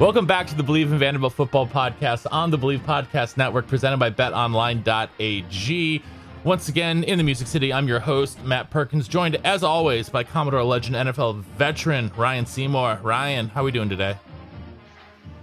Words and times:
Welcome 0.00 0.24
back 0.24 0.46
to 0.46 0.54
the 0.54 0.62
Bleav 0.62 0.84
in 0.84 0.98
Vanderbilt 0.98 1.34
Football 1.34 1.66
Podcast 1.66 2.26
on 2.32 2.50
the 2.50 2.56
Bleav 2.56 2.78
Podcast 2.86 3.36
Network, 3.36 3.66
presented 3.66 3.98
by 3.98 4.08
BetOnline.ag. 4.10 6.02
Once 6.42 6.68
again, 6.70 7.04
in 7.04 7.18
the 7.18 7.22
Music 7.22 7.46
City, 7.46 7.70
I'm 7.70 7.86
your 7.86 8.00
host, 8.00 8.42
Matt 8.42 8.70
Perkins, 8.70 9.08
joined 9.08 9.36
as 9.44 9.62
always 9.62 10.08
by 10.08 10.24
Commodore 10.24 10.64
Legend 10.64 10.96
NFL 10.96 11.42
veteran 11.42 12.10
Ryan 12.16 12.46
Seymour. 12.46 13.00
Ryan, 13.02 13.50
how 13.50 13.60
are 13.60 13.64
we 13.64 13.72
doing 13.72 13.90
today? 13.90 14.16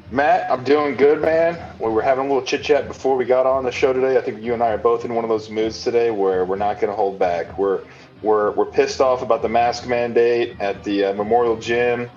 Matt, 0.09 0.49
I'm 0.51 0.63
doing 0.63 0.95
good, 0.95 1.21
man. 1.21 1.63
We 1.79 1.91
were 1.91 2.01
having 2.01 2.25
a 2.25 2.27
little 2.27 2.41
chit 2.41 2.63
chat 2.63 2.87
before 2.87 3.15
we 3.15 3.25
got 3.25 3.45
on 3.45 3.63
the 3.63 3.71
show 3.71 3.93
today. 3.93 4.17
I 4.17 4.21
think 4.21 4.41
you 4.41 4.55
and 4.55 4.63
I 4.63 4.71
are 4.71 4.79
both 4.79 5.05
in 5.05 5.13
one 5.13 5.23
of 5.23 5.29
those 5.29 5.51
moods 5.51 5.83
today 5.83 6.09
where 6.09 6.45
we're 6.45 6.55
not 6.55 6.81
going 6.81 6.89
to 6.89 6.95
hold 6.95 7.19
back. 7.19 7.59
We're 7.59 7.83
we're 8.23 8.49
we're 8.53 8.65
pissed 8.65 9.01
off 9.01 9.21
about 9.21 9.43
the 9.43 9.49
mask 9.49 9.85
mandate 9.85 10.59
at 10.59 10.83
the 10.83 11.05
uh, 11.05 11.13
Memorial 11.13 11.57
Gym 11.57 12.09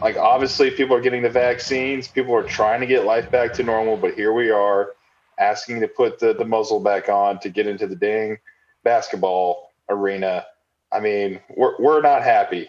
like 0.00 0.16
obviously 0.16 0.70
people 0.70 0.96
are 0.96 1.00
getting 1.00 1.22
the 1.22 1.30
vaccines 1.30 2.08
people 2.08 2.34
are 2.34 2.42
trying 2.42 2.80
to 2.80 2.86
get 2.86 3.04
life 3.04 3.30
back 3.30 3.52
to 3.52 3.62
normal 3.62 3.96
but 3.96 4.14
here 4.14 4.32
we 4.32 4.50
are 4.50 4.94
asking 5.38 5.80
to 5.80 5.88
put 5.88 6.18
the, 6.18 6.32
the 6.34 6.44
muzzle 6.44 6.80
back 6.80 7.08
on 7.08 7.38
to 7.38 7.48
get 7.48 7.66
into 7.66 7.86
the 7.86 7.96
dang 7.96 8.38
basketball 8.84 9.72
arena 9.88 10.44
i 10.92 11.00
mean 11.00 11.40
we're, 11.56 11.74
we're 11.78 12.00
not 12.00 12.22
happy 12.22 12.68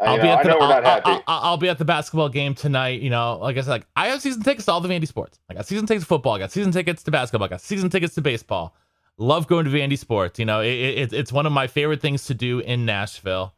I'll 0.00 0.16
know, 0.16 0.22
be 0.22 0.28
at 0.30 0.42
the, 0.44 0.50
I'll, 0.56 1.04
I'll, 1.04 1.22
I'll, 1.26 1.56
be 1.58 1.68
at 1.68 1.76
the 1.76 1.84
basketball 1.84 2.30
game 2.30 2.54
tonight. 2.54 3.02
You 3.02 3.10
know, 3.10 3.38
like 3.38 3.58
I 3.58 3.60
said, 3.60 3.70
like 3.70 3.86
I 3.94 4.08
have 4.08 4.22
season 4.22 4.42
tickets 4.42 4.64
to 4.64 4.72
all 4.72 4.80
the 4.80 4.88
Vandy 4.88 5.06
sports. 5.06 5.38
I 5.50 5.52
got 5.52 5.66
season 5.66 5.86
tickets 5.86 6.04
to 6.04 6.08
football. 6.08 6.32
I 6.32 6.38
got 6.38 6.52
season 6.52 6.72
tickets 6.72 7.02
to 7.02 7.10
basketball. 7.10 7.44
I 7.44 7.50
got 7.50 7.60
season 7.60 7.90
tickets 7.90 8.14
to 8.14 8.22
baseball. 8.22 8.74
Love 9.18 9.46
going 9.46 9.66
to 9.66 9.70
Vandy 9.70 9.98
sports. 9.98 10.38
You 10.38 10.46
know, 10.46 10.62
it, 10.62 10.68
it, 10.68 11.12
it's 11.12 11.30
one 11.30 11.44
of 11.44 11.52
my 11.52 11.66
favorite 11.66 12.00
things 12.00 12.24
to 12.26 12.34
do 12.34 12.60
in 12.60 12.86
Nashville. 12.86 13.52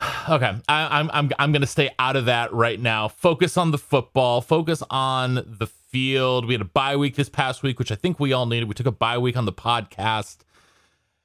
Okay, 0.26 0.56
I, 0.68 1.00
I'm 1.00 1.10
I'm 1.12 1.30
I'm 1.38 1.52
gonna 1.52 1.66
stay 1.66 1.90
out 1.98 2.16
of 2.16 2.24
that 2.24 2.50
right 2.54 2.80
now. 2.80 3.08
Focus 3.08 3.58
on 3.58 3.72
the 3.72 3.78
football. 3.78 4.40
Focus 4.40 4.82
on 4.88 5.34
the 5.34 5.66
field. 5.66 6.46
We 6.46 6.54
had 6.54 6.62
a 6.62 6.64
bye 6.64 6.96
week 6.96 7.14
this 7.16 7.28
past 7.28 7.62
week, 7.62 7.78
which 7.78 7.92
I 7.92 7.94
think 7.94 8.18
we 8.18 8.32
all 8.32 8.46
needed. 8.46 8.66
We 8.66 8.74
took 8.74 8.86
a 8.86 8.92
bye 8.92 9.18
week 9.18 9.36
on 9.36 9.44
the 9.44 9.52
podcast 9.52 10.38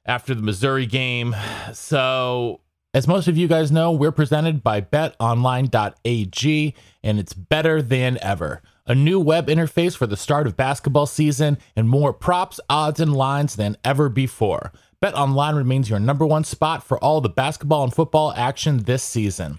after 0.04 0.34
the 0.34 0.42
Missouri 0.42 0.86
game. 0.86 1.34
So, 1.72 2.60
as 2.92 3.06
most 3.06 3.28
of 3.28 3.36
you 3.36 3.46
guys 3.46 3.70
know, 3.70 3.92
we're 3.92 4.10
presented 4.10 4.62
by 4.62 4.80
BetOnline.ag, 4.80 6.74
and 7.04 7.18
it's 7.20 7.32
better 7.32 7.80
than 7.80 8.18
ever. 8.20 8.60
A 8.86 8.94
new 8.94 9.20
web 9.20 9.46
interface 9.46 9.96
for 9.96 10.08
the 10.08 10.16
start 10.16 10.48
of 10.48 10.56
basketball 10.56 11.06
season, 11.06 11.58
and 11.76 11.88
more 11.88 12.12
props, 12.12 12.58
odds, 12.68 12.98
and 12.98 13.14
lines 13.14 13.54
than 13.54 13.76
ever 13.84 14.08
before. 14.08 14.72
BetOnline 15.02 15.56
remains 15.56 15.88
your 15.88 15.98
number 15.98 16.26
one 16.26 16.44
spot 16.44 16.82
for 16.82 17.02
all 17.02 17.22
the 17.22 17.30
basketball 17.30 17.84
and 17.84 17.94
football 17.94 18.34
action 18.36 18.82
this 18.82 19.02
season. 19.02 19.58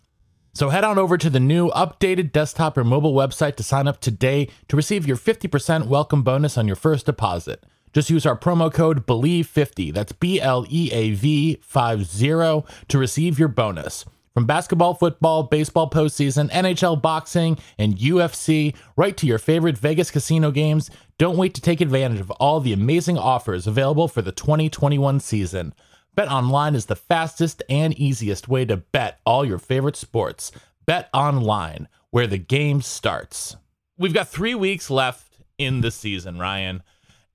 So 0.54 0.70
head 0.70 0.84
on 0.84 1.00
over 1.00 1.18
to 1.18 1.32
the 1.32 1.40
new 1.40 1.70
updated 1.72 2.32
desktop 2.32 2.78
or 2.78 2.84
mobile 2.84 3.16
website 3.16 3.56
to 3.56 3.64
sign 3.64 3.88
up 3.88 4.00
today 4.00 4.50
to 4.68 4.76
receive 4.76 5.08
your 5.08 5.18
50% 5.18 5.88
welcome 5.88 6.22
bonus 6.22 6.60
on 6.60 6.68
your 6.68 6.76
first 6.76 7.08
deposit. 7.08 7.64
Just 7.92 8.12
use 8.12 8.24
our 8.24 8.38
promo 8.38 8.72
code 8.72 9.08
BLEAV50, 9.08 9.92
that's 9.92 10.12
B 10.12 10.40
L 10.40 10.64
E 10.70 10.92
A 10.92 11.14
V 11.14 11.56
50 11.56 12.64
to 12.90 12.98
receive 13.00 13.40
your 13.40 13.48
bonus. 13.48 14.06
From 14.34 14.46
basketball, 14.46 14.94
football, 14.94 15.44
baseball 15.44 15.90
postseason, 15.90 16.50
NHL 16.52 17.02
boxing, 17.02 17.58
and 17.78 17.98
UFC, 17.98 18.74
right 18.96 19.18
to 19.18 19.28
your 19.28 19.38
favorite 19.38 19.78
Vegas 19.78 20.10
casino 20.10 20.52
games, 20.52 20.90
don't 21.18 21.36
wait 21.36 21.54
to 21.56 21.62
take 21.62 21.82
advantage 21.82 22.22
of 22.22 22.32
all 22.32 22.62
the 22.62 22.72
amazing 22.72 23.18
offers 23.18 23.68
available 23.68 24.08
for 24.08 24.22
the 24.22 24.32
2021 24.32 25.20
season. 25.20 25.74
Bet 26.16 26.32
online 26.32 26.76
is 26.76 26.86
the 26.86 26.96
fastest 26.96 27.62
and 27.70 27.94
easiest 27.98 28.48
way 28.48 28.64
to 28.66 28.78
bet 28.78 29.20
all 29.26 29.44
your 29.44 29.60
favorite 29.60 29.98
sports. 29.98 30.54
Bet 30.86 31.10
online, 31.14 31.90
where 32.10 32.28
the 32.28 32.38
game 32.38 32.82
starts. 32.82 33.58
We've 33.98 34.14
got 34.14 34.30
three 34.30 34.56
weeks 34.56 34.90
left 34.90 35.40
in 35.58 35.82
the 35.82 35.92
season, 35.92 36.40
Ryan. 36.40 36.84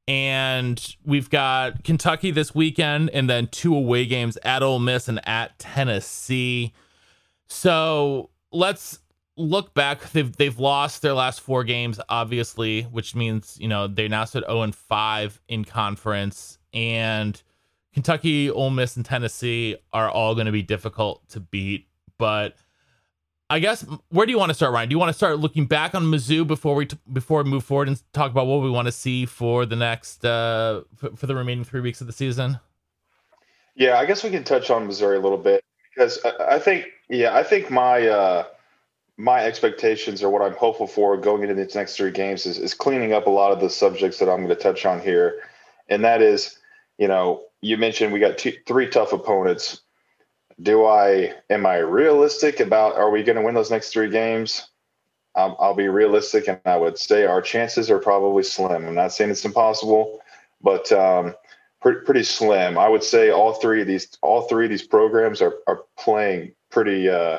And 0.09 0.97
we've 1.05 1.29
got 1.29 1.85
Kentucky 1.85 2.31
this 2.31 2.55
weekend 2.55 3.11
and 3.11 3.29
then 3.29 3.49
two 3.49 3.75
away 3.75 4.07
games 4.07 4.39
at 4.45 4.63
Ole 4.63 4.79
Miss 4.79 5.09
and 5.09 5.27
at 5.29 5.59
Tennessee. 5.59 6.73
So 7.49 8.31
let's 8.53 8.99
look 9.37 9.75
back. 9.75 10.11
They've 10.11 10.35
they've 10.37 10.59
lost 10.59 11.03
their 11.03 11.15
last 11.15 11.41
four 11.41 11.65
games, 11.65 12.01
obviously, 12.09 12.83
which 12.83 13.15
means 13.15 13.57
you 13.61 13.69
know 13.69 13.87
they 13.87 14.09
now 14.09 14.25
sit 14.25 14.45
0 14.45 14.63
and 14.63 14.75
5 14.75 15.41
in 15.49 15.65
conference, 15.65 16.59
and 16.73 17.41
Kentucky, 17.93 18.51
Ole 18.51 18.71
Miss, 18.71 18.97
and 18.97 19.05
Tennessee 19.05 19.77
are 19.93 20.11
all 20.11 20.35
going 20.35 20.47
to 20.47 20.53
be 20.53 20.63
difficult 20.63 21.29
to 21.31 21.41
beat. 21.41 21.89
But 22.19 22.57
I 23.49 23.59
guess 23.61 23.87
where 24.09 24.27
do 24.27 24.33
you 24.33 24.39
want 24.39 24.51
to 24.51 24.55
start, 24.55 24.73
Ryan? 24.73 24.89
Do 24.89 24.95
you 24.95 24.99
want 24.99 25.11
to 25.11 25.17
start 25.17 25.39
looking 25.39 25.67
back 25.67 25.95
on 25.95 26.05
Mizzou 26.05 26.47
before 26.47 26.75
we 26.75 26.87
t- 26.87 26.99
before 27.13 27.43
we 27.43 27.51
move 27.51 27.65
forward 27.65 27.89
and 27.89 28.03
talk 28.13 28.31
about 28.31 28.47
what 28.47 28.63
we 28.63 28.71
want 28.71 28.87
to 28.87 28.93
see 28.93 29.25
for 29.25 29.65
the 29.67 29.77
next 29.77 30.25
uh, 30.25 30.83
for, 30.97 31.15
for 31.15 31.27
the 31.27 31.35
remaining 31.35 31.65
three 31.65 31.81
weeks 31.81 32.01
of 32.01 32.07
the 32.07 32.13
season? 32.13 32.59
Yeah, 33.77 33.99
I 33.99 34.07
guess 34.07 34.25
we 34.25 34.31
can 34.31 34.43
touch 34.43 34.71
on 34.71 34.87
Missouri 34.87 35.19
a 35.19 35.21
little 35.21 35.39
bit 35.39 35.63
because 35.95 36.19
I, 36.25 36.57
I 36.57 36.59
think 36.59 36.87
yeah, 37.09 37.35
I 37.35 37.43
think 37.43 37.71
my 37.71 38.07
uh, 38.07 38.45
my 39.17 39.45
expectations 39.45 40.23
or 40.23 40.31
what 40.31 40.43
I'm 40.43 40.57
hopeful 40.57 40.87
for 40.87 41.17
going 41.17 41.43
into 41.43 41.55
these 41.55 41.75
next 41.75 41.97
three 41.97 42.11
games 42.11 42.47
is, 42.47 42.59
is 42.59 42.75
cleaning 42.75 43.13
up 43.13 43.27
a 43.27 43.31
lot 43.31 43.53
of 43.53 43.61
the 43.61 43.71
subjects 43.71 44.19
that 44.19 44.29
I'm 44.29 44.45
going 44.45 44.49
to 44.49 44.55
touch 44.57 44.85
on 44.85 45.01
here, 45.01 45.41
and 45.89 46.05
that 46.05 46.21
is, 46.21 46.59
you 46.99 47.09
know, 47.09 47.43
you 47.61 47.77
mentioned 47.77 48.13
we 48.13 48.21
got 48.21 48.41
three 48.67 48.89
tough 48.89 49.13
opponents. 49.13 49.83
Do 50.61 50.85
I 50.85 51.35
am 51.51 51.67
I 51.67 51.79
realistic 51.79 52.61
about 52.61 52.97
are 52.97 53.11
we 53.11 53.23
going 53.23 53.37
to 53.37 53.43
win 53.43 53.55
those 53.55 53.71
next 53.71 53.93
three 53.93 54.11
games? 54.11 54.69
I'll, 55.35 55.57
I'll 55.61 55.75
be 55.75 55.89
realistic, 55.89 56.49
and 56.49 56.61
I 56.65 56.77
would 56.77 56.99
say 56.99 57.25
our 57.25 57.43
chances 57.43 57.91
are 57.91 57.99
probably 57.99 58.43
slim. 58.43 58.87
I'm 58.87 58.95
not 58.95 59.13
saying 59.13 59.31
it's 59.31 59.45
impossible, 59.45 60.21
but 60.63 60.91
um, 60.93 61.35
pretty, 61.83 62.01
pretty 62.01 62.23
slim. 62.23 62.79
I 62.79 62.89
would 62.89 63.05
say 63.05 63.31
all 63.31 63.53
three 63.53 63.83
of 63.83 63.87
these 63.87 64.09
all 64.23 64.43
three 64.43 64.65
of 64.65 64.71
these 64.71 64.87
programs 64.87 65.43
are 65.43 65.55
are 65.67 65.83
playing 65.99 66.53
pretty 66.77 67.09
uh, 67.09 67.39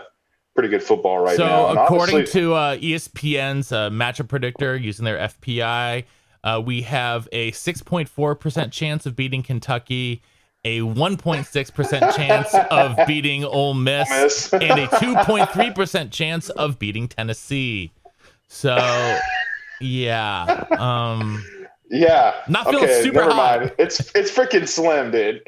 pretty 0.56 0.68
good 0.68 0.82
football 0.82 1.20
right 1.20 1.38
so 1.38 1.46
now. 1.46 1.74
So 1.74 1.84
according 1.84 2.26
to 2.26 2.54
uh, 2.56 2.78
ESPN's 2.78 3.72
uh, 3.72 3.92
matchup 3.92 4.30
predictor 4.30 4.76
using 4.76 5.06
their 5.06 5.30
FPI, 5.30 6.06
uh, 6.44 6.62
we 6.66 6.82
have 6.82 7.30
a 7.32 7.52
6.4% 7.52 8.72
chance 8.72 9.06
of 9.06 9.16
beating 9.16 9.44
Kentucky, 9.44 10.24
a 10.66 10.80
1.6% 10.80 12.16
chance 12.16 12.56
of 12.72 12.98
beating 13.06 13.46
Ole 13.46 13.76
Miss, 13.76 14.10
Miss. 14.10 14.54
and 14.54 14.80
a 14.80 14.88
2.3% 14.88 16.12
chance 16.12 16.50
of 16.50 16.80
beating 16.80 17.08
Tennessee. 17.08 17.92
So, 18.48 19.20
yeah. 19.80 20.66
Um, 20.80 21.46
yeah. 21.90 22.42
Not 22.48 22.66
feeling 22.66 22.84
okay, 22.84 23.02
super 23.02 23.20
never 23.20 23.32
hot. 23.32 23.60
mind. 23.60 23.74
It's 23.78 24.00
it's 24.16 24.32
freaking 24.32 24.68
slim, 24.68 25.12
dude. 25.12 25.42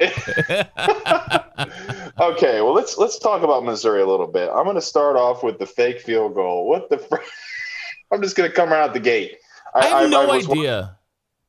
okay, 2.20 2.60
well 2.62 2.72
let's 2.72 2.96
let's 2.98 3.18
talk 3.18 3.42
about 3.42 3.64
Missouri 3.64 4.02
a 4.02 4.06
little 4.06 4.26
bit. 4.26 4.48
I'm 4.50 4.64
going 4.64 4.76
to 4.76 4.82
start 4.82 5.16
off 5.16 5.42
with 5.42 5.58
the 5.58 5.66
fake 5.66 6.00
field 6.00 6.34
goal. 6.34 6.68
What 6.68 6.88
the? 6.90 6.98
Fr- 6.98 7.16
I'm 8.12 8.22
just 8.22 8.36
going 8.36 8.48
to 8.48 8.54
come 8.54 8.70
right 8.70 8.82
out 8.82 8.94
the 8.94 9.00
gate. 9.00 9.36
I, 9.74 9.78
I 9.78 9.84
have 9.84 10.06
I, 10.06 10.08
no 10.08 10.30
I 10.30 10.36
idea. 10.36 10.96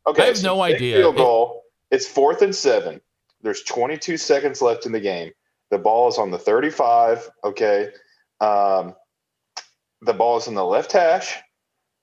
Okay, 0.07 0.23
I 0.23 0.25
have 0.27 0.37
so 0.37 0.55
no 0.55 0.61
idea. 0.61 0.97
Field 0.97 1.15
goal. 1.15 1.63
It, 1.89 1.95
it's 1.95 2.07
fourth 2.07 2.41
and 2.41 2.55
seven. 2.55 3.01
There's 3.41 3.63
22 3.63 4.17
seconds 4.17 4.61
left 4.61 4.85
in 4.85 4.91
the 4.91 4.99
game. 4.99 5.31
The 5.71 5.79
ball 5.79 6.09
is 6.09 6.17
on 6.17 6.31
the 6.31 6.37
35. 6.37 7.29
Okay. 7.43 7.89
Um, 8.39 8.95
the 10.01 10.13
ball 10.13 10.37
is 10.37 10.47
in 10.47 10.53
the 10.53 10.65
left 10.65 10.91
hash 10.91 11.37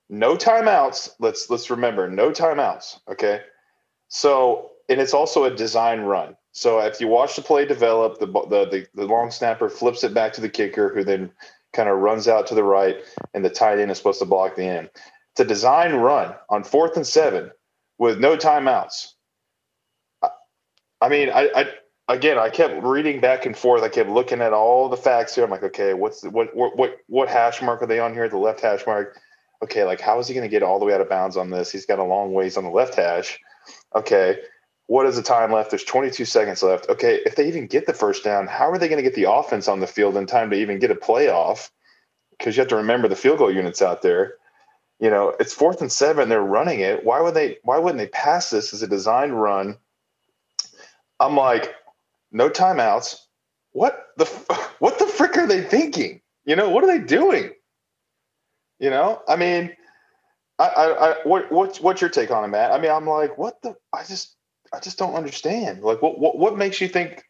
no 0.09 0.35
timeouts. 0.35 1.11
Let's 1.19 1.49
let's 1.49 1.69
remember 1.69 2.09
no 2.09 2.31
timeouts. 2.31 2.99
Okay, 3.09 3.41
so 4.07 4.71
and 4.89 4.99
it's 4.99 5.13
also 5.13 5.45
a 5.45 5.55
design 5.55 6.01
run. 6.01 6.35
So 6.51 6.79
if 6.79 6.99
you 6.99 7.07
watch 7.07 7.35
the 7.35 7.41
play 7.41 7.65
develop, 7.65 8.19
the 8.19 8.25
the 8.25 8.65
the, 8.69 8.87
the 8.95 9.05
long 9.05 9.31
snapper 9.31 9.69
flips 9.69 10.03
it 10.03 10.13
back 10.13 10.33
to 10.33 10.41
the 10.41 10.49
kicker, 10.49 10.93
who 10.93 11.03
then 11.03 11.31
kind 11.73 11.87
of 11.87 11.99
runs 11.99 12.27
out 12.27 12.47
to 12.47 12.55
the 12.55 12.63
right, 12.63 12.97
and 13.33 13.45
the 13.45 13.49
tight 13.49 13.79
end 13.79 13.91
is 13.91 13.97
supposed 13.97 14.19
to 14.19 14.25
block 14.25 14.55
the 14.55 14.63
end. 14.63 14.89
It's 15.33 15.41
a 15.41 15.45
design 15.45 15.93
run 15.93 16.33
on 16.49 16.63
fourth 16.63 16.95
and 16.97 17.05
seven 17.05 17.51
with 17.99 18.19
no 18.19 18.35
timeouts. 18.35 19.13
I, 20.23 20.29
I 21.01 21.09
mean, 21.09 21.29
I, 21.29 21.49
I 21.55 22.13
again, 22.13 22.39
I 22.39 22.49
kept 22.49 22.83
reading 22.83 23.21
back 23.21 23.45
and 23.45 23.55
forth. 23.55 23.83
I 23.83 23.89
kept 23.89 24.09
looking 24.09 24.41
at 24.41 24.53
all 24.53 24.89
the 24.89 24.97
facts 24.97 25.35
here. 25.35 25.43
I'm 25.43 25.51
like, 25.51 25.63
okay, 25.63 25.93
what's 25.93 26.21
the, 26.21 26.31
what 26.31 26.55
what 26.55 26.75
what 26.75 26.97
what 27.07 27.29
hash 27.29 27.61
mark 27.61 27.83
are 27.83 27.87
they 27.87 27.99
on 27.99 28.13
here? 28.13 28.27
The 28.27 28.37
left 28.37 28.61
hash 28.61 28.85
mark. 28.87 29.19
Okay, 29.61 29.83
like 29.83 29.99
how 29.99 30.19
is 30.19 30.27
he 30.27 30.33
going 30.33 30.45
to 30.45 30.51
get 30.51 30.63
all 30.63 30.79
the 30.79 30.85
way 30.85 30.93
out 30.93 31.01
of 31.01 31.09
bounds 31.09 31.35
on 31.37 31.49
this? 31.49 31.71
He's 31.71 31.85
got 31.85 31.99
a 31.99 32.03
long 32.03 32.33
ways 32.33 32.57
on 32.57 32.63
the 32.63 32.69
left 32.69 32.95
hash. 32.95 33.39
Okay, 33.95 34.39
what 34.87 35.05
is 35.05 35.17
the 35.17 35.21
time 35.21 35.51
left? 35.51 35.69
There's 35.69 35.83
22 35.83 36.25
seconds 36.25 36.63
left. 36.63 36.89
Okay, 36.89 37.19
if 37.25 37.35
they 37.35 37.47
even 37.47 37.67
get 37.67 37.85
the 37.85 37.93
first 37.93 38.23
down, 38.23 38.47
how 38.47 38.71
are 38.71 38.77
they 38.77 38.87
going 38.87 38.97
to 38.97 39.03
get 39.03 39.15
the 39.15 39.31
offense 39.31 39.67
on 39.67 39.81
the 39.81 39.87
field 39.87 40.17
in 40.17 40.25
time 40.25 40.49
to 40.49 40.55
even 40.55 40.79
get 40.79 40.91
a 40.91 40.95
playoff? 40.95 41.69
Because 42.31 42.55
you 42.55 42.61
have 42.61 42.69
to 42.69 42.77
remember 42.77 43.07
the 43.07 43.15
field 43.15 43.39
goal 43.39 43.53
units 43.53 43.81
out 43.81 44.01
there. 44.01 44.35
You 44.99 45.09
know, 45.09 45.35
it's 45.39 45.53
fourth 45.53 45.81
and 45.81 45.91
seven. 45.91 46.27
They're 46.27 46.41
running 46.41 46.79
it. 46.79 47.05
Why 47.05 47.21
would 47.21 47.33
they? 47.33 47.57
Why 47.63 47.77
wouldn't 47.77 47.99
they 47.99 48.07
pass 48.07 48.49
this 48.49 48.73
as 48.73 48.81
a 48.81 48.87
design 48.87 49.31
run? 49.31 49.77
I'm 51.19 51.35
like, 51.35 51.73
no 52.31 52.49
timeouts. 52.49 53.17
What 53.71 54.07
the 54.17 54.25
what 54.79 54.99
the 54.99 55.05
frick 55.05 55.37
are 55.37 55.47
they 55.47 55.61
thinking? 55.61 56.21
You 56.45 56.55
know, 56.55 56.69
what 56.69 56.83
are 56.83 56.87
they 56.87 57.05
doing? 57.05 57.51
You 58.79 58.89
know, 58.89 59.21
I 59.27 59.35
mean, 59.35 59.75
I, 60.57 60.67
I, 60.67 61.09
I 61.09 61.15
what 61.23 61.51
what's 61.51 61.79
what's 61.79 62.01
your 62.01 62.09
take 62.09 62.31
on 62.31 62.43
it, 62.43 62.47
Matt? 62.47 62.71
I 62.71 62.79
mean, 62.79 62.91
I'm 62.91 63.05
like, 63.05 63.37
what 63.37 63.61
the? 63.61 63.75
I 63.93 64.03
just 64.03 64.35
I 64.73 64.79
just 64.79 64.97
don't 64.97 65.15
understand. 65.15 65.81
Like, 65.81 66.01
what 66.01 66.19
what 66.19 66.37
what 66.37 66.57
makes 66.57 66.79
you 66.81 66.87
think? 66.87 67.23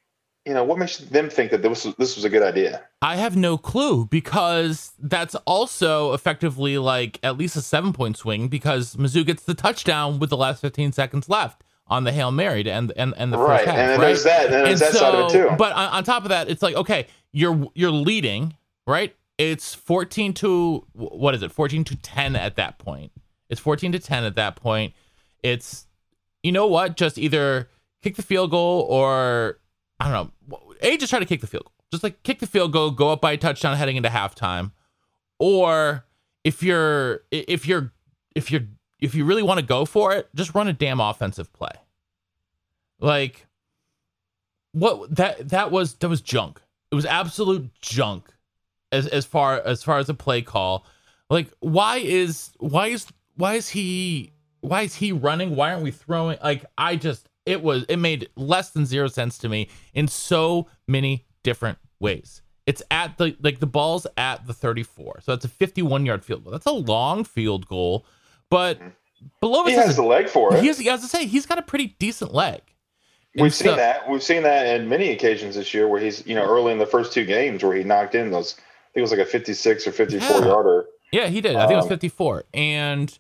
You 0.46 0.54
know, 0.54 0.63
what 0.63 0.80
makes 0.80 0.98
them 0.98 1.30
think 1.30 1.51
that 1.51 1.62
this 1.62 1.86
was 1.86 1.96
this 1.96 2.16
was 2.16 2.25
a 2.25 2.30
good 2.30 2.44
idea? 2.44 2.84
I 3.01 3.16
have 3.18 3.36
no 3.36 3.57
clue 3.57 4.06
because 4.06 4.94
that's 5.00 5.36
also 5.46 6.13
effectively 6.13 6.78
like 6.78 7.19
at 7.24 7.38
least 7.38 7.56
a 7.56 7.62
seven 7.62 7.94
point 7.94 8.18
swing 8.18 8.48
because 8.48 8.95
Mizzou 8.95 9.25
gets 9.25 9.44
the 9.44 9.54
touchdown 9.54 10.19
with 10.19 10.30
the 10.30 10.38
last 10.38 10.62
15 10.62 10.92
seconds 10.92 11.30
left 11.30 11.63
on 11.88 12.04
the 12.04 12.12
hail 12.12 12.31
mary 12.31 12.63
to 12.63 12.72
end 12.72 12.94
and 12.95 13.13
and 13.18 13.34
the 13.34 13.38
right. 13.38 13.60
first 13.60 13.69
half. 13.69 13.78
And 13.78 13.90
then 13.90 14.00
right? 14.00 14.06
there's 14.07 14.24
that. 14.24 14.45
And 14.45 14.54
there's 14.54 14.80
that 14.80 14.94
so, 14.94 15.00
side 15.00 15.16
of 15.16 15.30
it 15.30 15.31
too. 15.31 15.56
But 15.57 15.74
on, 15.74 15.90
on 15.90 16.04
top 16.04 16.24
of 16.24 16.30
that, 16.30 16.50
it's 16.50 16.62
like 16.62 16.75
okay, 16.75 17.07
you're 17.31 17.69
you're 17.74 17.92
leading, 17.92 18.56
right? 18.88 19.16
It's 19.40 19.74
14 19.74 20.34
to 20.34 20.86
what 20.92 21.34
is 21.34 21.42
it? 21.42 21.54
14 21.54 21.86
to 21.86 21.96
10 21.96 22.36
at 22.36 22.58
that 22.58 22.78
point. 22.78 23.14
It's 23.50 23.62
14 23.62 23.94
to 23.94 24.00
10 24.00 24.26
at 24.26 24.36
that 24.36 24.58
point. 24.58 24.94
It's 25.42 25.88
you 26.44 26.52
know 26.52 26.68
what? 26.68 26.98
Just 26.98 27.18
either 27.18 27.70
kick 28.04 28.18
the 28.18 28.22
field 28.22 28.52
goal 28.52 28.86
or 28.90 29.60
I 29.98 30.12
don't 30.12 30.34
know. 30.50 30.60
A 30.82 30.98
just 30.98 31.10
try 31.10 31.20
to 31.20 31.26
kick 31.26 31.40
the 31.40 31.48
field 31.48 31.64
goal. 31.64 31.74
Just 31.90 32.04
like 32.04 32.22
kick 32.24 32.40
the 32.40 32.48
field 32.48 32.74
goal, 32.74 32.92
go 32.92 33.14
up 33.14 33.22
by 33.22 33.32
a 33.32 33.38
touchdown 33.38 33.78
heading 33.78 33.96
into 33.96 34.10
halftime. 34.10 34.72
Or 35.40 36.06
if 36.44 36.62
you're 36.62 37.22
if 37.32 37.66
you're 37.66 37.94
if 38.36 38.52
you're 38.52 38.68
if 39.00 39.16
you 39.16 39.24
really 39.24 39.44
want 39.44 39.62
to 39.62 39.66
go 39.66 39.86
for 39.86 40.12
it, 40.12 40.28
just 40.36 40.54
run 40.54 40.68
a 40.68 40.74
damn 40.74 41.00
offensive 41.00 41.54
play. 41.54 41.72
Like 43.00 43.48
what 44.74 45.16
that 45.16 45.48
that 45.48 45.72
was 45.72 45.94
that 45.96 46.10
was 46.10 46.20
junk. 46.20 46.60
It 46.92 46.96
was 46.96 47.06
absolute 47.06 47.70
junk 47.80 48.34
as 48.92 49.08
as 49.08 49.26
far 49.26 49.62
as 49.62 49.84
far 49.84 49.98
as 49.98 50.10
a 50.10 50.14
play 50.14 50.42
call. 50.42 50.86
Like 51.30 51.52
why 51.60 51.98
is 51.98 52.52
why 52.58 52.88
is 52.88 53.08
why 53.36 53.56
is 53.56 53.70
he 53.70 54.34
why 54.62 54.82
is 54.82 54.96
he 54.96 55.12
running? 55.12 55.56
Why 55.56 55.72
aren't 55.72 55.84
we 55.84 55.92
throwing? 55.92 56.38
Like 56.44 56.66
I 56.78 56.96
just 56.96 57.30
it 57.46 57.62
was 57.62 57.86
it 57.90 57.98
made 57.98 58.30
less 58.36 58.72
than 58.72 58.86
zero 58.86 59.08
sense 59.08 59.38
to 59.40 59.50
me 59.50 59.70
in 59.94 60.08
so 60.08 60.68
many 60.88 61.26
different 61.44 61.78
ways. 62.00 62.42
It's 62.66 62.84
at 62.92 63.18
the 63.18 63.36
like 63.42 63.60
the 63.60 63.68
ball's 63.68 64.06
at 64.18 64.46
the 64.46 64.54
34. 64.54 65.22
So 65.22 65.32
that's 65.32 65.46
a 65.46 65.50
51 65.50 66.06
yard 66.06 66.24
field 66.24 66.44
goal. 66.44 66.52
That's 66.52 66.66
a 66.66 66.72
long 66.72 67.24
field 67.24 67.68
goal 67.68 68.06
but 68.50 68.80
mm-hmm. 68.80 68.90
below 69.40 69.66
he 69.66 69.74
has 69.74 69.96
the 69.96 70.04
leg 70.04 70.28
for 70.28 70.56
it. 70.56 70.62
He 70.62 70.68
has, 70.68 71.02
to 71.02 71.08
say, 71.08 71.26
he's 71.26 71.46
got 71.46 71.58
a 71.58 71.62
pretty 71.62 71.96
decent 72.00 72.34
leg. 72.34 72.62
We've 73.36 73.54
seen 73.54 73.76
that. 73.76 74.10
We've 74.10 74.24
seen 74.24 74.44
that 74.44 74.80
in 74.80 74.90
many 74.90 75.12
occasions 75.12 75.56
this 75.56 75.74
year 75.74 75.88
where 75.88 76.02
he's, 76.02 76.26
you 76.26 76.36
know, 76.36 76.44
early 76.44 76.74
in 76.74 76.80
the 76.80 76.86
first 76.86 77.14
two 77.14 77.26
games 77.26 77.64
where 77.64 77.76
he 77.76 77.84
knocked 77.84 78.16
in 78.16 78.32
those. 78.32 78.56
I 78.90 78.94
think 78.94 79.02
it 79.02 79.02
was 79.02 79.12
like 79.12 79.20
a 79.20 79.26
56 79.26 79.88
or 79.88 79.92
54 79.92 80.40
yeah. 80.40 80.46
yarder. 80.46 80.86
Yeah, 81.12 81.28
he 81.28 81.42
did. 81.42 81.56
I 81.56 81.68
think 81.68 81.72
um, 81.72 81.74
it 81.74 81.76
was 81.78 81.86
um, 81.86 81.90
54, 81.90 82.44
and 82.54 83.20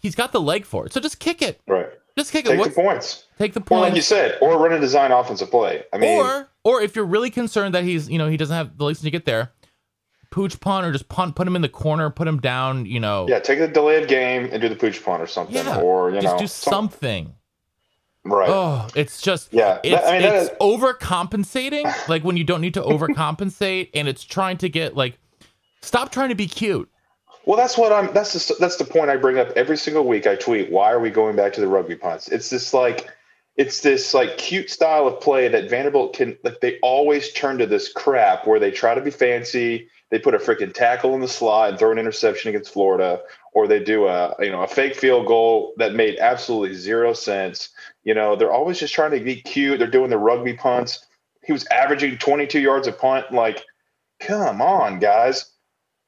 he's 0.00 0.14
got 0.14 0.32
the 0.32 0.40
leg 0.40 0.64
for 0.64 0.86
it. 0.86 0.92
So 0.92 1.00
just 1.00 1.18
kick 1.18 1.42
it. 1.42 1.60
Right. 1.66 1.88
Just 2.16 2.32
kick 2.32 2.44
take 2.44 2.54
it. 2.54 2.62
Take 2.62 2.74
the 2.74 2.82
points. 2.82 3.26
Take 3.38 3.52
the 3.54 3.60
points. 3.60 3.80
Or 3.80 3.88
like 3.88 3.94
you 3.94 4.02
said, 4.02 4.38
or 4.42 4.58
run 4.58 4.72
a 4.72 4.80
design 4.80 5.12
offensive 5.12 5.50
play. 5.50 5.84
I 5.92 5.98
mean, 5.98 6.18
or 6.18 6.48
or 6.64 6.82
if 6.82 6.94
you're 6.94 7.06
really 7.06 7.30
concerned 7.30 7.74
that 7.74 7.84
he's, 7.84 8.08
you 8.08 8.18
know, 8.18 8.28
he 8.28 8.36
doesn't 8.36 8.54
have 8.54 8.76
the 8.76 8.84
legs 8.84 9.00
to 9.00 9.10
get 9.10 9.24
there, 9.24 9.52
pooch 10.30 10.60
punt 10.60 10.86
or 10.86 10.92
just 10.92 11.08
punt, 11.08 11.36
put 11.36 11.46
him 11.46 11.56
in 11.56 11.62
the 11.62 11.68
corner, 11.68 12.10
put 12.10 12.28
him 12.28 12.38
down, 12.38 12.86
you 12.86 13.00
know. 13.00 13.26
Yeah, 13.28 13.38
take 13.38 13.58
the 13.58 13.68
delayed 13.68 14.08
game 14.08 14.48
and 14.52 14.60
do 14.60 14.68
the 14.68 14.76
pooch 14.76 15.02
punt 15.02 15.22
or 15.22 15.26
something. 15.26 15.54
Yeah, 15.54 15.80
or, 15.80 16.10
you 16.10 16.20
just 16.20 16.34
know, 16.34 16.40
do 16.40 16.46
something. 16.46 17.34
Right. 18.24 18.48
Oh, 18.48 18.86
it's 18.94 19.20
just 19.20 19.52
yeah. 19.52 19.80
It's, 19.82 20.06
I 20.06 20.18
mean, 20.18 20.22
it's 20.22 20.50
is... 20.50 20.56
overcompensating, 20.60 22.08
like 22.08 22.22
when 22.22 22.36
you 22.36 22.44
don't 22.44 22.60
need 22.60 22.74
to 22.74 22.82
overcompensate, 22.82 23.90
and 23.94 24.06
it's 24.06 24.22
trying 24.22 24.58
to 24.58 24.68
get 24.68 24.96
like, 24.96 25.18
stop 25.80 26.12
trying 26.12 26.28
to 26.28 26.36
be 26.36 26.46
cute. 26.46 26.88
Well, 27.44 27.56
that's 27.56 27.76
what 27.76 27.92
I'm. 27.92 28.12
That's 28.14 28.48
the, 28.48 28.54
that's 28.60 28.76
the 28.76 28.84
point 28.84 29.10
I 29.10 29.16
bring 29.16 29.38
up 29.38 29.48
every 29.56 29.76
single 29.76 30.06
week. 30.06 30.28
I 30.28 30.36
tweet, 30.36 30.70
"Why 30.70 30.92
are 30.92 31.00
we 31.00 31.10
going 31.10 31.34
back 31.34 31.52
to 31.54 31.60
the 31.60 31.66
rugby 31.66 31.96
punts?" 31.96 32.28
It's 32.28 32.48
this 32.50 32.72
like, 32.72 33.10
it's 33.56 33.80
this 33.80 34.14
like 34.14 34.38
cute 34.38 34.70
style 34.70 35.08
of 35.08 35.20
play 35.20 35.48
that 35.48 35.68
Vanderbilt 35.68 36.14
can 36.14 36.38
like. 36.44 36.60
They 36.60 36.78
always 36.80 37.32
turn 37.32 37.58
to 37.58 37.66
this 37.66 37.92
crap 37.92 38.46
where 38.46 38.60
they 38.60 38.70
try 38.70 38.94
to 38.94 39.00
be 39.00 39.10
fancy 39.10 39.88
they 40.12 40.18
put 40.18 40.34
a 40.34 40.38
freaking 40.38 40.74
tackle 40.74 41.14
in 41.14 41.22
the 41.22 41.26
slot 41.26 41.70
and 41.70 41.78
throw 41.78 41.90
an 41.90 41.98
interception 41.98 42.50
against 42.50 42.70
Florida, 42.70 43.22
or 43.54 43.66
they 43.66 43.82
do 43.82 44.06
a 44.06 44.36
you 44.40 44.50
know 44.50 44.60
a 44.60 44.68
fake 44.68 44.94
field 44.94 45.26
goal 45.26 45.72
that 45.78 45.94
made 45.94 46.18
absolutely 46.18 46.76
zero 46.76 47.14
sense. 47.14 47.70
You 48.04 48.14
know, 48.14 48.36
they're 48.36 48.52
always 48.52 48.78
just 48.78 48.94
trying 48.94 49.12
to 49.12 49.20
be 49.20 49.36
cute. 49.36 49.78
They're 49.78 49.88
doing 49.88 50.10
the 50.10 50.18
rugby 50.18 50.54
punts. 50.54 51.06
He 51.44 51.52
was 51.52 51.66
averaging 51.66 52.18
22 52.18 52.60
yards 52.60 52.88
a 52.88 52.92
punt. 52.92 53.32
Like, 53.32 53.64
come 54.20 54.60
on, 54.60 54.98
guys. 54.98 55.50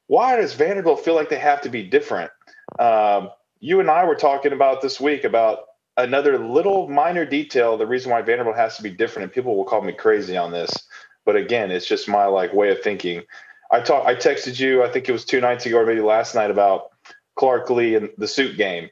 Why 0.07 0.35
does 0.35 0.53
Vanderbilt 0.53 1.03
feel 1.03 1.15
like 1.15 1.29
they 1.29 1.39
have 1.39 1.61
to 1.61 1.69
be 1.69 1.83
different? 1.83 2.31
Um, 2.79 3.29
you 3.59 3.79
and 3.79 3.89
I 3.89 4.05
were 4.05 4.15
talking 4.15 4.53
about 4.53 4.81
this 4.81 4.99
week 4.99 5.23
about 5.23 5.59
another 5.97 6.37
little 6.37 6.87
minor 6.87 7.25
detail. 7.25 7.77
The 7.77 7.87
reason 7.87 8.11
why 8.11 8.21
Vanderbilt 8.21 8.57
has 8.57 8.77
to 8.77 8.83
be 8.83 8.91
different, 8.91 9.23
and 9.23 9.33
people 9.33 9.55
will 9.55 9.65
call 9.65 9.81
me 9.81 9.93
crazy 9.93 10.37
on 10.37 10.51
this, 10.51 10.87
but 11.25 11.35
again, 11.35 11.71
it's 11.71 11.87
just 11.87 12.07
my 12.07 12.25
like 12.25 12.53
way 12.53 12.69
of 12.69 12.81
thinking. 12.81 13.23
I 13.71 13.79
talked. 13.81 14.07
I 14.07 14.15
texted 14.15 14.59
you. 14.59 14.83
I 14.83 14.89
think 14.89 15.09
it 15.09 15.11
was 15.11 15.25
two 15.25 15.41
nights 15.41 15.65
ago, 15.65 15.79
or 15.79 15.85
maybe 15.85 16.01
last 16.01 16.35
night, 16.35 16.51
about 16.51 16.89
Clark 17.35 17.69
Lea 17.69 17.95
and 17.95 18.09
the 18.17 18.27
suit 18.27 18.57
game. 18.57 18.89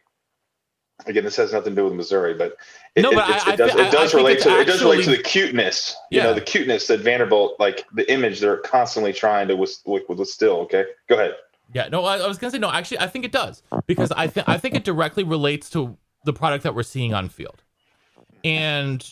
Again, 1.06 1.24
this 1.24 1.36
has 1.36 1.54
nothing 1.54 1.76
to 1.76 1.82
do 1.82 1.86
with 1.86 1.94
Missouri, 1.94 2.34
but 2.34 2.56
it, 2.96 3.02
no, 3.02 3.12
but 3.12 3.30
it, 3.30 3.48
I, 3.48 3.54
it, 3.54 3.58
does, 3.58 3.76
it 3.76 3.92
does 3.92 4.14
relate 4.14 4.40
to 4.42 4.50
actually, 4.50 4.62
it 4.62 4.66
does 4.66 4.84
relate 4.84 5.04
to 5.06 5.10
the 5.12 5.22
cuteness. 5.22 5.96
You 6.12 6.18
yeah. 6.18 6.24
know, 6.26 6.34
the 6.34 6.42
cuteness 6.42 6.88
that 6.88 7.00
Vanderbilt, 7.00 7.60
like 7.60 7.86
the 7.94 8.12
image 8.12 8.40
they're 8.40 8.58
constantly 8.58 9.14
trying 9.14 9.48
to 9.48 9.56
withstill. 9.56 10.60
Okay, 10.62 10.86
go 11.08 11.16
ahead. 11.16 11.36
Yeah, 11.74 11.88
no, 11.90 12.06
I, 12.06 12.18
I 12.18 12.28
was 12.28 12.38
gonna 12.38 12.52
say 12.52 12.60
no. 12.60 12.72
Actually, 12.72 13.00
I 13.00 13.08
think 13.08 13.26
it 13.26 13.32
does 13.32 13.64
because 13.88 14.12
I 14.12 14.28
think 14.28 14.48
I 14.48 14.58
think 14.58 14.76
it 14.76 14.84
directly 14.84 15.24
relates 15.24 15.70
to 15.72 15.98
the 16.26 16.34
product 16.34 16.64
that 16.64 16.76
we're 16.76 16.84
seeing 16.84 17.14
on 17.14 17.30
field, 17.30 17.64
and 18.44 19.04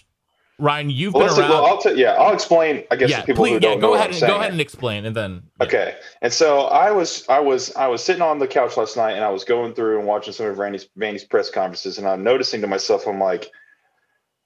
Ryan, 0.61 0.91
you've 0.91 1.15
well, 1.15 1.27
been 1.27 1.39
around. 1.39 1.50
Well, 1.50 1.65
I'll 1.65 1.81
t- 1.81 1.95
yeah, 1.95 2.13
I'll 2.13 2.33
explain. 2.33 2.83
I 2.91 2.95
guess 2.95 3.09
yeah, 3.09 3.23
people 3.23 3.43
please, 3.43 3.53
who 3.53 3.59
don't 3.59 3.77
yeah, 3.77 3.81
go 3.81 3.88
know 3.88 3.93
ahead 3.95 4.11
and, 4.11 4.19
go 4.19 4.35
ahead 4.35 4.51
and 4.51 4.61
explain, 4.61 5.05
and 5.05 5.15
then 5.15 5.41
yeah. 5.59 5.65
okay. 5.65 5.95
And 6.21 6.31
so 6.31 6.61
I 6.67 6.91
was, 6.91 7.27
I 7.27 7.39
was, 7.39 7.75
I 7.75 7.88
was 7.88 8.03
sitting 8.03 8.21
on 8.21 8.38
the 8.38 8.47
couch 8.47 8.77
last 8.77 8.95
night, 8.95 9.13
and 9.13 9.23
I 9.25 9.29
was 9.29 9.43
going 9.43 9.73
through 9.73 9.97
and 9.97 10.07
watching 10.07 10.33
some 10.33 10.45
of 10.45 10.59
Randy's, 10.59 10.88
Randy's 10.95 11.23
press 11.23 11.50
conferences, 11.50 11.97
and 11.97 12.07
I'm 12.07 12.23
noticing 12.23 12.61
to 12.61 12.67
myself, 12.67 13.07
I'm 13.07 13.19
like, 13.19 13.50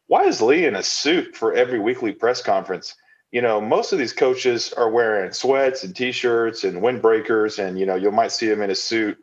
why 0.08 0.24
is 0.26 0.42
Lea 0.42 0.66
in 0.66 0.76
a 0.76 0.84
suit 0.84 1.36
for 1.36 1.54
every 1.54 1.80
weekly 1.80 2.12
press 2.12 2.42
conference? 2.42 2.96
You 3.32 3.42
know, 3.42 3.60
most 3.60 3.92
of 3.92 4.00
these 4.00 4.14
coaches 4.14 4.72
are 4.74 4.90
wearing 4.90 5.32
sweats 5.32 5.84
and 5.84 5.96
t-shirts 5.96 6.64
and 6.64 6.82
windbreakers, 6.82 7.60
and 7.60 7.80
you 7.80 7.86
know, 7.86 7.96
you 7.96 8.12
might 8.12 8.32
see 8.32 8.50
him 8.50 8.62
in 8.62 8.70
a 8.70 8.76
suit 8.76 9.18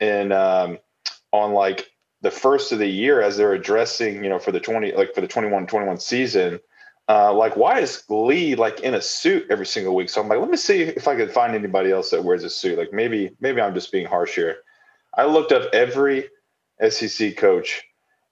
and 0.00 0.32
um, 0.32 0.78
on 1.32 1.52
like 1.52 1.90
the 2.20 2.30
first 2.30 2.72
of 2.72 2.78
the 2.78 2.86
year 2.86 3.22
as 3.22 3.36
they're 3.36 3.52
addressing, 3.52 4.24
you 4.24 4.30
know, 4.30 4.38
for 4.38 4.50
the 4.50 4.60
20, 4.60 4.92
like 4.92 5.14
for 5.14 5.20
the 5.20 5.28
21 5.28 5.66
21 5.66 5.98
season, 5.98 6.58
uh, 7.08 7.32
like, 7.32 7.56
why 7.56 7.80
is 7.80 8.02
Lea 8.08 8.54
like 8.54 8.80
in 8.80 8.94
a 8.94 9.00
suit 9.00 9.46
every 9.50 9.66
single 9.66 9.94
week? 9.94 10.08
So 10.08 10.20
I'm 10.20 10.28
like, 10.28 10.40
let 10.40 10.50
me 10.50 10.56
see 10.56 10.82
if 10.82 11.06
I 11.06 11.16
can 11.16 11.28
find 11.28 11.54
anybody 11.54 11.90
else 11.90 12.10
that 12.10 12.24
wears 12.24 12.44
a 12.44 12.50
suit. 12.50 12.78
Like 12.78 12.92
maybe, 12.92 13.30
maybe 13.40 13.60
I'm 13.60 13.74
just 13.74 13.92
being 13.92 14.06
harsh 14.06 14.34
here. 14.34 14.56
I 15.16 15.26
looked 15.26 15.52
up 15.52 15.72
every 15.72 16.28
SEC 16.88 17.36
coach 17.36 17.82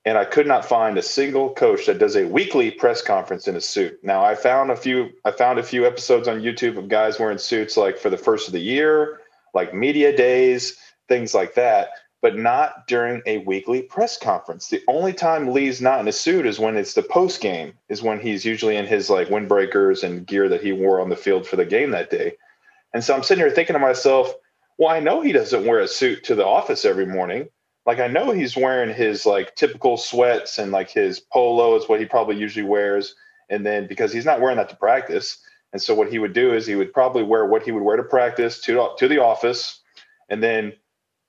and 0.04 0.18
I 0.18 0.24
could 0.24 0.46
not 0.46 0.64
find 0.64 0.98
a 0.98 1.02
single 1.02 1.54
coach 1.54 1.86
that 1.86 1.98
does 1.98 2.16
a 2.16 2.26
weekly 2.26 2.70
press 2.70 3.02
conference 3.02 3.46
in 3.46 3.56
a 3.56 3.60
suit. 3.60 3.98
Now 4.02 4.24
I 4.24 4.34
found 4.34 4.70
a 4.70 4.76
few, 4.76 5.10
I 5.24 5.30
found 5.30 5.58
a 5.58 5.62
few 5.62 5.86
episodes 5.86 6.28
on 6.28 6.40
YouTube 6.40 6.76
of 6.76 6.88
guys 6.88 7.18
wearing 7.18 7.38
suits 7.38 7.76
like 7.76 7.98
for 7.98 8.10
the 8.10 8.18
first 8.18 8.48
of 8.48 8.52
the 8.52 8.60
year, 8.60 9.20
like 9.54 9.74
media 9.74 10.16
days, 10.16 10.76
things 11.08 11.34
like 11.34 11.54
that 11.54 11.90
but 12.22 12.38
not 12.38 12.86
during 12.86 13.20
a 13.26 13.38
weekly 13.38 13.82
press 13.82 14.16
conference. 14.16 14.68
The 14.68 14.82
only 14.86 15.12
time 15.12 15.52
Lea's 15.52 15.82
not 15.82 15.98
in 15.98 16.06
a 16.06 16.12
suit 16.12 16.46
is 16.46 16.60
when 16.60 16.76
it's 16.76 16.94
the 16.94 17.02
post 17.02 17.40
game, 17.40 17.74
is 17.88 18.00
when 18.00 18.20
he's 18.20 18.44
usually 18.44 18.76
in 18.76 18.86
his 18.86 19.10
like 19.10 19.28
windbreakers 19.28 20.04
and 20.04 20.24
gear 20.24 20.48
that 20.48 20.62
he 20.62 20.72
wore 20.72 21.00
on 21.00 21.10
the 21.10 21.16
field 21.16 21.46
for 21.46 21.56
the 21.56 21.64
game 21.64 21.90
that 21.90 22.10
day. 22.10 22.34
And 22.94 23.02
so 23.02 23.14
I'm 23.14 23.24
sitting 23.24 23.44
here 23.44 23.52
thinking 23.52 23.74
to 23.74 23.80
myself, 23.80 24.32
well, 24.78 24.88
I 24.88 25.00
know 25.00 25.20
he 25.20 25.32
doesn't 25.32 25.66
wear 25.66 25.80
a 25.80 25.88
suit 25.88 26.24
to 26.24 26.36
the 26.36 26.46
office 26.46 26.84
every 26.84 27.06
morning. 27.06 27.48
Like 27.84 27.98
I 27.98 28.06
know 28.06 28.30
he's 28.30 28.56
wearing 28.56 28.94
his 28.94 29.26
like 29.26 29.54
typical 29.56 29.96
sweats 29.96 30.58
and 30.58 30.70
like 30.70 30.90
his 30.90 31.20
polo 31.20 31.76
is 31.76 31.88
what 31.88 32.00
he 32.00 32.06
probably 32.06 32.36
usually 32.36 32.66
wears. 32.66 33.14
And 33.50 33.66
then 33.66 33.86
because 33.88 34.12
he's 34.12 34.24
not 34.24 34.40
wearing 34.40 34.56
that 34.56 34.68
to 34.70 34.76
practice. 34.76 35.38
And 35.72 35.82
so 35.82 35.94
what 35.94 36.10
he 36.10 36.18
would 36.18 36.32
do 36.32 36.54
is 36.54 36.66
he 36.66 36.76
would 36.76 36.92
probably 36.92 37.22
wear 37.22 37.46
what 37.46 37.62
he 37.62 37.72
would 37.72 37.82
wear 37.82 37.96
to 37.96 38.02
practice 38.02 38.60
to 38.62 38.90
to 38.98 39.08
the 39.08 39.18
office. 39.18 39.80
And 40.28 40.42
then 40.42 40.72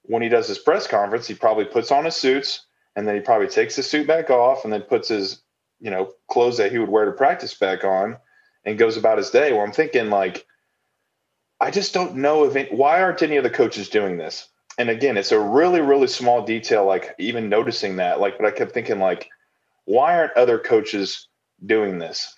when 0.04 0.22
he 0.22 0.30
does 0.30 0.48
his 0.48 0.60
press 0.60 0.86
conference, 0.86 1.28
he 1.28 1.34
probably 1.34 1.66
puts 1.66 1.92
on 1.92 2.06
his 2.06 2.16
suits 2.16 2.66
and 2.96 3.08
then 3.08 3.16
he 3.16 3.22
probably 3.22 3.48
takes 3.48 3.76
the 3.76 3.84
suit 3.84 4.08
back 4.08 4.30
off 4.30 4.64
and 4.64 4.72
then 4.72 4.82
puts 4.82 5.10
his, 5.10 5.42
you 5.80 5.90
know, 5.90 6.12
clothes 6.30 6.58
that 6.58 6.72
he 6.72 6.78
would 6.78 6.90
wear 6.90 7.06
to 7.06 7.12
practice 7.12 7.54
back 7.54 7.84
on 7.84 8.18
and 8.66 8.78
goes 8.78 8.98
about 8.98 9.18
his 9.18 9.30
day. 9.30 9.52
Well, 9.52 9.62
I'm 9.62 9.72
thinking 9.72 10.10
like, 10.10 10.46
I 11.60 11.72
just 11.72 11.94
don't 11.94 12.18
know 12.18 12.46
if 12.46 12.56
it, 12.56 12.72
why 12.74 13.02
aren't 13.02 13.22
any 13.22 13.38
of 13.38 13.44
the 13.44 13.50
coaches 13.50 13.90
doing 13.90 14.18
this? 14.18 14.48
And 14.78 14.90
again, 14.90 15.18
it's 15.18 15.32
a 15.32 15.40
really, 15.40 15.82
really 15.82 16.08
small 16.08 16.44
detail, 16.46 16.86
like 16.86 17.16
even 17.20 17.50
noticing 17.50 17.98
that, 17.98 18.20
like, 18.20 18.38
but 18.38 18.48
I 18.48 18.52
kept 18.52 18.72
thinking 18.72 19.00
like, 19.00 19.30
why 19.86 20.18
aren't 20.18 20.34
other 20.34 20.58
coaches 20.58 21.28
doing 21.66 22.00
this? 22.00 22.36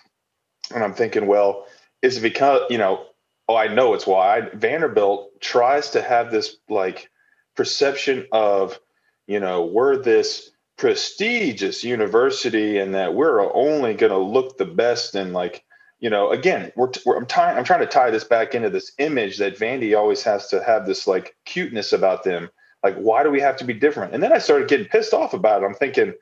And 0.74 0.82
I'm 0.84 0.94
thinking, 0.94 1.26
well, 1.26 1.66
is 2.02 2.18
it 2.18 2.22
because, 2.22 2.62
you 2.70 2.78
know, 2.78 3.06
oh, 3.48 3.56
I 3.56 3.68
know 3.68 3.94
it's 3.94 4.06
why 4.06 4.50
Vanderbilt 4.54 5.40
tries 5.40 5.90
to 5.90 6.02
have 6.02 6.30
this 6.30 6.56
like 6.68 7.10
perception 7.54 8.26
of, 8.32 8.78
you 9.26 9.40
know, 9.40 9.64
we're 9.64 9.96
this 9.96 10.50
prestigious 10.76 11.84
university 11.84 12.78
and 12.78 12.94
that 12.94 13.14
we're 13.14 13.52
only 13.54 13.94
going 13.94 14.12
to 14.12 14.18
look 14.18 14.58
the 14.58 14.66
best 14.66 15.14
and 15.14 15.32
like 15.32 15.64
you 16.00 16.10
know 16.10 16.30
again 16.30 16.72
we're, 16.76 16.90
we're 17.04 17.16
I'm, 17.16 17.26
tying, 17.26 17.56
I'm 17.56 17.64
trying 17.64 17.80
to 17.80 17.86
tie 17.86 18.10
this 18.10 18.24
back 18.24 18.54
into 18.54 18.70
this 18.70 18.92
image 18.98 19.38
that 19.38 19.58
vandy 19.58 19.96
always 19.96 20.22
has 20.22 20.48
to 20.48 20.62
have 20.62 20.86
this 20.86 21.06
like 21.06 21.36
cuteness 21.44 21.92
about 21.92 22.24
them. 22.24 22.50
Like 22.82 22.96
why 22.96 23.22
do 23.22 23.30
we 23.30 23.40
have 23.40 23.56
to 23.58 23.64
be 23.64 23.74
different? 23.74 24.14
And 24.14 24.22
then 24.22 24.32
i 24.32 24.38
started 24.38 24.68
getting 24.68 24.86
pissed 24.86 25.14
off 25.14 25.34
about 25.34 25.62
it. 25.62 25.66
I'm 25.66 25.74
thinking 25.74 26.14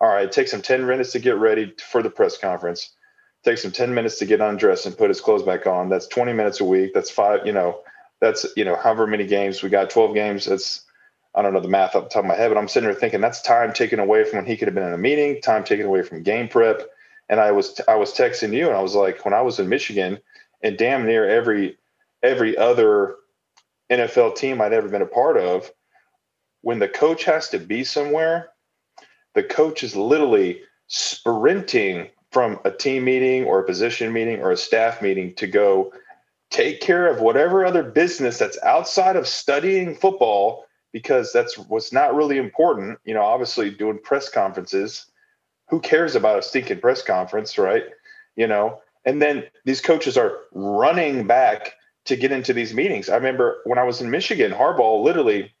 all 0.00 0.08
right 0.08 0.24
it 0.24 0.32
takes 0.32 0.52
him 0.52 0.62
10 0.62 0.86
minutes 0.86 1.12
to 1.12 1.18
get 1.18 1.36
ready 1.36 1.74
for 1.90 2.02
the 2.02 2.10
press 2.10 2.36
conference. 2.36 2.90
It 3.42 3.50
takes 3.50 3.64
him 3.64 3.72
10 3.72 3.94
minutes 3.94 4.18
to 4.18 4.26
get 4.26 4.40
undressed 4.40 4.86
and 4.86 4.96
put 4.98 5.08
his 5.08 5.20
clothes 5.20 5.42
back 5.42 5.66
on. 5.66 5.88
That's 5.88 6.06
20 6.08 6.32
minutes 6.32 6.60
a 6.60 6.64
week. 6.64 6.92
That's 6.94 7.10
five 7.10 7.46
you 7.46 7.52
know 7.52 7.80
that's 8.20 8.46
you 8.56 8.64
know 8.64 8.76
however 8.76 9.06
many 9.06 9.26
games. 9.26 9.62
We 9.62 9.68
got 9.68 9.90
12 9.90 10.14
games. 10.14 10.46
That's 10.46 10.84
I 11.34 11.42
don't 11.42 11.54
know 11.54 11.60
the 11.60 11.68
math 11.68 11.94
off 11.94 12.04
the 12.04 12.08
top 12.10 12.24
of 12.24 12.28
my 12.28 12.34
head, 12.34 12.48
but 12.48 12.58
I'm 12.58 12.68
sitting 12.68 12.88
there 12.88 12.98
thinking 12.98 13.20
that's 13.20 13.40
time 13.42 13.72
taken 13.72 14.00
away 14.00 14.24
from 14.24 14.38
when 14.38 14.46
he 14.46 14.56
could 14.56 14.68
have 14.68 14.74
been 14.74 14.86
in 14.86 14.92
a 14.92 14.98
meeting, 14.98 15.40
time 15.40 15.64
taken 15.64 15.86
away 15.86 16.02
from 16.02 16.22
game 16.22 16.48
prep. 16.48 16.82
And 17.30 17.40
I 17.40 17.52
was 17.52 17.80
I 17.88 17.94
was 17.94 18.12
texting 18.12 18.52
you, 18.52 18.66
and 18.66 18.76
I 18.76 18.82
was 18.82 18.94
like, 18.94 19.24
when 19.24 19.32
I 19.32 19.40
was 19.40 19.58
in 19.58 19.68
Michigan, 19.68 20.18
and 20.62 20.76
damn 20.76 21.06
near 21.06 21.26
every 21.26 21.78
every 22.22 22.56
other 22.58 23.16
NFL 23.90 24.36
team 24.36 24.60
I'd 24.60 24.74
ever 24.74 24.88
been 24.88 25.00
a 25.00 25.06
part 25.06 25.38
of, 25.38 25.70
when 26.60 26.80
the 26.80 26.88
coach 26.88 27.24
has 27.24 27.48
to 27.50 27.58
be 27.58 27.84
somewhere, 27.84 28.50
the 29.34 29.42
coach 29.42 29.82
is 29.82 29.96
literally 29.96 30.60
sprinting 30.88 32.08
from 32.32 32.58
a 32.64 32.70
team 32.70 33.04
meeting 33.04 33.44
or 33.44 33.60
a 33.60 33.66
position 33.66 34.12
meeting 34.12 34.40
or 34.40 34.52
a 34.52 34.56
staff 34.56 35.00
meeting 35.00 35.34
to 35.34 35.46
go 35.46 35.92
take 36.50 36.80
care 36.80 37.06
of 37.06 37.20
whatever 37.20 37.64
other 37.64 37.82
business 37.82 38.38
that's 38.38 38.60
outside 38.62 39.16
of 39.16 39.26
studying 39.26 39.94
football 39.94 40.66
because 40.92 41.32
that's 41.32 41.56
what's 41.56 41.92
not 41.92 42.14
really 42.14 42.38
important. 42.38 42.98
You 43.04 43.14
know, 43.14 43.22
obviously 43.22 43.70
doing 43.70 43.98
press 43.98 44.28
conferences, 44.28 45.06
who 45.70 45.80
cares 45.80 46.14
about 46.14 46.38
a 46.38 46.42
stinking 46.42 46.80
press 46.80 47.02
conference, 47.02 47.56
right? 47.56 47.84
You 48.36 48.46
know, 48.46 48.80
and 49.04 49.22
then 49.22 49.44
these 49.64 49.80
coaches 49.80 50.18
are 50.18 50.38
running 50.52 51.26
back 51.26 51.74
to 52.06 52.16
get 52.16 52.32
into 52.32 52.52
these 52.52 52.74
meetings. 52.74 53.08
I 53.08 53.16
remember 53.16 53.58
when 53.64 53.78
I 53.78 53.84
was 53.84 54.00
in 54.00 54.10
Michigan, 54.10 54.52
Harbaugh 54.52 55.02
literally 55.02 55.52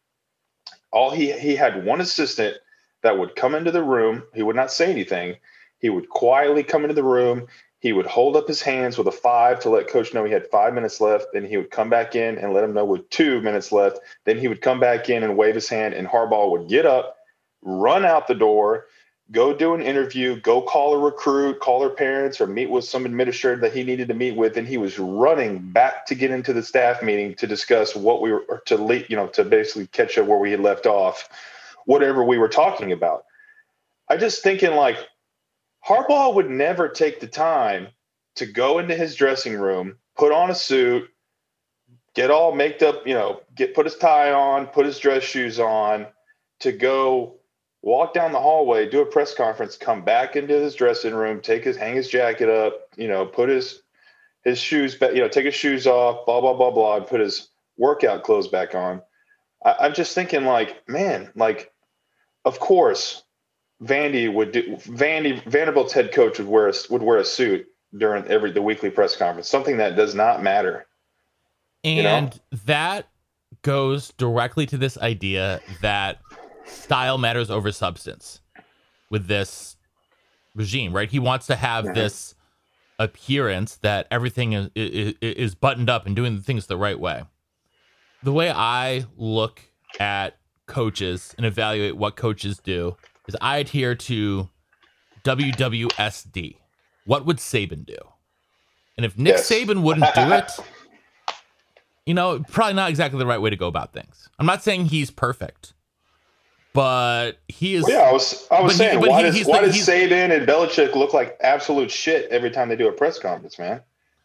all 0.92 1.10
he 1.10 1.32
he 1.32 1.54
had 1.56 1.84
one 1.84 2.00
assistant 2.00 2.56
that 3.02 3.18
would 3.18 3.36
come 3.36 3.54
into 3.54 3.70
the 3.70 3.82
room. 3.82 4.24
He 4.34 4.42
would 4.42 4.56
not 4.56 4.72
say 4.72 4.90
anything. 4.90 5.36
He 5.78 5.88
would 5.88 6.08
quietly 6.08 6.62
come 6.62 6.82
into 6.82 6.94
the 6.94 7.02
room 7.02 7.46
he 7.80 7.94
would 7.94 8.06
hold 8.06 8.36
up 8.36 8.46
his 8.46 8.60
hands 8.60 8.98
with 8.98 9.06
a 9.06 9.12
five 9.12 9.58
to 9.60 9.70
let 9.70 9.88
coach 9.88 10.12
know 10.12 10.24
he 10.24 10.32
had 10.32 10.46
five 10.50 10.74
minutes 10.74 11.00
left. 11.00 11.28
Then 11.32 11.46
he 11.46 11.56
would 11.56 11.70
come 11.70 11.88
back 11.88 12.14
in 12.14 12.36
and 12.36 12.52
let 12.52 12.62
him 12.62 12.74
know 12.74 12.84
with 12.84 13.08
two 13.08 13.40
minutes 13.40 13.72
left. 13.72 13.98
Then 14.26 14.38
he 14.38 14.48
would 14.48 14.60
come 14.60 14.78
back 14.78 15.08
in 15.08 15.22
and 15.22 15.36
wave 15.36 15.54
his 15.54 15.68
hand, 15.68 15.94
and 15.94 16.06
Harbaugh 16.06 16.50
would 16.50 16.68
get 16.68 16.84
up, 16.84 17.16
run 17.62 18.04
out 18.04 18.28
the 18.28 18.34
door, 18.34 18.86
go 19.32 19.54
do 19.54 19.74
an 19.74 19.82
interview, 19.82 20.40
go 20.40 20.60
call 20.60 20.94
a 20.94 20.98
recruit, 20.98 21.60
call 21.60 21.80
their 21.80 21.90
parents, 21.90 22.40
or 22.40 22.46
meet 22.46 22.68
with 22.68 22.84
some 22.84 23.04
administrator 23.04 23.60
that 23.60 23.72
he 23.72 23.84
needed 23.84 24.08
to 24.08 24.14
meet 24.14 24.36
with. 24.36 24.56
And 24.56 24.66
he 24.66 24.76
was 24.76 24.98
running 24.98 25.58
back 25.70 26.06
to 26.06 26.14
get 26.14 26.30
into 26.30 26.52
the 26.52 26.62
staff 26.62 27.02
meeting 27.02 27.34
to 27.36 27.46
discuss 27.46 27.94
what 27.94 28.20
we 28.22 28.32
were 28.32 28.62
to 28.66 28.76
lead, 28.76 29.06
you 29.08 29.16
know, 29.16 29.28
to 29.28 29.44
basically 29.44 29.86
catch 29.88 30.18
up 30.18 30.26
where 30.26 30.38
we 30.38 30.50
had 30.50 30.60
left 30.60 30.86
off, 30.86 31.28
whatever 31.86 32.24
we 32.24 32.38
were 32.38 32.48
talking 32.48 32.92
about. 32.92 33.24
I 34.08 34.16
just 34.16 34.42
thinking 34.42 34.74
like 34.74 34.96
Harbaugh 35.86 36.34
would 36.34 36.50
never 36.50 36.88
take 36.88 37.20
the 37.20 37.28
time 37.28 37.88
to 38.36 38.46
go 38.46 38.78
into 38.78 38.96
his 38.96 39.14
dressing 39.14 39.56
room, 39.56 39.96
put 40.16 40.32
on 40.32 40.50
a 40.50 40.54
suit, 40.54 41.08
get 42.14 42.30
all 42.30 42.52
made 42.52 42.82
up, 42.82 43.06
you 43.06 43.14
know, 43.14 43.40
get 43.54 43.74
put 43.74 43.86
his 43.86 43.96
tie 43.96 44.32
on, 44.32 44.66
put 44.66 44.86
his 44.86 44.98
dress 44.98 45.22
shoes 45.22 45.60
on, 45.60 46.06
to 46.60 46.72
go 46.72 47.39
walk 47.82 48.12
down 48.14 48.32
the 48.32 48.40
hallway, 48.40 48.88
do 48.88 49.00
a 49.00 49.06
press 49.06 49.34
conference, 49.34 49.76
come 49.76 50.04
back 50.04 50.36
into 50.36 50.54
his 50.54 50.74
dressing 50.74 51.14
room, 51.14 51.40
take 51.40 51.64
his 51.64 51.76
hang 51.76 51.94
his 51.94 52.08
jacket 52.08 52.48
up, 52.48 52.80
you 52.96 53.08
know, 53.08 53.26
put 53.26 53.48
his 53.48 53.82
his 54.44 54.58
shoes 54.58 54.94
back, 54.94 55.14
you 55.14 55.20
know, 55.20 55.28
take 55.28 55.44
his 55.44 55.54
shoes 55.54 55.86
off, 55.86 56.26
blah 56.26 56.40
blah 56.40 56.54
blah 56.54 56.70
blah, 56.70 56.96
and 56.96 57.06
put 57.06 57.20
his 57.20 57.48
workout 57.76 58.22
clothes 58.22 58.48
back 58.48 58.74
on. 58.74 59.02
I, 59.64 59.76
I'm 59.80 59.94
just 59.94 60.14
thinking, 60.14 60.44
like, 60.44 60.86
man, 60.88 61.30
like, 61.34 61.72
of 62.44 62.60
course, 62.60 63.22
Vandy 63.82 64.32
would 64.32 64.52
do 64.52 64.76
Vandy 64.76 65.42
Vanderbilt's 65.44 65.92
head 65.92 66.12
coach 66.12 66.38
would 66.38 66.48
wear 66.48 66.68
a, 66.68 66.74
would 66.90 67.02
wear 67.02 67.18
a 67.18 67.24
suit 67.24 67.66
during 67.96 68.26
every 68.26 68.52
the 68.52 68.62
weekly 68.62 68.90
press 68.90 69.16
conference. 69.16 69.48
Something 69.48 69.78
that 69.78 69.96
does 69.96 70.14
not 70.14 70.42
matter. 70.42 70.86
And 71.82 71.96
you 71.96 72.02
know? 72.02 72.30
that 72.66 73.08
goes 73.62 74.12
directly 74.12 74.66
to 74.66 74.76
this 74.76 74.96
idea 74.98 75.60
that 75.80 76.20
style 76.70 77.18
matters 77.18 77.50
over 77.50 77.72
substance 77.72 78.40
with 79.10 79.26
this 79.26 79.76
regime, 80.54 80.92
right? 80.92 81.10
He 81.10 81.18
wants 81.18 81.46
to 81.48 81.56
have 81.56 81.84
mm-hmm. 81.84 81.94
this 81.94 82.34
appearance 82.98 83.76
that 83.76 84.06
everything 84.10 84.52
is, 84.52 84.70
is, 84.74 85.14
is 85.20 85.54
buttoned 85.54 85.88
up 85.88 86.06
and 86.06 86.14
doing 86.14 86.36
the 86.36 86.42
things 86.42 86.66
the 86.66 86.76
right 86.76 86.98
way. 86.98 87.22
The 88.22 88.32
way 88.32 88.50
I 88.50 89.06
look 89.16 89.62
at 89.98 90.36
coaches 90.66 91.34
and 91.36 91.46
evaluate 91.46 91.96
what 91.96 92.16
coaches 92.16 92.58
do 92.58 92.96
is 93.26 93.36
I 93.40 93.58
adhere 93.58 93.94
to 93.94 94.48
WWSD. 95.24 96.56
What 97.06 97.26
would 97.26 97.38
Saban 97.38 97.86
do? 97.86 97.96
And 98.96 99.06
if 99.06 99.16
Nick 99.16 99.36
yes. 99.36 99.50
Saban 99.50 99.82
wouldn't 99.82 100.14
do 100.14 100.32
it, 100.32 100.50
you 102.04 102.14
know, 102.14 102.44
probably 102.50 102.74
not 102.74 102.90
exactly 102.90 103.18
the 103.18 103.26
right 103.26 103.40
way 103.40 103.50
to 103.50 103.56
go 103.56 103.66
about 103.66 103.92
things. 103.92 104.28
I'm 104.38 104.46
not 104.46 104.62
saying 104.62 104.86
he's 104.86 105.10
perfect, 105.10 105.72
but 106.72 107.38
he 107.48 107.74
is. 107.74 107.84
Well, 107.84 107.92
yeah, 107.92 108.08
I 108.08 108.12
was. 108.12 108.46
I 108.50 108.60
was 108.60 108.76
saying, 108.76 109.00
he, 109.00 109.08
why, 109.08 109.30
he, 109.30 109.38
does, 109.38 109.46
why 109.46 109.60
does 109.60 109.74
Saban 109.74 110.36
and 110.36 110.46
Belichick 110.46 110.94
look 110.94 111.12
like 111.12 111.36
absolute 111.40 111.90
shit 111.90 112.30
every 112.30 112.50
time 112.50 112.68
they 112.68 112.76
do 112.76 112.88
a 112.88 112.92
press 112.92 113.18
conference, 113.18 113.58
man? 113.58 113.82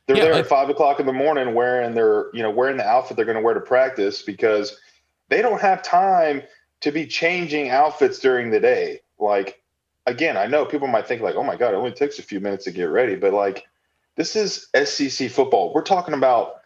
They're 0.08 0.18
yeah, 0.18 0.26
there 0.26 0.34
at 0.34 0.48
five 0.48 0.70
o'clock 0.70 1.00
in 1.00 1.08
the 1.08 1.14
morning 1.14 1.56
wearing 1.56 1.96
their, 1.96 2.28
you 2.34 2.44
know, 2.44 2.52
wearing 2.52 2.78
the 2.78 2.86
outfit 2.86 3.18
they're 3.18 3.26
going 3.26 3.38
to 3.38 3.42
wear 3.42 3.56
to 3.56 3.60
practice 3.60 4.22
because 4.22 4.78
they 5.30 5.42
don't 5.42 5.62
have 5.62 5.82
time 5.82 6.44
to 6.82 6.92
be 6.92 7.08
changing 7.08 7.70
outfits 7.70 8.20
during 8.20 8.52
the 8.52 8.60
day. 8.60 9.02
Like, 9.18 9.64
again, 10.06 10.38
I 10.38 10.46
know 10.46 10.66
people 10.66 10.88
might 10.88 11.08
think 11.08 11.24
like, 11.24 11.36
oh 11.36 11.44
my 11.44 11.56
God, 11.56 11.74
it 11.74 11.78
only 11.78 11.92
takes 11.92 12.20
a 12.20 12.24
few 12.24 12.40
minutes 12.40 12.66
to 12.66 12.72
get 12.72 12.84
ready. 12.84 13.16
But 13.16 13.34
like, 13.34 13.66
this 14.16 14.36
is 14.36 14.68
SEC 14.84 15.32
football. 15.32 15.74
We're 15.74 15.82
talking 15.82 16.14
about 16.14 16.62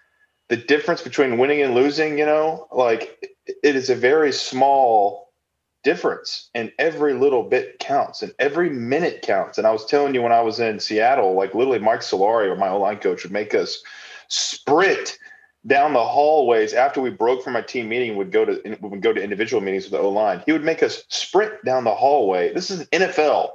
the 0.50 0.58
difference 0.58 1.02
between 1.02 1.38
winning 1.38 1.62
and 1.62 1.74
losing, 1.74 2.18
you 2.18 2.26
know, 2.26 2.68
like 2.74 3.34
it 3.48 3.76
is 3.76 3.90
a 3.90 3.96
very 3.96 4.34
small 4.34 5.29
difference 5.84 6.50
and 6.54 6.72
every 6.80 7.14
little 7.14 7.44
bit 7.44 7.80
counts 7.80 8.22
and 8.22 8.34
every 8.40 8.70
minute 8.70 9.22
counts. 9.22 9.58
And 9.58 9.66
I 9.66 9.72
was 9.72 9.86
telling 9.86 10.14
you 10.14 10.22
when 10.22 10.32
I 10.32 10.42
was 10.42 10.60
in 10.60 10.80
Seattle, 10.80 11.34
like 11.34 11.56
literally 11.56 11.80
Mike 11.80 12.02
Solari 12.02 12.48
or 12.48 12.56
my 12.56 12.70
O 12.70 12.80
line 12.80 12.98
coach 12.98 13.24
would 13.24 13.32
make 13.32 13.54
us 13.54 13.82
sprint 14.28 15.18
down 15.68 15.94
the 15.94 16.04
hallways 16.04 16.74
after 16.74 17.02
we 17.02 17.10
broke 17.10 17.44
from 17.44 17.56
our 17.56 17.62
team 17.62 17.90
meeting 17.90 18.16
would 18.16 18.32
go 18.32 18.46
to 18.46 18.78
would 18.82 19.02
go 19.02 19.14
to 19.14 19.22
individual 19.22 19.62
meetings 19.62 19.84
with 19.84 19.94
the 19.94 20.00
O 20.00 20.10
line. 20.10 20.42
He 20.46 20.52
would 20.52 20.64
make 20.64 20.84
us 20.84 21.04
sprint 21.10 21.54
down 21.66 21.84
the 21.84 21.96
hallway. 21.96 22.54
This 22.54 22.72
is 22.72 22.86
NFL, 22.88 23.50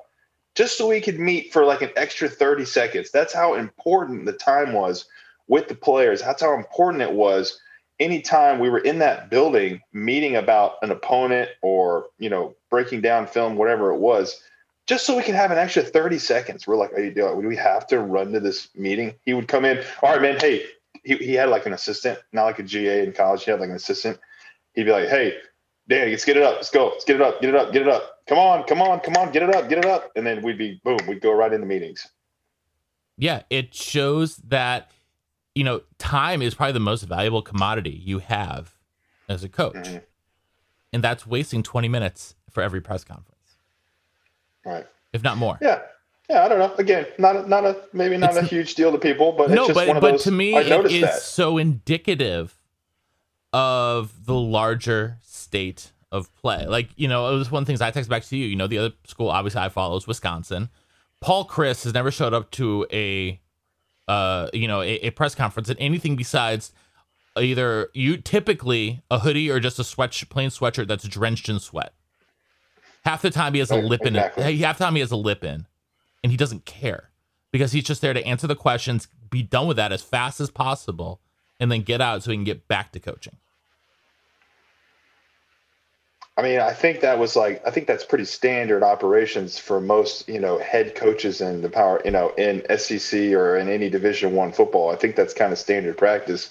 just 0.54 0.76
so 0.76 0.88
we 0.88 1.00
could 1.00 1.18
meet 1.18 1.52
for 1.52 1.64
like 1.64 1.82
an 1.82 1.90
extra 1.96 2.28
thirty 2.28 2.64
seconds. 2.64 3.10
That's 3.10 3.32
how 3.32 3.54
important 3.54 4.26
the 4.26 4.32
time 4.32 4.72
was 4.72 5.06
with 5.48 5.68
the 5.68 5.74
players. 5.74 6.20
That's 6.20 6.42
how 6.42 6.54
important 6.54 7.02
it 7.02 7.12
was. 7.12 7.58
Anytime 8.04 8.58
we 8.58 8.68
were 8.68 8.80
in 8.80 8.98
that 8.98 9.30
building 9.30 9.80
meeting 9.92 10.36
about 10.36 10.74
an 10.82 10.90
opponent 10.90 11.48
or 11.62 12.06
you 12.18 12.28
know 12.28 12.54
breaking 12.70 13.00
down 13.00 13.26
film, 13.26 13.56
whatever 13.56 13.92
it 13.92 13.98
was, 13.98 14.42
just 14.86 15.06
so 15.06 15.16
we 15.16 15.22
can 15.22 15.34
have 15.34 15.50
an 15.50 15.58
extra 15.58 15.82
30 15.82 16.18
seconds. 16.18 16.66
We're 16.66 16.76
like, 16.76 16.92
are 16.92 17.02
you 17.02 17.14
doing? 17.14 17.40
Do 17.40 17.48
we 17.48 17.56
have 17.56 17.86
to 17.86 18.00
run 18.00 18.32
to 18.32 18.40
this 18.40 18.68
meeting? 18.74 19.14
He 19.22 19.32
would 19.32 19.48
come 19.48 19.64
in. 19.64 19.82
All 20.02 20.12
right, 20.12 20.20
man. 20.20 20.38
Hey, 20.38 20.64
he, 21.02 21.16
he 21.16 21.32
had 21.32 21.48
like 21.48 21.64
an 21.64 21.72
assistant, 21.72 22.18
not 22.32 22.44
like 22.44 22.58
a 22.58 22.62
GA 22.62 23.04
in 23.04 23.12
college. 23.12 23.44
He 23.44 23.50
had 23.50 23.60
like 23.60 23.70
an 23.70 23.76
assistant. 23.76 24.18
He'd 24.74 24.84
be 24.84 24.90
like, 24.90 25.08
"Hey, 25.08 25.38
Danny, 25.88 26.10
let's 26.10 26.24
get 26.24 26.36
it 26.36 26.42
up. 26.42 26.56
Let's 26.56 26.70
go. 26.70 26.88
Let's 26.88 27.04
get 27.04 27.16
it 27.16 27.22
up. 27.22 27.40
Get 27.40 27.50
it 27.50 27.56
up. 27.56 27.72
Get 27.72 27.82
it 27.82 27.88
up. 27.88 28.18
Come 28.26 28.38
on, 28.38 28.64
come 28.64 28.82
on, 28.82 29.00
come 29.00 29.16
on. 29.16 29.32
Get 29.32 29.42
it 29.42 29.54
up. 29.54 29.68
Get 29.68 29.78
it 29.78 29.86
up." 29.86 30.12
And 30.16 30.26
then 30.26 30.42
we'd 30.42 30.58
be 30.58 30.80
boom. 30.84 30.98
We'd 31.08 31.22
go 31.22 31.32
right 31.32 31.52
into 31.52 31.66
meetings. 31.66 32.06
Yeah, 33.16 33.42
it 33.48 33.74
shows 33.74 34.36
that 34.36 34.90
you 35.54 35.64
know 35.64 35.82
time 35.98 36.42
is 36.42 36.54
probably 36.54 36.72
the 36.72 36.80
most 36.80 37.02
valuable 37.02 37.42
commodity 37.42 37.90
you 38.04 38.18
have 38.18 38.74
as 39.28 39.44
a 39.44 39.48
coach, 39.48 39.74
mm-hmm. 39.74 39.98
and 40.92 41.02
that's 41.02 41.26
wasting 41.26 41.62
twenty 41.62 41.88
minutes 41.88 42.34
for 42.50 42.62
every 42.62 42.80
press 42.80 43.04
conference. 43.04 43.56
Right. 44.64 44.86
If 45.12 45.22
not 45.22 45.36
more. 45.36 45.58
Yeah. 45.60 45.80
Yeah, 46.30 46.42
I 46.42 46.48
don't 46.48 46.58
know. 46.58 46.74
Again, 46.78 47.06
not 47.18 47.36
a, 47.36 47.46
not 47.46 47.66
a 47.66 47.82
maybe 47.92 48.16
not 48.16 48.30
it's, 48.30 48.38
a 48.38 48.42
huge 48.42 48.76
deal 48.76 48.90
to 48.90 48.96
people, 48.96 49.32
but 49.32 49.50
no, 49.50 49.68
but, 49.74 50.00
but 50.00 50.20
to 50.20 50.30
me, 50.30 50.56
it 50.56 50.90
is 50.90 51.02
that. 51.02 51.20
so 51.20 51.58
indicative 51.58 52.58
of 53.52 54.24
the 54.24 54.34
larger 54.34 55.18
state 55.20 55.92
of 56.10 56.34
play. 56.36 56.64
Like 56.66 56.88
you 56.96 57.08
know, 57.08 57.34
it 57.34 57.36
was 57.36 57.50
one 57.50 57.62
of 57.62 57.66
the 57.66 57.70
things 57.70 57.82
I 57.82 57.90
text 57.90 58.08
back 58.08 58.24
to 58.24 58.36
you. 58.38 58.46
You 58.46 58.56
know, 58.56 58.66
the 58.66 58.78
other 58.78 58.92
school 59.06 59.28
obviously 59.28 59.60
I 59.60 59.68
follow 59.68 59.96
is 59.96 60.06
Wisconsin. 60.06 60.70
Paul 61.20 61.46
Chryst 61.46 61.84
has 61.84 61.94
never 61.94 62.10
showed 62.10 62.34
up 62.34 62.50
to 62.52 62.86
a, 62.92 63.40
uh, 64.08 64.48
you 64.52 64.68
know, 64.68 64.80
a, 64.82 64.94
a 65.06 65.10
press 65.10 65.34
conference 65.34 65.68
and 65.68 65.78
anything 65.80 66.16
besides 66.16 66.72
either 67.36 67.88
you 67.94 68.16
typically 68.16 69.02
a 69.10 69.18
hoodie 69.20 69.50
or 69.50 69.58
just 69.60 69.78
a 69.78 69.84
sweat 69.84 70.12
plain 70.30 70.50
sweatshirt 70.50 70.86
that's 70.86 71.06
drenched 71.08 71.48
in 71.48 71.58
sweat. 71.58 71.92
Half 73.04 73.22
the 73.22 73.30
time 73.30 73.52
he 73.52 73.58
has 73.58 73.70
a 73.70 73.76
lip 73.76 74.00
exactly. 74.04 74.44
in 74.44 74.48
it. 74.48 74.58
Half 74.60 74.78
the 74.78 74.84
time 74.84 74.94
he 74.94 75.00
has 75.00 75.10
a 75.10 75.16
lip 75.16 75.44
in, 75.44 75.66
and 76.22 76.30
he 76.30 76.36
doesn't 76.36 76.64
care 76.64 77.10
because 77.52 77.72
he's 77.72 77.84
just 77.84 78.00
there 78.00 78.14
to 78.14 78.26
answer 78.26 78.46
the 78.46 78.56
questions, 78.56 79.08
be 79.30 79.42
done 79.42 79.66
with 79.66 79.76
that 79.76 79.92
as 79.92 80.02
fast 80.02 80.40
as 80.40 80.50
possible, 80.50 81.20
and 81.60 81.70
then 81.70 81.82
get 81.82 82.00
out 82.00 82.22
so 82.22 82.30
he 82.30 82.36
can 82.36 82.44
get 82.44 82.66
back 82.66 82.92
to 82.92 83.00
coaching. 83.00 83.36
I 86.36 86.42
mean, 86.42 86.58
I 86.58 86.72
think 86.72 87.00
that 87.00 87.18
was 87.18 87.36
like 87.36 87.62
I 87.66 87.70
think 87.70 87.86
that's 87.86 88.04
pretty 88.04 88.24
standard 88.24 88.82
operations 88.82 89.58
for 89.58 89.80
most, 89.80 90.28
you 90.28 90.40
know, 90.40 90.58
head 90.58 90.96
coaches 90.96 91.40
in 91.40 91.62
the 91.62 91.70
power, 91.70 92.02
you 92.04 92.10
know, 92.10 92.30
in 92.30 92.64
SEC 92.76 93.32
or 93.32 93.56
in 93.56 93.68
any 93.68 93.88
Division 93.88 94.32
One 94.32 94.50
football. 94.50 94.90
I 94.90 94.96
think 94.96 95.14
that's 95.14 95.32
kind 95.32 95.52
of 95.52 95.58
standard 95.58 95.96
practice. 95.96 96.50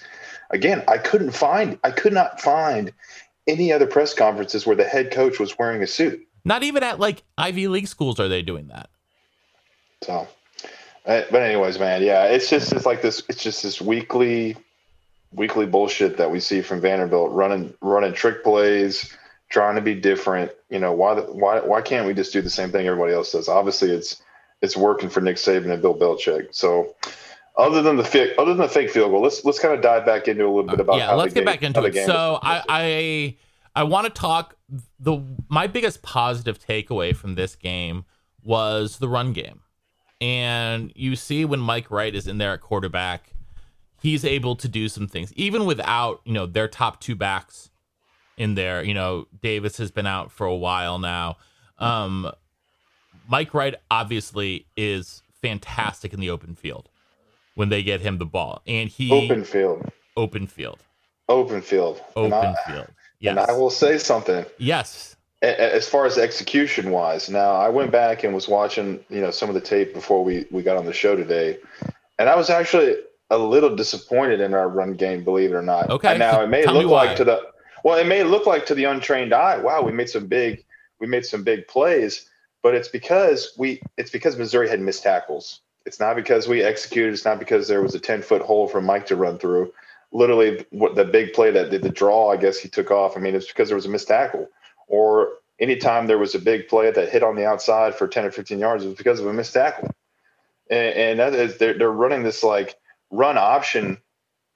Again, 0.50 0.82
I 0.88 0.98
couldn't 0.98 1.32
find, 1.32 1.78
I 1.84 1.90
could 1.90 2.12
not 2.12 2.40
find 2.40 2.92
any 3.46 3.72
other 3.72 3.86
press 3.86 4.14
conferences 4.14 4.66
where 4.66 4.76
the 4.76 4.84
head 4.84 5.10
coach 5.10 5.38
was 5.38 5.58
wearing 5.58 5.82
a 5.82 5.86
suit. 5.86 6.26
Not 6.44 6.62
even 6.62 6.82
at 6.82 6.98
like 6.98 7.22
Ivy 7.36 7.68
League 7.68 7.88
schools 7.88 8.18
are 8.20 8.28
they 8.28 8.42
doing 8.42 8.68
that. 8.68 8.88
So, 10.02 10.28
uh, 11.06 11.22
but 11.30 11.42
anyways, 11.42 11.78
man, 11.78 12.02
yeah, 12.02 12.24
it's 12.24 12.48
just 12.48 12.72
it's 12.72 12.86
like 12.86 13.02
this. 13.02 13.22
It's 13.28 13.42
just 13.42 13.62
this 13.62 13.82
weekly, 13.82 14.56
weekly 15.32 15.66
bullshit 15.66 16.16
that 16.16 16.30
we 16.30 16.40
see 16.40 16.62
from 16.62 16.80
Vanderbilt 16.80 17.32
running 17.32 17.74
running 17.80 18.12
trick 18.12 18.42
plays, 18.44 19.14
trying 19.54 19.76
to 19.76 19.80
be 19.80 19.94
different. 19.94 20.52
You 20.68 20.80
know 20.80 20.92
why 20.92 21.14
why 21.14 21.60
why 21.60 21.80
can't 21.80 22.06
we 22.06 22.12
just 22.12 22.32
do 22.32 22.42
the 22.42 22.50
same 22.50 22.70
thing 22.70 22.86
everybody 22.86 23.14
else 23.14 23.32
does? 23.32 23.48
Obviously, 23.48 23.90
it's 23.90 24.20
it's 24.60 24.76
working 24.76 25.08
for 25.08 25.20
Nick 25.20 25.36
Saban 25.36 25.72
and 25.72 25.80
Bill 25.80 25.94
Belichick. 25.94 26.54
So. 26.54 26.94
Other 27.56 27.82
than 27.82 27.96
the 27.96 28.02
fake, 28.02 28.32
other 28.36 28.52
than 28.52 28.62
the 28.62 28.68
fake 28.68 28.90
field 28.90 29.12
goal, 29.12 29.22
let's 29.22 29.44
let's 29.44 29.60
kind 29.60 29.72
of 29.72 29.80
dive 29.80 30.04
back 30.04 30.26
into 30.26 30.44
a 30.44 30.48
little 30.48 30.64
bit 30.64 30.80
about. 30.80 30.96
Yeah, 30.96 31.12
let's 31.14 31.32
get 31.32 31.42
game, 31.42 31.44
back 31.44 31.62
into 31.62 31.84
it. 31.84 31.94
So 32.04 32.40
I, 32.42 32.64
I 32.68 33.36
I 33.76 33.84
want 33.84 34.06
to 34.06 34.10
talk 34.10 34.56
the 34.98 35.22
my 35.48 35.68
biggest 35.68 36.02
positive 36.02 36.58
takeaway 36.58 37.14
from 37.14 37.36
this 37.36 37.54
game 37.54 38.06
was 38.42 38.98
the 38.98 39.08
run 39.08 39.32
game. 39.32 39.60
And 40.20 40.92
you 40.96 41.14
see 41.14 41.44
when 41.44 41.60
Mike 41.60 41.92
Wright 41.92 42.12
is 42.12 42.26
in 42.26 42.38
there 42.38 42.54
at 42.54 42.60
quarterback, 42.60 43.34
he's 44.00 44.24
able 44.24 44.56
to 44.56 44.66
do 44.66 44.88
some 44.88 45.06
things 45.06 45.32
even 45.34 45.64
without, 45.64 46.22
you 46.24 46.32
know, 46.32 46.46
their 46.46 46.66
top 46.66 47.00
two 47.00 47.14
backs 47.14 47.70
in 48.36 48.54
there. 48.54 48.82
You 48.82 48.94
know, 48.94 49.26
Davis 49.42 49.76
has 49.78 49.90
been 49.90 50.06
out 50.06 50.30
for 50.30 50.46
a 50.46 50.56
while 50.56 50.98
now. 50.98 51.36
Um 51.78 52.30
Mike 53.28 53.54
Wright 53.54 53.74
obviously 53.90 54.66
is 54.76 55.22
fantastic 55.40 56.12
in 56.12 56.20
the 56.20 56.30
open 56.30 56.54
field 56.54 56.88
when 57.54 57.68
they 57.68 57.82
get 57.82 58.00
him 58.00 58.18
the 58.18 58.26
ball. 58.26 58.62
And 58.66 58.88
he 58.88 59.10
open 59.10 59.44
field. 59.44 59.90
Open 60.16 60.46
field. 60.46 60.80
Open 61.28 61.62
field. 61.62 62.00
Open 62.16 62.54
field. 62.66 62.88
Yes. 63.20 63.30
And 63.30 63.38
I 63.38 63.52
will 63.52 63.70
say 63.70 63.98
something. 63.98 64.44
Yes. 64.58 65.16
As 65.42 65.88
far 65.88 66.06
as 66.06 66.16
execution 66.16 66.90
wise, 66.90 67.28
now 67.28 67.52
I 67.52 67.68
went 67.68 67.90
back 67.90 68.24
and 68.24 68.34
was 68.34 68.48
watching, 68.48 69.04
you 69.10 69.20
know, 69.20 69.30
some 69.30 69.48
of 69.48 69.54
the 69.54 69.60
tape 69.60 69.92
before 69.92 70.24
we 70.24 70.46
we 70.50 70.62
got 70.62 70.78
on 70.78 70.86
the 70.86 70.92
show 70.92 71.14
today, 71.16 71.58
and 72.18 72.30
I 72.30 72.36
was 72.36 72.48
actually 72.48 72.96
a 73.28 73.36
little 73.36 73.76
disappointed 73.76 74.40
in 74.40 74.54
our 74.54 74.68
run 74.70 74.94
game, 74.94 75.22
believe 75.22 75.50
it 75.50 75.54
or 75.54 75.62
not. 75.62 75.90
Okay. 75.90 76.10
And 76.10 76.18
now 76.18 76.42
it 76.42 76.48
may 76.48 76.62
Tell 76.64 76.74
look 76.74 76.90
like 76.90 77.16
to 77.16 77.24
the 77.24 77.42
well, 77.84 77.98
it 77.98 78.06
may 78.06 78.24
look 78.24 78.46
like 78.46 78.66
to 78.66 78.74
the 78.74 78.84
untrained 78.84 79.32
eye, 79.32 79.58
wow, 79.58 79.82
we 79.82 79.92
made 79.92 80.10
some 80.10 80.26
big 80.26 80.64
we 80.98 81.06
made 81.06 81.24
some 81.24 81.44
big 81.44 81.68
plays, 81.68 82.28
but 82.62 82.74
it's 82.74 82.88
because 82.88 83.54
we 83.56 83.80
it's 83.96 84.10
because 84.10 84.36
Missouri 84.36 84.68
had 84.68 84.80
missed 84.80 85.04
tackles. 85.04 85.60
It's 85.86 86.00
not 86.00 86.16
because 86.16 86.48
we 86.48 86.62
executed. 86.62 87.12
It's 87.12 87.26
not 87.26 87.38
because 87.38 87.68
there 87.68 87.82
was 87.82 87.94
a 87.94 88.00
ten 88.00 88.22
foot 88.22 88.42
hole 88.42 88.66
for 88.66 88.80
Mike 88.80 89.06
to 89.06 89.16
run 89.16 89.38
through 89.38 89.72
literally 90.14 90.64
what 90.70 90.94
the 90.94 91.04
big 91.04 91.34
play 91.34 91.50
that 91.50 91.70
did 91.70 91.82
the 91.82 91.90
draw, 91.90 92.30
I 92.30 92.36
guess 92.36 92.56
he 92.56 92.68
took 92.68 92.90
off. 92.90 93.16
I 93.16 93.20
mean, 93.20 93.34
it's 93.34 93.48
because 93.48 93.68
there 93.68 93.76
was 93.76 93.84
a 93.84 93.90
missed 93.90 94.08
tackle, 94.08 94.48
or 94.86 95.32
anytime 95.58 96.06
there 96.06 96.18
was 96.18 96.34
a 96.34 96.38
big 96.38 96.68
play 96.68 96.90
that 96.90 97.10
hit 97.10 97.22
on 97.22 97.36
the 97.36 97.46
outside 97.46 97.94
for 97.96 98.08
10 98.08 98.24
or 98.24 98.30
15 98.30 98.58
yards, 98.58 98.84
it 98.84 98.88
was 98.88 98.96
because 98.96 99.20
of 99.20 99.26
a 99.26 99.32
missed 99.32 99.52
tackle. 99.52 99.90
And, 100.70 100.94
and 100.94 101.18
that 101.18 101.34
is, 101.34 101.58
they're, 101.58 101.76
they're 101.76 101.90
running 101.90 102.22
this 102.22 102.42
like 102.42 102.76
run 103.10 103.36
option 103.36 103.98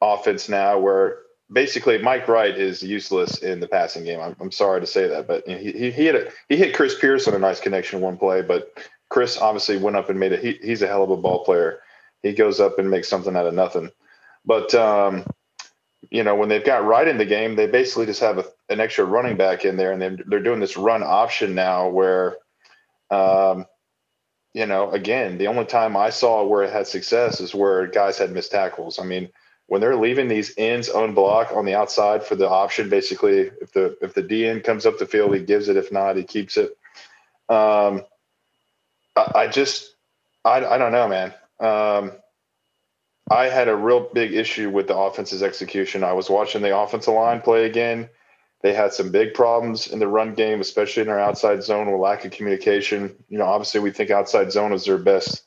offense 0.00 0.48
now 0.48 0.78
where 0.78 1.18
basically 1.52 1.98
Mike 1.98 2.28
Wright 2.28 2.56
is 2.56 2.82
useless 2.82 3.38
in 3.38 3.60
the 3.60 3.68
passing 3.68 4.04
game. 4.04 4.20
I'm, 4.20 4.36
I'm 4.40 4.52
sorry 4.52 4.80
to 4.80 4.86
say 4.86 5.06
that, 5.08 5.26
but 5.26 5.46
he, 5.46 5.72
he, 5.72 5.90
hit 5.90 6.14
a, 6.14 6.30
he 6.48 6.56
hit 6.56 6.74
Chris 6.74 6.98
Pierce 6.98 7.26
on 7.28 7.34
a 7.34 7.38
nice 7.38 7.60
connection 7.60 8.00
one 8.00 8.16
play, 8.16 8.42
but 8.42 8.72
Chris 9.08 9.38
obviously 9.38 9.78
went 9.78 9.96
up 9.96 10.10
and 10.10 10.20
made 10.20 10.32
it. 10.32 10.44
He, 10.44 10.58
he's 10.66 10.82
a 10.82 10.86
hell 10.86 11.02
of 11.02 11.10
a 11.10 11.16
ball 11.16 11.44
player. 11.44 11.80
He 12.22 12.32
goes 12.32 12.60
up 12.60 12.78
and 12.78 12.90
makes 12.90 13.08
something 13.08 13.36
out 13.36 13.46
of 13.46 13.54
nothing. 13.54 13.90
But 14.44 14.74
um, 14.74 15.24
you 16.10 16.22
know, 16.22 16.34
when 16.34 16.48
they've 16.48 16.64
got 16.64 16.84
Wright 16.84 17.08
in 17.08 17.18
the 17.18 17.24
game, 17.24 17.56
they 17.56 17.66
basically 17.66 18.06
just 18.06 18.20
have 18.20 18.38
a, 18.38 18.44
an 18.68 18.80
extra 18.80 19.04
running 19.04 19.36
back 19.36 19.64
in 19.64 19.76
there, 19.76 19.92
and 19.92 20.00
they're, 20.00 20.16
they're 20.26 20.42
doing 20.42 20.60
this 20.60 20.76
run 20.76 21.02
option 21.02 21.54
now 21.54 21.88
where, 21.88 22.36
um, 23.10 23.66
you 24.54 24.66
know, 24.66 24.90
again, 24.90 25.38
the 25.38 25.46
only 25.46 25.64
time 25.64 25.96
I 25.96 26.10
saw 26.10 26.44
where 26.44 26.62
it 26.62 26.72
had 26.72 26.86
success 26.86 27.40
is 27.40 27.54
where 27.54 27.86
guys 27.86 28.18
had 28.18 28.32
missed 28.32 28.50
tackles. 28.50 28.98
I 28.98 29.04
mean, 29.04 29.28
when 29.68 29.82
they're 29.82 29.96
leaving 29.96 30.28
these 30.28 30.54
ends 30.56 30.88
unblocked 30.88 31.52
on 31.52 31.66
the 31.66 31.74
outside 31.74 32.24
for 32.24 32.34
the 32.34 32.48
option, 32.48 32.88
basically, 32.88 33.50
if 33.60 33.70
the 33.72 33.96
if 34.00 34.14
the 34.14 34.22
DN 34.22 34.64
comes 34.64 34.86
up 34.86 34.98
the 34.98 35.06
field, 35.06 35.34
he 35.34 35.42
gives 35.42 35.68
it. 35.68 35.76
If 35.76 35.92
not, 35.92 36.16
he 36.16 36.24
keeps 36.24 36.56
it. 36.56 36.70
Um, 37.50 38.02
I, 39.14 39.32
I 39.34 39.46
just, 39.48 39.94
I, 40.42 40.64
I 40.64 40.78
don't 40.78 40.92
know, 40.92 41.08
man. 41.08 41.34
Um, 41.60 42.12
I 43.30 43.48
had 43.50 43.68
a 43.68 43.76
real 43.76 44.08
big 44.14 44.32
issue 44.32 44.70
with 44.70 44.86
the 44.86 44.96
offense's 44.96 45.42
execution. 45.42 46.02
I 46.02 46.14
was 46.14 46.30
watching 46.30 46.62
the 46.62 46.76
offensive 46.76 47.12
line 47.12 47.42
play 47.42 47.66
again. 47.66 48.08
They 48.62 48.72
had 48.72 48.94
some 48.94 49.12
big 49.12 49.34
problems 49.34 49.86
in 49.86 49.98
the 49.98 50.08
run 50.08 50.34
game, 50.34 50.62
especially 50.62 51.02
in 51.02 51.10
our 51.10 51.20
outside 51.20 51.62
zone 51.62 51.92
with 51.92 52.00
lack 52.00 52.24
of 52.24 52.30
communication. 52.30 53.14
You 53.28 53.36
know, 53.36 53.44
obviously 53.44 53.80
we 53.80 53.90
think 53.90 54.10
outside 54.10 54.50
zone 54.50 54.72
is 54.72 54.86
their 54.86 54.98
best 54.98 55.44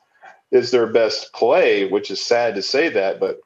is 0.51 0.69
their 0.69 0.87
best 0.87 1.33
play, 1.33 1.87
which 1.87 2.11
is 2.11 2.21
sad 2.23 2.53
to 2.55 2.61
say 2.61 2.89
that, 2.89 3.19
but 3.19 3.39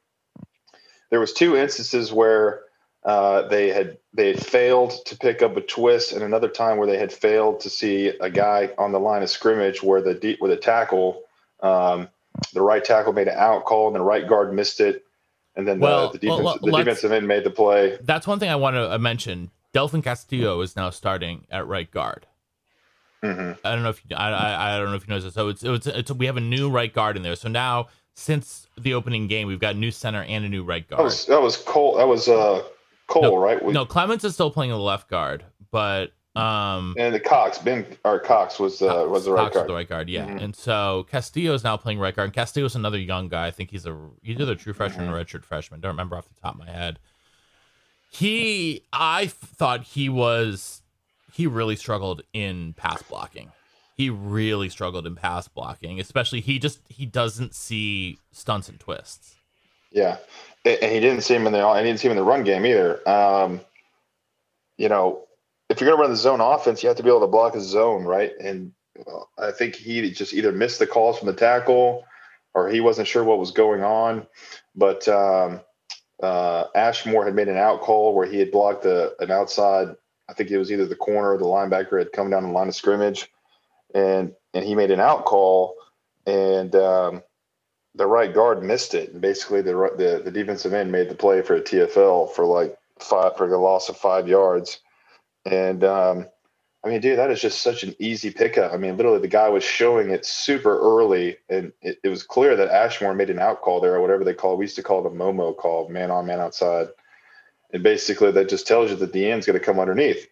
there 1.10 1.20
was 1.20 1.32
two 1.32 1.56
instances 1.56 2.12
where 2.12 2.62
uh, 3.04 3.42
they 3.48 3.68
had 3.68 3.98
they 4.12 4.28
had 4.28 4.44
failed 4.44 4.92
to 5.06 5.16
pick 5.16 5.42
up 5.42 5.56
a 5.56 5.60
twist, 5.60 6.12
and 6.12 6.22
another 6.22 6.48
time 6.48 6.76
where 6.76 6.86
they 6.86 6.98
had 6.98 7.12
failed 7.12 7.60
to 7.60 7.70
see 7.70 8.08
a 8.08 8.30
guy 8.30 8.70
on 8.78 8.92
the 8.92 9.00
line 9.00 9.22
of 9.22 9.30
scrimmage 9.30 9.82
where 9.82 10.02
the 10.02 10.14
deep 10.14 10.40
with 10.40 10.50
a 10.50 10.56
tackle 10.56 11.22
um, 11.62 12.08
the 12.52 12.62
right 12.62 12.84
tackle 12.84 13.12
made 13.12 13.28
an 13.28 13.36
out 13.36 13.64
call, 13.64 13.86
and 13.86 13.96
the 13.96 14.00
right 14.00 14.26
guard 14.26 14.52
missed 14.52 14.80
it, 14.80 15.04
and 15.54 15.66
then 15.66 15.80
well, 15.80 16.10
the, 16.10 16.18
the, 16.18 16.26
defense, 16.26 16.44
well, 16.44 16.58
the 16.62 16.72
defensive 16.72 17.12
end 17.12 17.26
made 17.26 17.44
the 17.44 17.50
play. 17.50 17.98
That's 18.02 18.26
one 18.26 18.38
thing 18.38 18.50
I 18.50 18.56
want 18.56 18.74
to 18.74 18.92
uh, 18.94 18.98
mention. 18.98 19.50
Delfin 19.74 20.02
Castillo 20.02 20.60
is 20.60 20.76
now 20.76 20.90
starting 20.90 21.46
at 21.50 21.66
right 21.66 21.90
guard. 21.90 22.26
Mm-hmm. 23.22 23.52
I 23.64 23.74
don't 23.74 23.82
know 23.82 23.90
if 23.90 24.02
you, 24.08 24.16
I, 24.16 24.30
I, 24.30 24.74
I 24.74 24.78
don't 24.78 24.90
know 24.90 24.96
if 24.96 25.06
you 25.06 25.14
know 25.14 25.20
this. 25.20 25.34
So 25.34 25.48
it's, 25.48 25.62
it's 25.62 25.86
it's 25.86 26.12
we 26.12 26.26
have 26.26 26.36
a 26.36 26.42
new 26.42 26.70
right 26.70 26.92
guard 26.92 27.16
in 27.16 27.22
there. 27.22 27.36
So 27.36 27.48
now 27.48 27.88
since 28.16 28.66
the 28.78 28.94
opening 28.94 29.28
game, 29.28 29.46
we've 29.46 29.60
got 29.60 29.76
a 29.76 29.78
new 29.78 29.90
center 29.90 30.22
and 30.22 30.44
a 30.44 30.48
new 30.48 30.64
right 30.64 30.88
guard. 30.88 30.98
That 30.98 31.04
was 31.04 31.26
that 31.26 31.40
was 31.40 31.56
Cole. 31.58 31.96
That 31.98 32.08
was 32.08 32.28
uh 32.28 32.64
Cole, 33.06 33.22
no, 33.22 33.36
right? 33.36 33.62
We, 33.62 33.72
no, 33.72 33.84
Clements 33.84 34.24
is 34.24 34.34
still 34.34 34.50
playing 34.50 34.72
the 34.72 34.78
left 34.78 35.08
guard, 35.08 35.44
but 35.70 36.12
um, 36.34 36.94
and 36.98 37.14
the 37.14 37.20
Cox, 37.20 37.58
Ben 37.58 37.86
or 38.04 38.18
Cox 38.18 38.58
was 38.58 38.82
uh, 38.82 38.88
Cox, 38.88 39.10
was 39.10 39.24
the 39.26 39.32
right 39.32 39.44
Cox 39.44 39.54
guard. 39.54 39.68
the 39.68 39.74
right 39.74 39.88
guard, 39.88 40.08
yeah. 40.08 40.26
Mm-hmm. 40.26 40.38
And 40.38 40.56
so 40.56 41.06
Castillo 41.10 41.54
is 41.54 41.62
now 41.62 41.76
playing 41.76 41.98
right 41.98 42.14
guard. 42.14 42.26
And 42.26 42.34
Castillo 42.34 42.66
is 42.66 42.74
another 42.74 42.98
young 42.98 43.28
guy. 43.28 43.46
I 43.46 43.50
think 43.50 43.70
he's 43.70 43.86
a 43.86 43.96
he's 44.22 44.40
either 44.40 44.52
a 44.52 44.56
true 44.56 44.72
freshman 44.72 45.06
mm-hmm. 45.06 45.14
or 45.14 45.24
redshirt 45.24 45.44
freshman. 45.44 45.80
Don't 45.80 45.92
remember 45.92 46.16
off 46.16 46.28
the 46.28 46.40
top 46.40 46.54
of 46.54 46.58
my 46.58 46.70
head. 46.70 46.98
He, 48.10 48.84
I 48.92 49.26
thought 49.26 49.82
he 49.82 50.08
was, 50.08 50.82
he 51.32 51.46
really 51.46 51.76
struggled 51.76 52.22
in 52.32 52.72
pass 52.74 53.02
blocking. 53.02 53.50
He 53.96 54.10
really 54.10 54.68
struggled 54.68 55.06
in 55.06 55.16
pass 55.16 55.48
blocking, 55.48 55.98
especially 55.98 56.40
he 56.40 56.58
just 56.58 56.80
he 56.88 57.06
doesn't 57.06 57.54
see 57.54 58.18
stunts 58.30 58.68
and 58.68 58.78
twists. 58.78 59.36
Yeah, 59.90 60.18
and 60.64 60.92
he 60.92 61.00
didn't 61.00 61.22
see 61.22 61.34
him 61.34 61.46
in 61.46 61.52
the. 61.52 61.64
I 61.64 61.82
didn't 61.82 62.00
see 62.00 62.08
him 62.08 62.12
in 62.12 62.18
the 62.18 62.24
run 62.24 62.44
game 62.44 62.66
either. 62.66 63.08
Um, 63.08 63.60
you 64.76 64.88
know, 64.88 65.26
if 65.70 65.80
you're 65.80 65.88
going 65.88 65.98
to 65.98 66.02
run 66.02 66.10
the 66.10 66.16
zone 66.16 66.40
offense, 66.40 66.82
you 66.82 66.88
have 66.88 66.98
to 66.98 67.02
be 67.02 67.08
able 67.08 67.20
to 67.20 67.26
block 67.26 67.54
a 67.54 67.60
zone, 67.60 68.04
right? 68.04 68.32
And 68.38 68.72
I 69.38 69.50
think 69.50 69.74
he 69.74 70.10
just 70.10 70.34
either 70.34 70.52
missed 70.52 70.78
the 70.78 70.86
calls 70.86 71.18
from 71.18 71.26
the 71.26 71.34
tackle 71.34 72.04
or 72.54 72.68
he 72.68 72.80
wasn't 72.80 73.08
sure 73.08 73.24
what 73.24 73.38
was 73.38 73.50
going 73.50 73.82
on. 73.82 74.26
But 74.74 75.06
um, 75.08 75.60
uh, 76.22 76.64
Ashmore 76.74 77.24
had 77.24 77.34
made 77.34 77.48
an 77.48 77.56
out 77.56 77.80
call 77.80 78.14
where 78.14 78.26
he 78.26 78.38
had 78.38 78.50
blocked 78.50 78.84
a, 78.84 79.12
an 79.20 79.30
outside. 79.30 79.88
I 80.28 80.32
think 80.32 80.50
it 80.50 80.58
was 80.58 80.72
either 80.72 80.86
the 80.86 80.96
corner 80.96 81.34
or 81.34 81.38
the 81.38 81.44
linebacker 81.44 81.98
had 81.98 82.12
come 82.12 82.30
down 82.30 82.44
the 82.44 82.50
line 82.50 82.68
of 82.68 82.74
scrimmage, 82.74 83.30
and 83.96 84.32
and 84.52 84.64
he 84.64 84.74
made 84.74 84.90
an 84.90 85.00
out 85.00 85.24
call, 85.24 85.74
and 86.26 86.74
um, 86.76 87.22
the 87.94 88.06
right 88.06 88.32
guard 88.32 88.62
missed 88.62 88.94
it, 88.94 89.12
and 89.12 89.22
basically 89.22 89.62
the, 89.62 89.72
the 89.96 90.20
the 90.22 90.30
defensive 90.30 90.74
end 90.74 90.92
made 90.92 91.08
the 91.08 91.14
play 91.14 91.40
for 91.42 91.56
a 91.56 91.62
TFL 91.62 92.30
for 92.32 92.44
like 92.44 92.78
five 93.00 93.36
for 93.36 93.48
the 93.48 93.56
loss 93.56 93.88
of 93.88 93.96
five 93.96 94.28
yards, 94.28 94.80
and 95.46 95.82
um, 95.82 96.26
I 96.84 96.90
mean, 96.90 97.00
dude, 97.00 97.18
that 97.18 97.30
is 97.30 97.40
just 97.40 97.62
such 97.62 97.84
an 97.84 97.96
easy 97.98 98.30
pickup. 98.30 98.72
I 98.72 98.76
mean, 98.76 98.98
literally, 98.98 99.20
the 99.20 99.28
guy 99.28 99.48
was 99.48 99.64
showing 99.64 100.10
it 100.10 100.26
super 100.26 100.78
early, 100.78 101.38
and 101.48 101.72
it, 101.80 101.98
it 102.04 102.08
was 102.10 102.22
clear 102.22 102.54
that 102.54 102.68
Ashmore 102.68 103.14
made 103.14 103.30
an 103.30 103.38
out 103.38 103.62
call 103.62 103.80
there, 103.80 103.94
or 103.94 104.02
whatever 104.02 104.24
they 104.24 104.34
call. 104.34 104.52
It. 104.52 104.58
We 104.58 104.64
used 104.66 104.76
to 104.76 104.82
call 104.82 105.04
it 105.04 105.10
a 105.10 105.14
Momo 105.14 105.56
call, 105.56 105.88
man 105.88 106.10
on, 106.10 106.26
man 106.26 106.40
outside, 106.40 106.88
and 107.72 107.82
basically 107.82 108.30
that 108.32 108.50
just 108.50 108.66
tells 108.66 108.90
you 108.90 108.96
that 108.96 109.14
the 109.14 109.30
end's 109.30 109.46
going 109.46 109.58
to 109.58 109.64
come 109.64 109.80
underneath. 109.80 110.28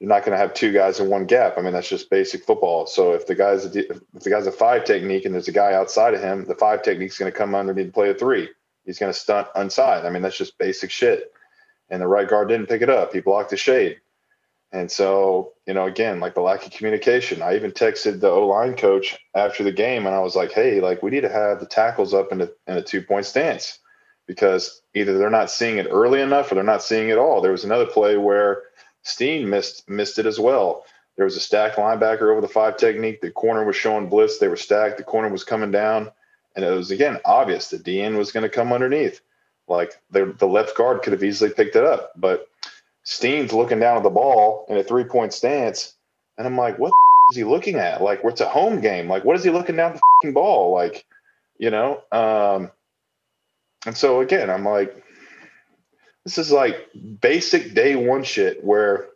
You're 0.00 0.08
not 0.08 0.24
going 0.24 0.32
to 0.32 0.38
have 0.38 0.54
two 0.54 0.72
guys 0.72 0.98
in 0.98 1.10
one 1.10 1.26
gap. 1.26 1.58
I 1.58 1.60
mean, 1.60 1.74
that's 1.74 1.88
just 1.88 2.08
basic 2.08 2.44
football. 2.44 2.86
So 2.86 3.12
if 3.12 3.26
the 3.26 3.34
guy's 3.34 3.66
a, 3.66 3.90
if 3.90 4.22
the 4.22 4.30
guy's 4.30 4.46
a 4.46 4.52
five 4.52 4.84
technique 4.84 5.26
and 5.26 5.34
there's 5.34 5.48
a 5.48 5.52
guy 5.52 5.74
outside 5.74 6.14
of 6.14 6.22
him, 6.22 6.46
the 6.46 6.54
five 6.54 6.82
technique 6.82 7.10
is 7.10 7.18
going 7.18 7.30
to 7.30 7.36
come 7.36 7.54
underneath 7.54 7.84
and 7.84 7.94
play 7.94 8.08
a 8.08 8.14
three. 8.14 8.48
He's 8.86 8.98
going 8.98 9.12
to 9.12 9.18
stunt 9.18 9.48
inside. 9.54 10.06
I 10.06 10.10
mean, 10.10 10.22
that's 10.22 10.38
just 10.38 10.58
basic 10.58 10.90
shit. 10.90 11.30
And 11.90 12.00
the 12.00 12.08
right 12.08 12.26
guard 12.26 12.48
didn't 12.48 12.68
pick 12.68 12.80
it 12.80 12.88
up. 12.88 13.12
He 13.12 13.20
blocked 13.20 13.50
the 13.50 13.58
shade. 13.58 14.00
And 14.72 14.90
so, 14.90 15.52
you 15.66 15.74
know, 15.74 15.86
again, 15.86 16.20
like 16.20 16.34
the 16.34 16.40
lack 16.40 16.64
of 16.64 16.72
communication. 16.72 17.42
I 17.42 17.56
even 17.56 17.72
texted 17.72 18.20
the 18.20 18.30
O 18.30 18.46
line 18.46 18.76
coach 18.76 19.18
after 19.34 19.64
the 19.64 19.72
game 19.72 20.06
and 20.06 20.14
I 20.14 20.20
was 20.20 20.36
like, 20.36 20.52
hey, 20.52 20.80
like 20.80 21.02
we 21.02 21.10
need 21.10 21.22
to 21.22 21.28
have 21.28 21.60
the 21.60 21.66
tackles 21.66 22.14
up 22.14 22.32
in 22.32 22.40
a, 22.40 22.48
in 22.66 22.76
a 22.76 22.82
two 22.82 23.02
point 23.02 23.26
stance 23.26 23.78
because 24.26 24.80
either 24.94 25.18
they're 25.18 25.28
not 25.28 25.50
seeing 25.50 25.78
it 25.78 25.88
early 25.90 26.20
enough 26.20 26.50
or 26.50 26.54
they're 26.54 26.64
not 26.64 26.84
seeing 26.84 27.08
it 27.08 27.18
all. 27.18 27.40
There 27.40 27.50
was 27.50 27.64
another 27.64 27.86
play 27.86 28.16
where 28.16 28.62
Steen 29.02 29.48
missed 29.48 29.88
missed 29.88 30.18
it 30.18 30.26
as 30.26 30.38
well. 30.38 30.84
There 31.16 31.24
was 31.24 31.36
a 31.36 31.40
stacked 31.40 31.76
linebacker 31.76 32.30
over 32.30 32.40
the 32.40 32.48
five 32.48 32.76
technique. 32.76 33.20
The 33.20 33.30
corner 33.30 33.64
was 33.64 33.76
showing 33.76 34.08
blitz. 34.08 34.38
They 34.38 34.48
were 34.48 34.56
stacked. 34.56 34.96
The 34.96 35.04
corner 35.04 35.28
was 35.28 35.44
coming 35.44 35.70
down. 35.70 36.10
And 36.56 36.64
it 36.64 36.70
was, 36.70 36.90
again, 36.90 37.18
obvious 37.24 37.68
the 37.68 37.78
DN 37.78 38.16
was 38.16 38.32
going 38.32 38.42
to 38.42 38.48
come 38.48 38.72
underneath. 38.72 39.20
Like 39.68 40.00
the, 40.10 40.34
the 40.38 40.46
left 40.46 40.76
guard 40.76 41.02
could 41.02 41.12
have 41.12 41.22
easily 41.22 41.50
picked 41.50 41.76
it 41.76 41.84
up. 41.84 42.12
But 42.16 42.48
Steen's 43.04 43.52
looking 43.52 43.80
down 43.80 43.96
at 43.96 44.02
the 44.02 44.10
ball 44.10 44.66
in 44.68 44.76
a 44.76 44.82
three 44.82 45.04
point 45.04 45.32
stance, 45.32 45.94
and 46.36 46.46
I'm 46.46 46.56
like, 46.56 46.78
what 46.78 46.92
is 47.30 47.36
he 47.36 47.44
looking 47.44 47.76
at? 47.76 48.02
Like, 48.02 48.24
what's 48.24 48.40
a 48.40 48.48
home 48.48 48.80
game? 48.80 49.08
Like, 49.08 49.24
what 49.24 49.36
is 49.36 49.44
he 49.44 49.50
looking 49.50 49.76
down 49.76 49.98
the 50.22 50.32
ball? 50.32 50.72
Like, 50.72 51.04
you 51.58 51.70
know. 51.70 52.02
Um, 52.10 52.70
and 53.86 53.96
so 53.96 54.20
again, 54.20 54.50
I'm 54.50 54.64
like, 54.64 55.04
this 56.24 56.38
is 56.38 56.50
like 56.52 56.88
basic 57.20 57.74
day 57.74 57.96
one 57.96 58.24
shit 58.24 58.62
where 58.62 59.08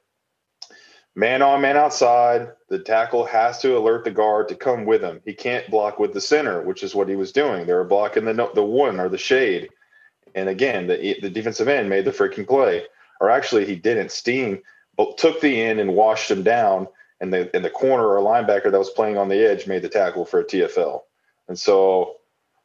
man 1.14 1.42
on, 1.42 1.60
man 1.60 1.76
outside, 1.76 2.48
the 2.68 2.78
tackle 2.78 3.24
has 3.24 3.60
to 3.60 3.76
alert 3.76 4.04
the 4.04 4.10
guard 4.10 4.48
to 4.48 4.54
come 4.54 4.84
with 4.84 5.02
him. 5.02 5.20
He 5.24 5.34
can't 5.34 5.70
block 5.70 5.98
with 5.98 6.12
the 6.12 6.20
center, 6.20 6.62
which 6.62 6.82
is 6.82 6.94
what 6.94 7.08
he 7.08 7.16
was 7.16 7.32
doing. 7.32 7.66
They 7.66 7.74
were 7.74 7.84
blocking 7.84 8.24
the 8.24 8.50
the 8.54 8.64
one 8.64 9.00
or 9.00 9.08
the 9.08 9.18
shade. 9.18 9.68
And 10.34 10.48
again, 10.48 10.86
the 10.86 11.18
the 11.20 11.30
defensive 11.30 11.68
end 11.68 11.88
made 11.88 12.04
the 12.04 12.10
freaking 12.10 12.46
play 12.46 12.84
or 13.20 13.30
actually 13.30 13.64
he 13.64 13.76
didn't. 13.76 14.10
Steen 14.10 14.60
took 15.16 15.40
the 15.40 15.60
end 15.60 15.80
and 15.80 15.94
washed 15.94 16.30
him 16.30 16.42
down, 16.42 16.88
and 17.20 17.32
the 17.32 17.54
and 17.54 17.64
the 17.64 17.70
corner 17.70 18.06
or 18.06 18.20
linebacker 18.20 18.70
that 18.70 18.78
was 18.78 18.90
playing 18.90 19.16
on 19.16 19.28
the 19.28 19.42
edge 19.42 19.66
made 19.66 19.82
the 19.82 19.88
tackle 19.88 20.24
for 20.24 20.40
a 20.40 20.44
TFL. 20.44 21.00
And 21.48 21.58
so 21.58 22.16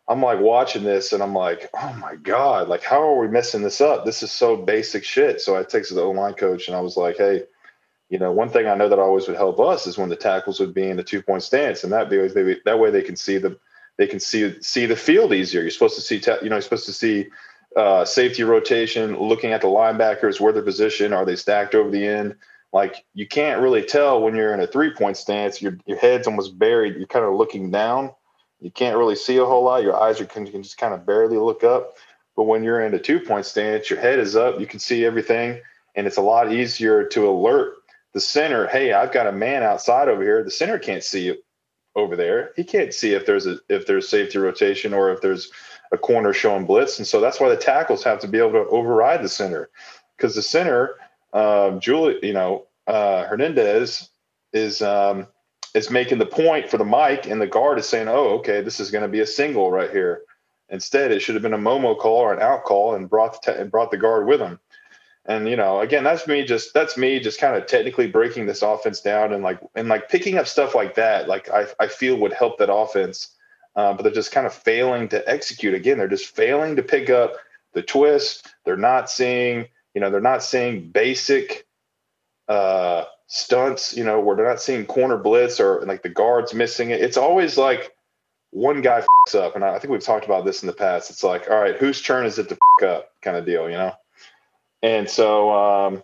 I'm 0.10 0.22
like 0.22 0.39
watching 0.39 0.84
this, 0.84 1.13
and 1.13 1.24
I'm 1.24 1.34
like, 1.34 1.69
oh 1.74 1.93
my 1.93 2.15
god, 2.15 2.67
like 2.67 2.84
how 2.84 3.02
are 3.02 3.19
we 3.19 3.28
messing 3.28 3.62
this 3.62 3.80
up? 3.80 4.06
This 4.06 4.24
is 4.24 4.32
so 4.32 4.58
basic 4.58 5.04
shit. 5.04 5.39
So 5.39 5.56
I 5.56 5.63
texted 5.63 5.95
the 5.95 6.02
O 6.02 6.12
line 6.12 6.34
coach, 6.34 6.67
and 6.67 6.76
I 6.76 6.82
was 6.82 6.98
like, 6.98 7.17
hey. 7.17 7.43
You 8.12 8.17
know, 8.17 8.32
one 8.32 8.50
thing 8.50 8.65
I 8.65 8.74
know 8.74 8.89
that 8.89 8.98
always 8.98 9.28
would 9.28 9.38
help 9.38 9.60
us 9.60 9.86
is 9.86 9.95
when 9.95 10.10
the 10.10 10.15
tackles 10.15 10.60
would 10.60 10.74
be 10.74 10.89
in 10.89 10.98
a 10.98 11.04
two 11.04 11.22
point 11.22 11.43
stance, 11.43 11.84
and 11.84 11.93
that 11.93 12.10
be 12.10 12.17
that 12.65 12.80
way 12.80 12.89
they 12.89 13.04
can 13.04 13.15
see 13.15 13.38
the 13.38 13.60
they 14.00 14.08
can 14.08 14.19
see 14.19 14.60
see 14.62 14.88
the 14.88 14.95
field 14.95 15.34
easier. 15.34 15.62
You're 15.62 15.69
supposed 15.69 15.95
to 15.95 16.02
see, 16.02 16.15
you 16.41 16.50
know, 16.50 16.56
you're 16.56 16.62
supposed 16.62 16.86
to 16.88 16.93
see 16.93 17.28
uh, 17.76 18.06
safety 18.06 18.43
rotation, 18.43 19.19
looking 19.19 19.52
at 19.52 19.62
the 19.62 19.67
linebackers, 19.67 20.39
where 20.39 20.54
they're 20.54 20.63
positioned, 20.63 21.13
are 21.13 21.26
they 21.26 21.36
stacked 21.36 21.76
over 21.76 21.91
the 21.91 22.08
end? 22.08 22.36
Like 22.72 23.06
you 23.13 23.28
can't 23.28 23.62
really 23.62 23.84
tell 23.84 24.22
when 24.22 24.36
you're 24.36 24.54
in 24.54 24.62
a 24.62 24.67
three 24.67 24.91
point 24.93 25.17
stance. 25.17 25.62
Your 25.62 25.78
your 25.86 25.98
head's 25.98 26.28
almost 26.28 26.58
buried. 26.58 26.95
You're 26.95 27.08
kind 27.08 27.26
of 27.26 27.36
looking 27.36 27.72
down. 27.72 28.12
You 28.60 28.72
can't 28.72 28.98
really 28.98 29.15
see 29.15 29.38
a 29.38 29.45
whole 29.45 29.63
lot. 29.63 29.84
Your 29.84 30.00
eyes 30.00 30.19
are 30.19 30.26
can, 30.26 30.45
can 30.45 30.63
just 30.63 30.78
kind 30.78 30.93
of 30.93 31.06
barely 31.06 31.38
look 31.38 31.63
up. 31.63 31.98
But 32.36 32.43
when 32.43 32.63
you're 32.63 32.82
in 32.82 32.93
a 32.93 33.00
two 33.00 33.19
point 33.19 33.45
stance, 33.45 33.89
your 33.89 34.00
head 34.00 34.19
is 34.19 34.36
up. 34.36 34.60
You 34.60 34.65
can 34.65 34.80
see 34.80 35.06
everything, 35.06 35.62
and 35.95 36.08
it's 36.08 36.17
a 36.17 36.22
lot 36.22 36.52
easier 36.52 37.06
to 37.06 37.30
alert 37.30 37.76
the 38.13 38.22
center. 38.22 38.67
Hey, 38.67 38.93
I've 38.93 39.12
got 39.12 39.28
a 39.28 39.32
man 39.32 39.63
outside 39.63 40.08
over 40.08 40.24
here. 40.24 40.43
The 40.43 40.52
center 40.52 40.80
can't 40.80 41.04
see 41.04 41.38
over 41.95 42.15
there. 42.15 42.52
He 42.56 42.63
can't 42.63 42.93
see 42.93 43.13
if 43.13 43.26
there's 43.26 43.45
a 43.45 43.60
if 43.69 43.86
there's 43.86 44.08
safety 44.10 44.38
rotation 44.38 44.93
or 44.93 45.12
if 45.12 45.22
there's 45.22 45.52
a 45.91 45.98
corner 45.98 46.34
showing 46.34 46.65
blitz. 46.65 46.98
And 46.98 47.08
so 47.08 47.19
that's 47.19 47.39
why 47.39 47.50
the 47.50 47.58
tackles 47.58 48.04
have 48.04 48.19
to 48.19 48.28
be 48.28 48.38
able 48.38 48.52
to 48.52 48.69
override 48.69 49.24
the 49.24 49.30
center 49.30 49.69
because 50.15 50.36
the 50.36 50.41
center, 50.41 50.95
um, 51.34 51.80
Julie, 51.80 52.19
you 52.22 52.34
know, 52.34 52.67
uh, 52.88 53.26
Hernandez 53.26 54.10
is 54.54 54.82
um, 54.82 55.28
is 55.73 55.89
making 55.89 56.17
the 56.17 56.25
point 56.25 56.69
for 56.69 56.77
the 56.77 56.86
mic, 56.86 57.27
and 57.27 57.41
the 57.41 57.47
guard 57.47 57.79
is 57.79 57.88
saying, 57.88 58.08
"Oh, 58.08 58.39
okay, 58.39 58.62
this 58.62 58.79
is 58.79 58.91
going 58.91 59.03
to 59.03 59.08
be 59.08 59.21
a 59.21 59.27
single 59.27 59.71
right 59.71 59.91
here." 59.91 60.23
Instead, 60.69 61.12
it 61.12 61.21
should 61.21 61.36
have 61.36 61.41
been 61.41 61.53
a 61.53 61.58
Momo 61.58 61.97
call 61.97 62.17
or 62.17 62.34
an 62.34 62.41
out 62.41 62.63
call, 62.63 62.95
and 62.95 63.10
brought 63.10 63.41
the 63.41 63.51
te- 63.51 63.60
and 63.60 63.71
brought 63.71 63.91
the 63.91 63.97
guard 63.97 64.27
with 64.27 64.39
him. 64.39 64.60
And 65.25 65.47
you 65.47 65.55
know, 65.55 65.79
again, 65.79 66.03
that's 66.03 66.27
me 66.27 66.43
just 66.45 66.73
that's 66.73 66.97
me 66.97 67.19
just 67.19 67.39
kind 67.39 67.55
of 67.55 67.67
technically 67.67 68.08
breaking 68.08 68.45
this 68.45 68.62
offense 68.62 69.01
down 69.01 69.34
and 69.34 69.43
like 69.43 69.60
and 69.75 69.88
like 69.88 70.10
picking 70.10 70.38
up 70.38 70.47
stuff 70.47 70.75
like 70.75 70.95
that. 70.95 71.27
Like 71.27 71.49
I 71.49 71.67
I 71.79 71.88
feel 71.88 72.17
would 72.17 72.34
help 72.34 72.58
that 72.60 72.73
offense 72.73 73.36
uh, 73.75 73.93
but 73.93 74.03
they're 74.03 74.12
just 74.12 74.34
kind 74.34 74.47
of 74.47 74.53
failing 74.53 75.08
to 75.10 75.29
execute. 75.29 75.73
Again, 75.73 75.97
they're 75.97 76.08
just 76.10 76.36
failing 76.36 76.75
to 76.75 76.84
pick 76.84 77.10
up 77.10 77.36
the 77.73 77.82
twist. 77.82 78.45
They're 78.65 78.75
not 78.75 79.10
seeing, 79.10 79.67
you 79.93 80.01
know, 80.01 80.10
they're 80.10 80.19
not 80.19 80.43
seeing 80.43 80.89
basic 80.91 81.65
uh, 82.49 83.05
stunts, 83.30 83.96
you 83.96 84.04
know, 84.04 84.20
where 84.20 84.36
they're 84.36 84.48
not 84.48 84.62
seeing 84.62 84.86
corner 84.86 85.18
blitz 85.18 85.60
or 85.60 85.82
like 85.86 86.02
the 86.04 86.10
guards 86.10 86.54
missing 86.54 86.89
it. 86.89 87.00
It's 87.00 87.18
always 87.18 87.58
like 87.58 87.94
one 88.52 88.82
guy 88.82 89.00
f 89.28 89.36
up, 89.36 89.56
and 89.56 89.63
I 89.63 89.78
think 89.80 89.92
we've 89.92 90.04
talked 90.04 90.26
about 90.26 90.44
this 90.44 90.63
in 90.63 90.68
the 90.68 90.74
past. 90.74 91.10
It's 91.12 91.24
like, 91.24 91.50
all 91.50 91.60
right, 91.60 91.78
whose 91.78 92.02
turn 92.02 92.26
is 92.26 92.39
it 92.39 92.50
to 92.50 92.58
f 92.82 92.89
up, 92.89 93.12
kind 93.22 93.38
of 93.38 93.46
deal, 93.46 93.70
you 93.70 93.78
know. 93.78 93.94
And 94.82 95.10
so, 95.10 95.52
um, 95.52 96.04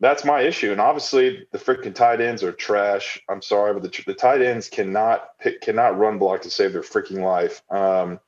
that's 0.00 0.24
my 0.24 0.40
issue. 0.42 0.72
And 0.72 0.80
obviously, 0.80 1.46
the 1.52 1.58
freaking 1.58 1.94
tight 1.94 2.20
ends 2.20 2.42
are 2.42 2.52
trash. 2.52 3.20
I'm 3.28 3.42
sorry, 3.42 3.72
but 3.72 3.82
the, 3.82 4.02
the 4.06 4.14
tight 4.14 4.42
ends 4.42 4.68
cannot 4.68 5.38
pick, 5.38 5.60
cannot 5.60 5.98
run 5.98 6.18
block 6.18 6.42
to 6.42 6.50
save 6.50 6.72
their 6.72 6.82
freaking 6.82 7.22
life. 7.22 7.62
Um, 7.70 8.20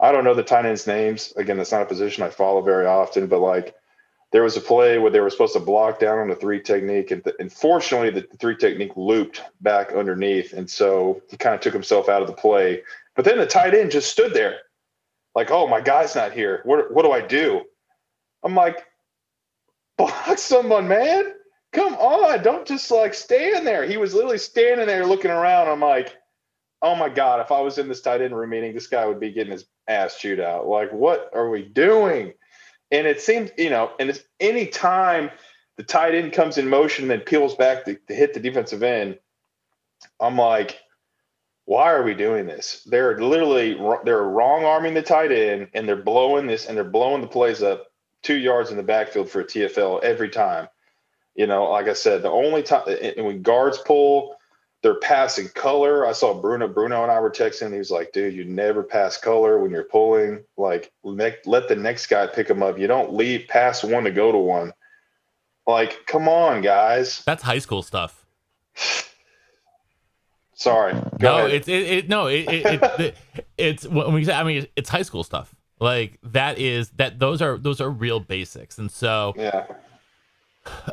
I 0.00 0.12
don't 0.12 0.24
know 0.24 0.34
the 0.34 0.42
tight 0.42 0.66
ends' 0.66 0.86
names. 0.86 1.32
Again, 1.36 1.56
that's 1.56 1.72
not 1.72 1.82
a 1.82 1.86
position 1.86 2.22
I 2.22 2.30
follow 2.30 2.62
very 2.62 2.86
often. 2.86 3.26
But 3.26 3.40
like, 3.40 3.74
there 4.32 4.42
was 4.42 4.56
a 4.56 4.60
play 4.60 4.98
where 4.98 5.10
they 5.10 5.20
were 5.20 5.30
supposed 5.30 5.54
to 5.54 5.60
block 5.60 5.98
down 5.98 6.18
on 6.18 6.28
the 6.28 6.34
three 6.34 6.60
technique, 6.60 7.10
and 7.10 7.22
unfortunately, 7.38 8.10
the 8.10 8.26
three 8.38 8.56
technique 8.56 8.96
looped 8.96 9.42
back 9.60 9.92
underneath, 9.92 10.52
and 10.52 10.68
so 10.68 11.22
he 11.30 11.36
kind 11.36 11.54
of 11.54 11.60
took 11.60 11.72
himself 11.72 12.08
out 12.08 12.22
of 12.22 12.28
the 12.28 12.34
play. 12.34 12.82
But 13.14 13.24
then 13.24 13.38
the 13.38 13.46
tight 13.46 13.74
end 13.74 13.90
just 13.90 14.10
stood 14.10 14.34
there, 14.34 14.58
like, 15.34 15.50
"Oh, 15.50 15.66
my 15.66 15.80
guy's 15.80 16.14
not 16.14 16.32
here. 16.32 16.60
What 16.64 16.92
what 16.92 17.04
do 17.04 17.12
I 17.12 17.20
do?" 17.20 17.62
I'm 18.42 18.54
like, 18.54 18.84
block 19.96 20.38
someone, 20.38 20.88
man. 20.88 21.32
Come 21.72 21.94
on. 21.94 22.42
Don't 22.42 22.66
just 22.66 22.90
like 22.90 23.14
stand 23.14 23.66
there. 23.66 23.84
He 23.84 23.96
was 23.96 24.14
literally 24.14 24.38
standing 24.38 24.86
there 24.86 25.06
looking 25.06 25.30
around. 25.30 25.68
I'm 25.68 25.80
like, 25.80 26.16
oh 26.82 26.94
my 26.94 27.08
God, 27.08 27.40
if 27.40 27.50
I 27.50 27.60
was 27.60 27.78
in 27.78 27.88
this 27.88 28.00
tight 28.00 28.22
end 28.22 28.36
room 28.36 28.50
meeting, 28.50 28.74
this 28.74 28.86
guy 28.86 29.06
would 29.06 29.20
be 29.20 29.32
getting 29.32 29.52
his 29.52 29.66
ass 29.88 30.18
chewed 30.18 30.40
out. 30.40 30.66
Like, 30.66 30.92
what 30.92 31.30
are 31.34 31.48
we 31.48 31.62
doing? 31.62 32.32
And 32.90 33.06
it 33.06 33.20
seems, 33.20 33.50
you 33.58 33.70
know, 33.70 33.90
and 33.98 34.10
it's 34.10 34.22
any 34.38 34.66
time 34.66 35.30
the 35.76 35.82
tight 35.82 36.14
end 36.14 36.32
comes 36.32 36.58
in 36.58 36.68
motion 36.68 37.04
and 37.04 37.10
then 37.10 37.20
peels 37.20 37.54
back 37.54 37.84
to, 37.84 37.94
to 38.08 38.14
hit 38.14 38.34
the 38.34 38.40
defensive 38.40 38.82
end, 38.82 39.18
I'm 40.20 40.36
like, 40.36 40.80
why 41.64 41.92
are 41.92 42.02
we 42.02 42.14
doing 42.14 42.46
this? 42.46 42.82
They're 42.86 43.18
literally 43.20 43.76
they're 44.04 44.22
wrong 44.22 44.64
arming 44.64 44.94
the 44.94 45.02
tight 45.02 45.32
end 45.32 45.68
and 45.74 45.86
they're 45.86 45.96
blowing 45.96 46.46
this 46.46 46.66
and 46.66 46.76
they're 46.76 46.84
blowing 46.84 47.20
the 47.20 47.26
plays 47.26 47.62
up 47.62 47.88
two 48.22 48.36
yards 48.36 48.70
in 48.70 48.76
the 48.76 48.82
backfield 48.82 49.28
for 49.28 49.40
a 49.40 49.44
TFL 49.44 50.02
every 50.02 50.30
time. 50.30 50.68
You 51.34 51.46
know, 51.46 51.64
like 51.70 51.88
I 51.88 51.92
said, 51.92 52.22
the 52.22 52.30
only 52.30 52.62
time 52.62 52.84
when 53.16 53.42
guards 53.42 53.78
pull, 53.78 54.35
they're 54.86 54.94
passing 54.94 55.48
color. 55.48 56.06
I 56.06 56.12
saw 56.12 56.32
Bruno. 56.32 56.68
Bruno 56.68 57.02
and 57.02 57.10
I 57.10 57.18
were 57.18 57.28
texting. 57.28 57.72
He 57.72 57.78
was 57.78 57.90
like, 57.90 58.12
"Dude, 58.12 58.32
you 58.34 58.44
never 58.44 58.84
pass 58.84 59.18
color 59.18 59.58
when 59.58 59.72
you're 59.72 59.82
pulling. 59.82 60.44
Like, 60.56 60.92
let, 61.02 61.44
let 61.44 61.66
the 61.66 61.74
next 61.74 62.06
guy 62.06 62.28
pick 62.28 62.46
them 62.46 62.62
up. 62.62 62.78
You 62.78 62.86
don't 62.86 63.12
leave 63.12 63.48
past 63.48 63.82
one 63.82 64.04
to 64.04 64.12
go 64.12 64.30
to 64.30 64.38
one. 64.38 64.72
Like, 65.66 66.06
come 66.06 66.28
on, 66.28 66.62
guys. 66.62 67.24
That's 67.26 67.42
high 67.42 67.58
school 67.58 67.82
stuff. 67.82 68.24
Sorry. 70.54 70.92
Go 71.18 71.38
no, 71.38 71.46
it's 71.46 71.66
it, 71.66 71.82
it 71.82 72.08
no 72.08 72.28
it, 72.28 72.46
it, 72.48 72.82
it 73.00 73.16
it's 73.58 73.88
when 73.88 74.14
we 74.14 74.24
say 74.24 74.34
I 74.34 74.44
mean 74.44 74.68
it's 74.76 74.88
high 74.88 75.02
school 75.02 75.24
stuff. 75.24 75.52
Like 75.80 76.20
that 76.22 76.58
is 76.58 76.90
that 76.90 77.18
those 77.18 77.42
are 77.42 77.58
those 77.58 77.80
are 77.80 77.90
real 77.90 78.20
basics, 78.20 78.78
and 78.78 78.88
so 78.88 79.34
yeah. 79.36 79.66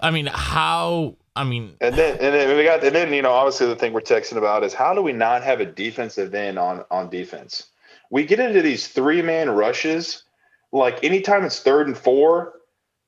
I 0.01 0.10
mean, 0.10 0.25
how 0.25 1.15
I 1.36 1.43
mean, 1.43 1.76
and 1.82 1.96
then 1.96 2.17
and 2.19 2.36
then 2.36 2.56
we 2.56 2.63
got 2.63 2.84
and 2.84 2.96
then 2.96 3.12
you 3.12 3.22
know 3.22 3.32
obviously 3.32 3.67
the 3.67 3.76
thing 3.76 3.91
we're 3.91 4.02
texting 4.02 4.38
about 4.38 4.63
is 4.63 4.74
how 4.74 4.93
do 4.93 5.02
we 5.02 5.13
not 5.13 5.43
have 5.43 5.60
a 5.60 5.65
defensive 5.65 6.34
end 6.36 6.60
on 6.60 6.86
on 6.91 7.10
defense? 7.10 7.67
We 8.12 8.26
get 8.26 8.39
into 8.39 8.62
these 8.62 8.88
three 8.88 9.24
man 9.24 9.50
rushes, 9.50 10.24
like 10.72 11.04
anytime 11.04 11.43
it's 11.43 11.60
third 11.60 11.88
and 11.88 11.98
four, 11.98 12.54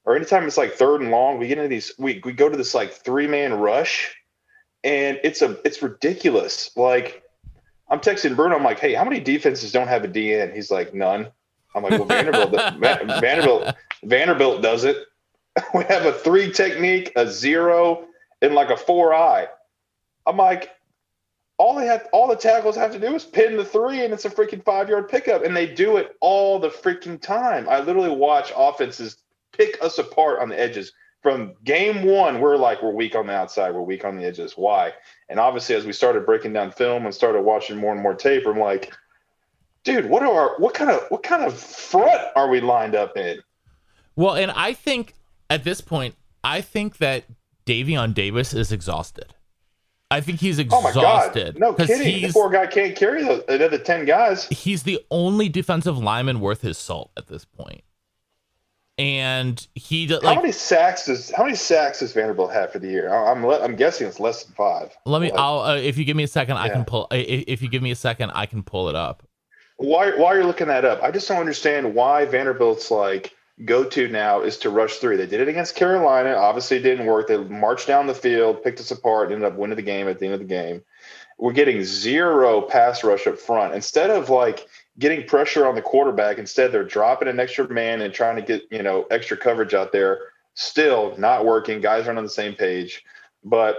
or 0.06 0.16
anytime 0.16 0.48
it's 0.48 0.58
like 0.58 0.74
third 0.74 1.02
and 1.02 1.12
long, 1.12 1.38
we 1.38 1.48
get 1.48 1.60
into 1.60 1.70
these 1.70 1.92
we 2.00 2.20
we 2.26 2.34
go 2.34 2.50
to 2.50 2.58
this 2.58 2.74
like 2.74 2.94
three 2.94 3.28
man 3.28 3.54
rush, 3.60 4.16
and 4.84 5.20
it's 5.24 5.44
a 5.44 5.60
it's 5.64 5.84
ridiculous. 5.84 6.76
Like 6.76 7.24
I'm 7.90 8.00
texting 8.00 8.36
Bruno, 8.36 8.56
I'm 8.56 8.64
like, 8.64 8.80
hey, 8.80 8.96
how 8.96 9.04
many 9.04 9.20
defenses 9.20 9.72
don't 9.72 9.88
have 9.88 10.04
a 10.04 10.08
DN? 10.08 10.56
He's 10.56 10.72
like, 10.72 10.96
none. 10.96 11.28
I'm 11.76 11.84
like, 11.84 11.92
well, 11.92 12.06
Vanderbilt, 12.06 12.52
Vanderbilt, 13.22 13.76
Vanderbilt 14.04 14.64
does 14.64 14.84
it. 14.86 14.98
we 15.76 15.84
have 15.84 16.06
a 16.06 16.14
three 16.14 16.52
technique, 16.52 17.12
a 17.16 17.30
zero, 17.30 18.08
in 18.46 18.54
like 18.54 18.70
a 18.70 18.78
four 18.78 19.14
eye. 19.14 19.48
I'm 20.26 20.38
like, 20.38 20.72
all 21.58 21.76
they 21.76 21.86
have, 21.86 22.08
all 22.12 22.28
the 22.28 22.36
tackles 22.36 22.76
have 22.76 22.92
to 22.92 23.00
do 23.00 23.16
is 23.16 23.24
pin 23.24 23.58
the 23.58 23.66
three, 23.66 24.04
and 24.04 24.14
it's 24.14 24.26
a 24.26 24.30
freaking 24.30 24.64
five 24.64 24.90
yard 24.90 25.10
pickup, 25.10 25.44
and 25.44 25.56
they 25.56 25.74
do 25.74 25.98
it 25.98 26.16
all 26.20 26.60
the 26.60 26.70
freaking 26.70 27.22
time. 27.22 27.68
I 27.70 27.80
literally 27.80 28.10
watch 28.10 28.52
offenses 28.56 29.18
pick 29.54 29.78
us 29.82 29.98
apart 29.98 30.40
on 30.40 30.50
the 30.50 30.60
edges. 30.60 30.92
From 31.22 31.54
game 31.64 32.04
one, 32.04 32.40
we're 32.40 32.58
like, 32.58 32.84
we're 32.84 32.92
weak 32.92 33.16
on 33.16 33.26
the 33.26 33.34
outside, 33.34 33.74
we're 33.74 33.82
weak 33.82 34.06
on 34.06 34.16
the 34.16 34.26
edges. 34.26 34.54
Why? 34.56 34.94
And 35.28 35.40
obviously, 35.40 35.76
as 35.76 35.86
we 35.86 35.92
started 35.92 36.26
breaking 36.26 36.54
down 36.54 36.72
film 36.72 37.06
and 37.06 37.16
started 37.16 37.42
watching 37.42 37.78
more 37.78 37.94
and 37.94 38.02
more 38.02 38.14
tape, 38.14 38.46
I'm 38.46 38.60
like, 38.60 38.94
dude, 39.84 40.08
what 40.08 40.22
are 40.22 40.56
what 40.60 40.76
kind 40.76 40.92
of 40.92 41.04
what 41.10 41.24
kind 41.24 41.44
of 41.44 41.58
front 41.58 42.22
are 42.36 42.48
we 42.50 42.62
lined 42.62 42.94
up 42.94 43.18
in? 43.18 43.42
Well, 44.16 44.36
and 44.36 44.52
I 44.52 44.74
think 44.74 45.14
at 45.50 45.64
this 45.64 45.82
point, 45.82 46.16
I 46.44 46.62
think 46.62 46.98
that 46.98 47.24
Daevion 47.66 48.14
Davis 48.14 48.54
is 48.54 48.72
exhausted. 48.72 49.34
I 50.12 50.22
think 50.22 50.40
he's 50.40 50.60
exhausted. 50.60 51.00
Oh 51.00 51.04
my 51.04 51.32
god! 51.34 51.60
No 51.60 51.74
kidding. 51.74 52.28
The 52.28 52.32
poor 52.32 52.50
guy 52.50 52.68
can't 52.68 52.96
carry 52.96 53.24
the 53.24 53.44
another 53.52 53.80
ten 53.80 54.06
guys. 54.06 54.46
He's 54.48 54.84
the 54.84 55.04
only 55.10 55.50
defensive 55.50 55.98
lineman 55.98 56.40
worth 56.40 56.62
his 56.62 56.78
salt 56.78 57.12
at 57.18 57.28
this 57.28 57.44
point. 57.44 57.82
And 58.98 59.68
he 59.76 60.08
like, 60.08 60.24
how 60.24 60.36
many 60.36 60.54
sacks 60.54 61.08
does 61.08 61.30
how 61.32 61.44
many 61.44 61.56
sacks 61.56 62.00
does 62.00 62.14
Vanderbilt 62.14 62.54
have 62.54 62.72
for 62.72 62.80
the 62.80 62.88
year? 62.88 63.14
I'm 63.14 63.44
I'm 63.44 63.76
guessing 63.76 64.08
it's 64.08 64.22
less 64.22 64.44
than 64.44 64.54
five. 64.56 64.96
Let 65.06 65.22
me. 65.22 65.32
Like, 65.32 65.40
I'll 65.40 65.60
uh, 65.60 65.76
if 65.76 65.98
you 65.98 66.06
give 66.06 66.16
me 66.16 66.24
a 66.24 66.28
second, 66.28 66.56
yeah. 66.56 66.62
I 66.62 66.70
can 66.70 66.86
pull. 66.86 67.08
If 67.12 67.62
you 67.62 67.68
give 67.68 67.82
me 67.82 67.92
a 67.92 67.96
second, 67.96 68.32
I 68.32 68.46
can 68.46 68.64
pull 68.64 68.88
it 68.88 68.96
up. 68.96 69.24
Why 69.78 70.12
while 70.12 70.34
you're 70.34 70.46
looking 70.46 70.68
that 70.68 70.86
up, 70.86 71.04
I 71.04 71.12
just 71.12 71.28
don't 71.28 71.40
understand 71.40 71.94
why 71.94 72.24
Vanderbilt's 72.26 72.90
like 72.90 73.35
go 73.64 73.86
to 73.86 74.08
now 74.10 74.42
is 74.42 74.58
to 74.58 74.70
rush 74.70 74.96
three. 74.96 75.16
They 75.16 75.28
did 75.28 75.40
it 75.40 75.48
against 75.48 75.76
Carolina. 75.76 76.34
Obviously, 76.34 76.78
it 76.78 76.82
didn't 76.82 77.06
work. 77.06 77.28
They 77.28 77.38
marched 77.38 77.88
down 77.88 78.08
the 78.08 78.14
field, 78.14 78.64
picked 78.64 78.80
us 78.80 78.92
apart, 78.92 79.32
ended 79.32 79.48
up 79.48 79.58
winning 79.58 79.78
the 79.78 79.82
game 79.82 80.08
at 80.10 80.20
the 80.20 80.26
end 80.26 80.34
of 80.34 80.42
the 80.42 80.46
game. 80.46 80.84
We're 81.38 81.54
getting 81.54 81.84
zero 81.84 82.62
pass 82.62 83.04
rush 83.04 83.28
up 83.28 83.38
front. 83.38 83.74
Instead 83.74 84.10
of 84.10 84.30
like 84.30 84.68
getting 85.00 85.26
pressure 85.26 85.66
on 85.66 85.76
the 85.76 85.82
quarterback, 85.82 86.38
instead 86.38 86.72
they're 86.72 86.84
dropping 86.84 87.28
an 87.28 87.40
extra 87.40 87.68
man 87.70 88.02
and 88.02 88.14
trying 88.14 88.36
to 88.36 88.42
get, 88.42 88.64
you 88.72 88.84
know, 88.84 89.06
extra 89.12 89.38
coverage 89.38 89.74
out 89.74 89.92
there. 89.92 90.20
Still 90.54 91.16
not 91.18 91.46
working. 91.46 91.82
Guys 91.82 92.08
aren't 92.08 92.18
on 92.18 92.24
the 92.24 92.30
same 92.30 92.56
page. 92.56 93.04
But 93.44 93.78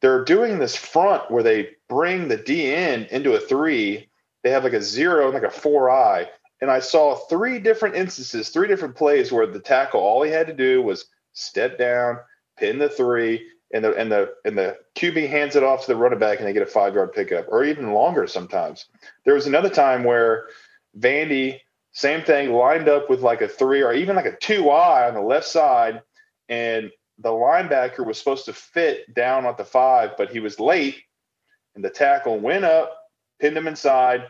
they're 0.00 0.24
doing 0.24 0.58
this 0.58 0.76
front 0.76 1.30
where 1.30 1.42
they 1.42 1.70
bring 1.88 2.28
the 2.28 2.36
D 2.36 2.64
DN 2.66 3.08
into 3.08 3.34
a 3.34 3.40
three. 3.40 4.08
They 4.42 4.50
have 4.50 4.64
like 4.64 4.72
a 4.72 4.82
zero 4.82 5.26
and 5.26 5.34
like 5.34 5.42
a 5.42 5.50
four 5.50 5.90
eye 5.90 6.28
and 6.60 6.70
I 6.70 6.80
saw 6.80 7.14
three 7.14 7.58
different 7.58 7.96
instances, 7.96 8.50
three 8.50 8.68
different 8.68 8.96
plays 8.96 9.32
where 9.32 9.46
the 9.46 9.60
tackle 9.60 10.00
all 10.00 10.22
he 10.22 10.30
had 10.30 10.46
to 10.46 10.52
do 10.52 10.82
was 10.82 11.06
step 11.32 11.78
down, 11.78 12.18
pin 12.58 12.78
the 12.78 12.88
three, 12.88 13.46
and 13.72 13.84
the 13.84 13.94
and 13.94 14.10
the 14.10 14.34
and 14.44 14.58
the 14.58 14.76
QB 14.96 15.28
hands 15.28 15.56
it 15.56 15.62
off 15.62 15.82
to 15.82 15.86
the 15.88 15.96
running 15.96 16.18
back 16.18 16.38
and 16.38 16.46
they 16.46 16.52
get 16.52 16.62
a 16.62 16.66
five 16.66 16.94
yard 16.94 17.12
pickup, 17.12 17.46
or 17.48 17.64
even 17.64 17.92
longer 17.92 18.26
sometimes. 18.26 18.86
There 19.24 19.34
was 19.34 19.46
another 19.46 19.70
time 19.70 20.04
where 20.04 20.48
Vandy, 20.98 21.60
same 21.92 22.22
thing, 22.22 22.52
lined 22.52 22.88
up 22.88 23.08
with 23.08 23.20
like 23.20 23.40
a 23.42 23.48
three 23.48 23.82
or 23.82 23.92
even 23.92 24.16
like 24.16 24.26
a 24.26 24.36
two 24.36 24.70
eye 24.70 25.08
on 25.08 25.14
the 25.14 25.20
left 25.20 25.46
side, 25.46 26.02
and 26.48 26.90
the 27.18 27.30
linebacker 27.30 28.04
was 28.04 28.18
supposed 28.18 28.46
to 28.46 28.52
fit 28.52 29.14
down 29.14 29.46
at 29.46 29.56
the 29.56 29.64
five, 29.64 30.16
but 30.16 30.30
he 30.30 30.40
was 30.40 30.58
late, 30.58 31.02
and 31.74 31.84
the 31.84 31.90
tackle 31.90 32.38
went 32.38 32.64
up, 32.64 32.96
pinned 33.38 33.56
him 33.56 33.68
inside, 33.68 34.24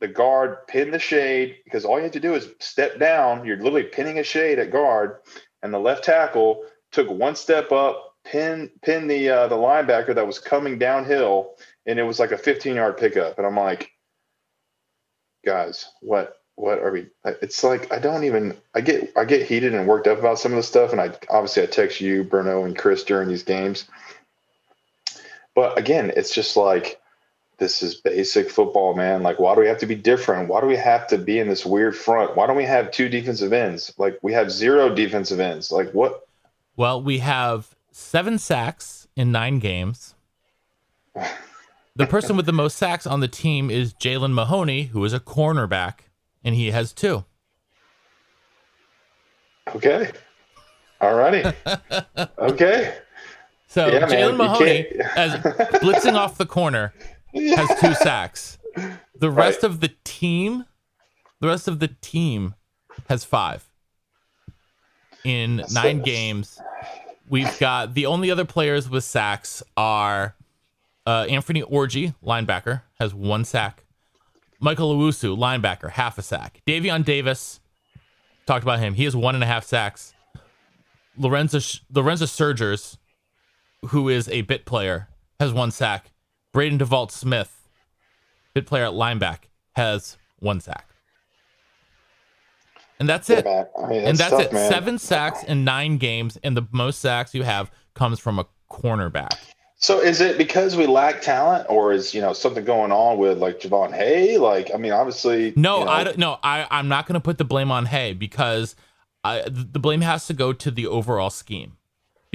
the 0.00 0.08
guard 0.08 0.66
pin 0.66 0.90
the 0.90 0.98
shade 0.98 1.56
because 1.64 1.84
all 1.84 1.96
you 1.96 2.04
have 2.04 2.12
to 2.12 2.20
do 2.20 2.34
is 2.34 2.48
step 2.58 2.98
down. 2.98 3.44
You're 3.44 3.56
literally 3.56 3.84
pinning 3.84 4.18
a 4.18 4.24
shade 4.24 4.58
at 4.58 4.70
guard, 4.70 5.18
and 5.62 5.72
the 5.72 5.78
left 5.78 6.04
tackle 6.04 6.64
took 6.92 7.08
one 7.08 7.36
step 7.36 7.72
up, 7.72 8.14
pin 8.24 8.70
pin 8.82 9.08
the 9.08 9.28
uh, 9.28 9.48
the 9.48 9.56
linebacker 9.56 10.14
that 10.14 10.26
was 10.26 10.38
coming 10.38 10.78
downhill, 10.78 11.54
and 11.86 11.98
it 11.98 12.02
was 12.02 12.20
like 12.20 12.32
a 12.32 12.38
15 12.38 12.74
yard 12.74 12.96
pickup. 12.98 13.38
And 13.38 13.46
I'm 13.46 13.56
like, 13.56 13.90
guys, 15.44 15.90
what 16.00 16.36
what 16.56 16.78
are 16.78 16.90
we? 16.90 17.06
It's 17.24 17.62
like 17.64 17.92
I 17.92 17.98
don't 17.98 18.24
even. 18.24 18.56
I 18.74 18.80
get 18.80 19.12
I 19.16 19.24
get 19.24 19.46
heated 19.46 19.74
and 19.74 19.86
worked 19.86 20.06
up 20.06 20.18
about 20.18 20.38
some 20.38 20.52
of 20.52 20.56
the 20.56 20.62
stuff, 20.62 20.92
and 20.92 21.00
I 21.00 21.12
obviously 21.30 21.62
I 21.62 21.66
text 21.66 22.00
you, 22.00 22.24
Bruno, 22.24 22.64
and 22.64 22.76
Chris 22.76 23.04
during 23.04 23.28
these 23.28 23.42
games. 23.42 23.86
But 25.54 25.78
again, 25.78 26.12
it's 26.16 26.34
just 26.34 26.56
like 26.56 27.00
this 27.58 27.82
is 27.82 27.94
basic 27.94 28.50
football, 28.50 28.94
man. 28.94 29.22
Like, 29.22 29.38
why 29.38 29.54
do 29.54 29.60
we 29.60 29.66
have 29.66 29.78
to 29.78 29.86
be 29.86 29.94
different? 29.94 30.48
Why 30.48 30.60
do 30.60 30.66
we 30.66 30.76
have 30.76 31.06
to 31.08 31.18
be 31.18 31.38
in 31.38 31.48
this 31.48 31.64
weird 31.64 31.96
front? 31.96 32.36
Why 32.36 32.46
don't 32.46 32.56
we 32.56 32.64
have 32.64 32.90
two 32.90 33.08
defensive 33.08 33.52
ends? 33.52 33.94
Like, 33.96 34.18
we 34.22 34.32
have 34.34 34.50
zero 34.50 34.94
defensive 34.94 35.40
ends. 35.40 35.72
Like, 35.72 35.90
what? 35.92 36.26
Well, 36.76 37.02
we 37.02 37.18
have 37.18 37.74
seven 37.90 38.38
sacks 38.38 39.08
in 39.16 39.32
nine 39.32 39.58
games. 39.58 40.14
the 41.94 42.06
person 42.06 42.36
with 42.36 42.46
the 42.46 42.52
most 42.52 42.76
sacks 42.76 43.06
on 43.06 43.20
the 43.20 43.28
team 43.28 43.70
is 43.70 43.94
Jalen 43.94 44.34
Mahoney, 44.34 44.84
who 44.84 45.02
is 45.04 45.14
a 45.14 45.20
cornerback, 45.20 46.00
and 46.44 46.54
he 46.54 46.72
has 46.72 46.92
two. 46.92 47.24
Okay. 49.74 50.10
All 51.00 51.14
righty. 51.14 51.50
okay. 52.38 52.98
So 53.68 53.88
yeah, 53.88 54.06
Jalyn 54.06 54.36
Mahoney, 54.36 54.86
as 55.16 55.34
blitzing 55.80 56.14
off 56.14 56.38
the 56.38 56.46
corner, 56.46 56.94
has 57.36 57.80
two 57.80 57.94
sacks. 57.94 58.58
The 59.18 59.30
rest 59.30 59.62
right. 59.62 59.70
of 59.70 59.80
the 59.80 59.92
team, 60.04 60.64
the 61.40 61.48
rest 61.48 61.68
of 61.68 61.78
the 61.78 61.88
team 61.88 62.54
has 63.08 63.24
five. 63.24 63.68
In 65.24 65.62
nine 65.72 66.02
games, 66.02 66.60
we've 67.28 67.58
got 67.58 67.94
the 67.94 68.06
only 68.06 68.30
other 68.30 68.44
players 68.44 68.88
with 68.88 69.04
sacks 69.04 69.62
are 69.76 70.36
uh, 71.06 71.26
Anthony 71.28 71.62
Orji, 71.62 72.14
linebacker, 72.24 72.82
has 73.00 73.14
one 73.14 73.44
sack. 73.44 73.84
Michael 74.60 74.94
Owusu, 74.96 75.36
linebacker, 75.36 75.90
half 75.90 76.18
a 76.18 76.22
sack. 76.22 76.62
Daevion 76.66 77.04
Davis, 77.04 77.60
talked 78.46 78.62
about 78.62 78.78
him. 78.78 78.94
He 78.94 79.04
has 79.04 79.14
one 79.14 79.34
and 79.34 79.44
a 79.44 79.46
half 79.46 79.64
sacks. 79.64 80.14
Lorenzo 81.18 81.58
Lorenzo 81.92 82.26
Surgers, 82.26 82.98
who 83.88 84.08
is 84.08 84.28
a 84.28 84.42
bit 84.42 84.64
player, 84.64 85.08
has 85.40 85.52
one 85.52 85.70
sack. 85.70 86.12
Braden 86.56 86.78
DeVault 86.78 87.10
Smith, 87.10 87.68
bit 88.54 88.64
player 88.64 88.86
at 88.86 88.94
lineback, 88.94 89.40
has 89.74 90.16
one 90.38 90.58
sack. 90.62 90.88
And 92.98 93.06
that's 93.06 93.28
it. 93.28 93.46
I 93.46 93.66
mean, 93.86 94.06
and 94.06 94.16
that's 94.16 94.30
tough, 94.30 94.40
it. 94.40 94.52
Man. 94.54 94.72
Seven 94.72 94.98
sacks 94.98 95.44
in 95.44 95.64
nine 95.64 95.98
games, 95.98 96.38
and 96.42 96.56
the 96.56 96.66
most 96.72 97.00
sacks 97.00 97.34
you 97.34 97.42
have 97.42 97.70
comes 97.92 98.18
from 98.18 98.38
a 98.38 98.46
cornerback. 98.70 99.34
So 99.76 100.00
is 100.00 100.22
it 100.22 100.38
because 100.38 100.78
we 100.78 100.86
lack 100.86 101.20
talent, 101.20 101.66
or 101.68 101.92
is 101.92 102.14
you 102.14 102.22
know 102.22 102.32
something 102.32 102.64
going 102.64 102.90
on 102.90 103.18
with 103.18 103.36
like 103.36 103.60
Jovan 103.60 103.92
Haye? 103.92 104.38
Like, 104.38 104.70
I 104.72 104.78
mean, 104.78 104.92
obviously, 104.92 105.52
no, 105.56 105.80
you 105.80 105.84
know, 105.84 105.90
I 105.90 106.04
don't. 106.04 106.16
No, 106.16 106.38
I 106.42 106.66
I'm 106.70 106.88
not 106.88 107.06
going 107.06 107.20
to 107.20 107.20
put 107.20 107.36
the 107.36 107.44
blame 107.44 107.70
on 107.70 107.84
Haye 107.84 108.14
because 108.14 108.76
I, 109.22 109.42
the 109.46 109.78
blame 109.78 110.00
has 110.00 110.26
to 110.28 110.32
go 110.32 110.54
to 110.54 110.70
the 110.70 110.86
overall 110.86 111.28
scheme 111.28 111.75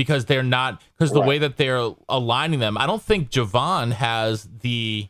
because 0.02 0.26
they're 0.26 0.44
not 0.44 0.82
because 0.98 1.12
the 1.12 1.20
right. 1.20 1.28
way 1.28 1.38
that 1.40 1.58
they're 1.58 1.92
aligning 2.10 2.60
them. 2.60 2.78
I 2.78 2.88
don't 2.88 3.02
think 3.02 3.30
Jovan 3.30 3.92
has 3.92 4.48
the. 4.62 5.08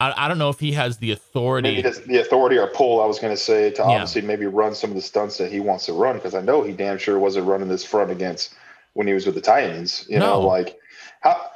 I, 0.00 0.14
I 0.16 0.28
don't 0.28 0.38
know 0.38 0.48
if 0.48 0.60
he 0.60 0.72
has 0.72 0.98
the 0.98 1.10
authority. 1.10 1.82
Maybe 1.82 1.82
the 1.82 2.20
authority 2.20 2.56
or 2.56 2.68
pull. 2.68 3.00
I 3.00 3.06
was 3.06 3.18
going 3.18 3.32
to 3.32 3.42
say 3.42 3.70
to 3.72 3.82
obviously 3.82 4.22
yeah. 4.22 4.28
maybe 4.28 4.46
run 4.46 4.74
some 4.74 4.90
of 4.90 4.96
the 4.96 5.02
stunts 5.02 5.38
that 5.38 5.50
he 5.50 5.58
wants 5.60 5.86
to 5.86 5.92
run 5.92 6.16
because 6.16 6.34
I 6.34 6.40
know 6.40 6.62
he 6.62 6.72
damn 6.72 6.98
sure 6.98 7.18
wasn't 7.18 7.46
running 7.46 7.68
this 7.68 7.84
front 7.84 8.10
against 8.10 8.54
when 8.94 9.06
he 9.06 9.14
was 9.14 9.26
with 9.26 9.34
the 9.34 9.40
Titans. 9.40 10.06
You 10.08 10.18
no. 10.18 10.26
know, 10.26 10.40
like 10.40 10.78
how 11.20 11.50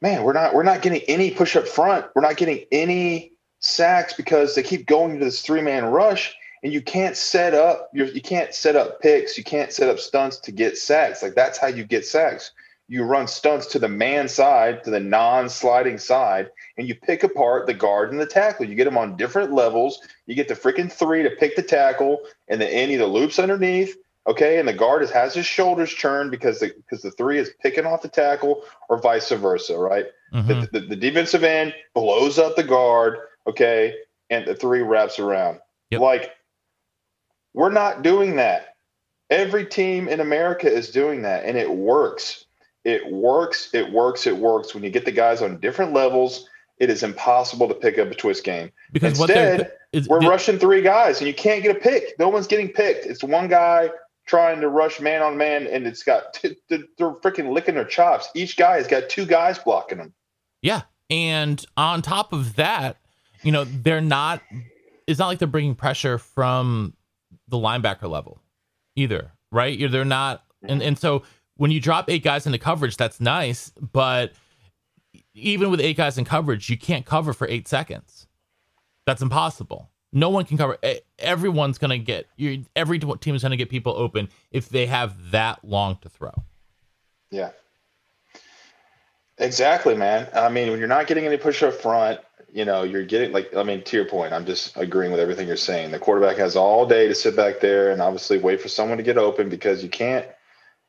man, 0.00 0.24
we're 0.24 0.32
not 0.32 0.54
we're 0.54 0.62
not 0.62 0.82
getting 0.82 1.02
any 1.08 1.30
push 1.30 1.56
up 1.56 1.68
front. 1.68 2.06
We're 2.14 2.22
not 2.22 2.36
getting 2.36 2.64
any 2.72 3.32
sacks 3.60 4.14
because 4.14 4.54
they 4.54 4.62
keep 4.62 4.86
going 4.86 5.18
to 5.18 5.24
this 5.24 5.42
three 5.42 5.62
man 5.62 5.86
rush, 5.86 6.34
and 6.62 6.72
you 6.72 6.82
can't 6.82 7.16
set 7.16 7.54
up 7.54 7.90
your 7.92 8.06
you 8.08 8.20
can't 8.20 8.54
set 8.54 8.76
up 8.76 9.00
picks, 9.00 9.36
you 9.38 9.44
can't 9.44 9.72
set 9.72 9.88
up 9.88 9.98
stunts 9.98 10.38
to 10.40 10.52
get 10.52 10.76
sacks. 10.76 11.22
Like 11.22 11.34
that's 11.34 11.58
how 11.58 11.68
you 11.68 11.84
get 11.84 12.06
sacks. 12.06 12.52
You 12.88 13.04
run 13.04 13.28
stunts 13.28 13.66
to 13.66 13.78
the 13.78 13.88
man 13.88 14.28
side, 14.28 14.82
to 14.82 14.90
the 14.90 14.98
non-sliding 14.98 15.98
side, 15.98 16.50
and 16.76 16.88
you 16.88 16.96
pick 16.96 17.22
apart 17.22 17.66
the 17.66 17.74
guard 17.74 18.10
and 18.10 18.20
the 18.20 18.26
tackle. 18.26 18.66
You 18.66 18.74
get 18.74 18.84
them 18.84 18.98
on 18.98 19.16
different 19.16 19.52
levels. 19.52 20.00
You 20.26 20.34
get 20.34 20.48
the 20.48 20.54
freaking 20.54 20.90
three 20.90 21.22
to 21.22 21.30
pick 21.30 21.54
the 21.54 21.62
tackle, 21.62 22.18
and 22.48 22.60
the 22.60 22.68
end 22.68 22.90
either 22.90 23.06
loops 23.06 23.38
underneath 23.38 23.96
Okay, 24.26 24.58
and 24.58 24.68
the 24.68 24.72
guard 24.72 25.02
is, 25.02 25.10
has 25.10 25.34
his 25.34 25.46
shoulders 25.46 25.94
turned 25.94 26.30
because 26.30 26.60
the 26.60 26.68
because 26.76 27.02
the 27.02 27.10
three 27.10 27.38
is 27.38 27.50
picking 27.62 27.86
off 27.86 28.02
the 28.02 28.08
tackle, 28.08 28.62
or 28.88 29.00
vice 29.00 29.30
versa, 29.30 29.78
right? 29.78 30.06
Mm-hmm. 30.32 30.48
The, 30.48 30.68
the, 30.72 30.86
the, 30.88 30.96
defensive 30.96 31.42
end 31.42 31.74
blows 31.94 32.38
up 32.38 32.54
the 32.54 32.62
guard, 32.62 33.16
okay, 33.46 33.94
and 34.28 34.46
the 34.46 34.54
three 34.54 34.82
wraps 34.82 35.18
around. 35.18 35.58
Yep. 35.90 36.00
Like 36.00 36.30
we're 37.54 37.70
not 37.70 38.02
doing 38.02 38.36
that. 38.36 38.74
Every 39.28 39.64
team 39.64 40.08
in 40.08 40.20
America 40.20 40.70
is 40.70 40.90
doing 40.90 41.22
that, 41.22 41.44
and 41.44 41.56
it 41.56 41.70
works. 41.70 42.44
It 42.84 43.12
works. 43.12 43.70
It 43.72 43.92
works. 43.92 44.26
It 44.26 44.36
works. 44.36 44.74
When 44.74 44.82
you 44.82 44.90
get 44.90 45.04
the 45.04 45.12
guys 45.12 45.42
on 45.42 45.60
different 45.60 45.92
levels, 45.92 46.48
it 46.78 46.90
is 46.90 47.02
impossible 47.02 47.68
to 47.68 47.74
pick 47.74 47.98
up 47.98 48.10
a 48.10 48.14
twist 48.14 48.42
game. 48.42 48.72
Because 48.92 49.20
instead, 49.20 49.72
is, 49.92 50.08
we're 50.08 50.20
rushing 50.20 50.58
three 50.58 50.82
guys, 50.82 51.18
and 51.18 51.28
you 51.28 51.34
can't 51.34 51.62
get 51.62 51.76
a 51.76 51.78
pick. 51.78 52.18
No 52.18 52.28
one's 52.28 52.46
getting 52.46 52.68
picked. 52.68 53.06
It's 53.06 53.22
one 53.22 53.48
guy 53.48 53.90
trying 54.26 54.60
to 54.60 54.68
rush 54.68 55.00
man 55.00 55.22
on 55.22 55.36
man, 55.36 55.66
and 55.66 55.86
it's 55.86 56.02
got 56.02 56.34
t- 56.34 56.56
they're 56.68 57.14
freaking 57.16 57.52
licking 57.52 57.74
their 57.74 57.84
chops. 57.84 58.28
Each 58.34 58.56
guy 58.56 58.76
has 58.76 58.86
got 58.86 59.08
two 59.08 59.26
guys 59.26 59.58
blocking 59.58 59.98
them. 59.98 60.14
Yeah, 60.62 60.82
and 61.10 61.64
on 61.76 62.02
top 62.02 62.32
of 62.32 62.56
that, 62.56 62.96
you 63.42 63.52
know 63.52 63.64
they're 63.64 64.00
not. 64.00 64.40
It's 65.06 65.18
not 65.18 65.26
like 65.26 65.38
they're 65.38 65.48
bringing 65.48 65.74
pressure 65.74 66.18
from 66.18 66.94
the 67.50 67.56
linebacker 67.56 68.08
level 68.08 68.40
either, 68.96 69.32
right? 69.52 69.76
You 69.76 69.88
they're 69.88 70.04
not, 70.04 70.44
and 70.62 70.82
and 70.82 70.98
so 70.98 71.22
when 71.56 71.70
you 71.70 71.80
drop 71.80 72.08
eight 72.08 72.24
guys 72.24 72.46
into 72.46 72.58
coverage, 72.58 72.96
that's 72.96 73.20
nice, 73.20 73.70
but 73.92 74.32
even 75.34 75.70
with 75.70 75.80
eight 75.80 75.96
guys 75.96 76.16
in 76.16 76.24
coverage, 76.24 76.70
you 76.70 76.78
can't 76.78 77.04
cover 77.04 77.32
for 77.32 77.46
eight 77.48 77.68
seconds. 77.68 78.26
That's 79.06 79.22
impossible. 79.22 79.90
No 80.12 80.30
one 80.30 80.44
can 80.44 80.56
cover. 80.56 80.78
Everyone's 81.18 81.78
gonna 81.78 81.98
get. 81.98 82.26
Every 82.74 82.98
team 82.98 83.34
is 83.34 83.42
gonna 83.42 83.56
get 83.56 83.68
people 83.68 83.94
open 83.94 84.28
if 84.50 84.68
they 84.68 84.86
have 84.86 85.30
that 85.30 85.64
long 85.64 85.98
to 86.02 86.08
throw. 86.08 86.32
Yeah. 87.30 87.50
Exactly, 89.38 89.94
man. 89.94 90.28
I 90.34 90.48
mean, 90.48 90.70
when 90.70 90.78
you're 90.78 90.88
not 90.88 91.06
getting 91.06 91.24
any 91.24 91.36
push 91.36 91.62
up 91.62 91.74
front, 91.74 92.20
you 92.52 92.64
know, 92.64 92.82
you're 92.82 93.04
getting 93.04 93.32
like. 93.32 93.54
I 93.54 93.62
mean, 93.62 93.82
to 93.82 93.96
your 93.96 94.06
point, 94.06 94.32
I'm 94.32 94.46
just 94.46 94.76
agreeing 94.76 95.12
with 95.12 95.20
everything 95.20 95.46
you're 95.46 95.56
saying. 95.56 95.90
The 95.90 95.98
quarterback 95.98 96.36
has 96.38 96.56
all 96.56 96.86
day 96.86 97.08
to 97.08 97.14
sit 97.14 97.36
back 97.36 97.60
there 97.60 97.90
and 97.90 98.00
obviously 98.02 98.38
wait 98.38 98.60
for 98.60 98.68
someone 98.68 98.98
to 98.98 99.04
get 99.04 99.18
open 99.18 99.48
because 99.48 99.82
you 99.82 99.88
can't. 99.88 100.26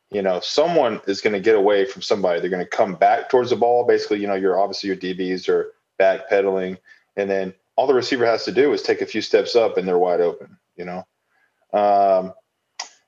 You 0.09 0.21
know, 0.21 0.41
someone 0.41 0.99
is 1.07 1.21
going 1.21 1.33
to 1.33 1.39
get 1.39 1.55
away 1.55 1.85
from 1.85 2.01
somebody. 2.01 2.41
They're 2.41 2.49
going 2.49 2.63
to 2.63 2.69
come 2.69 2.95
back 2.95 3.29
towards 3.29 3.51
the 3.51 3.55
ball. 3.55 3.85
Basically, 3.85 4.19
you 4.19 4.27
know, 4.27 4.35
you're 4.35 4.59
obviously 4.59 4.87
your 4.87 4.97
DBs 4.97 5.47
are 5.47 5.73
backpedaling, 5.99 6.77
and 7.15 7.29
then 7.29 7.53
all 7.75 7.87
the 7.87 7.93
receiver 7.93 8.25
has 8.25 8.45
to 8.45 8.51
do 8.51 8.73
is 8.73 8.81
take 8.81 9.01
a 9.01 9.05
few 9.05 9.21
steps 9.21 9.55
up 9.55 9.77
and 9.77 9.87
they're 9.87 9.97
wide 9.97 10.21
open, 10.21 10.57
you 10.75 10.85
know? 10.85 11.05
Um, 11.73 12.33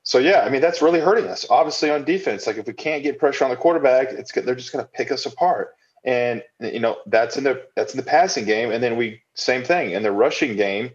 so 0.02 0.18
yeah, 0.18 0.40
I 0.40 0.50
mean, 0.50 0.60
that's 0.60 0.82
really 0.82 1.00
hurting 1.00 1.26
us 1.26 1.46
obviously 1.48 1.90
on 1.90 2.04
defense. 2.04 2.46
Like 2.46 2.56
if 2.56 2.66
we 2.66 2.72
can't 2.72 3.02
get 3.02 3.18
pressure 3.18 3.44
on 3.44 3.50
the 3.50 3.56
quarterback, 3.56 4.08
it's 4.10 4.32
they're 4.32 4.54
just 4.54 4.72
going 4.72 4.84
to 4.84 4.90
pick 4.90 5.12
us 5.12 5.26
apart. 5.26 5.74
And 6.04 6.42
you 6.60 6.80
know, 6.80 6.98
that's 7.06 7.36
in 7.36 7.44
the, 7.44 7.66
that's 7.76 7.94
in 7.94 7.96
the 7.96 8.06
passing 8.06 8.44
game. 8.44 8.70
And 8.70 8.82
then 8.82 8.96
we, 8.96 9.22
same 9.34 9.64
thing 9.64 9.92
in 9.92 10.02
the 10.02 10.12
rushing 10.12 10.56
game, 10.56 10.90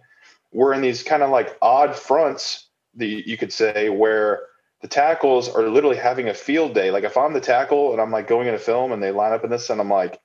we're 0.51 0.73
in 0.73 0.81
these 0.81 1.03
kind 1.03 1.23
of 1.23 1.29
like 1.29 1.57
odd 1.61 1.95
fronts 1.95 2.67
that 2.95 3.05
you 3.05 3.37
could 3.37 3.53
say 3.53 3.89
where 3.89 4.41
the 4.81 4.87
tackles 4.87 5.49
are 5.49 5.67
literally 5.69 5.97
having 5.97 6.29
a 6.29 6.33
field 6.33 6.73
day. 6.73 6.91
Like 6.91 7.03
if 7.03 7.17
I'm 7.17 7.33
the 7.33 7.41
tackle 7.41 7.91
and 7.91 8.01
I'm 8.01 8.11
like 8.11 8.27
going 8.27 8.47
in 8.47 8.53
a 8.53 8.59
film 8.59 8.91
and 8.91 9.01
they 9.01 9.11
line 9.11 9.33
up 9.33 9.43
in 9.43 9.49
this 9.49 9.69
and 9.69 9.81
I'm 9.81 9.89
like, 9.89 10.19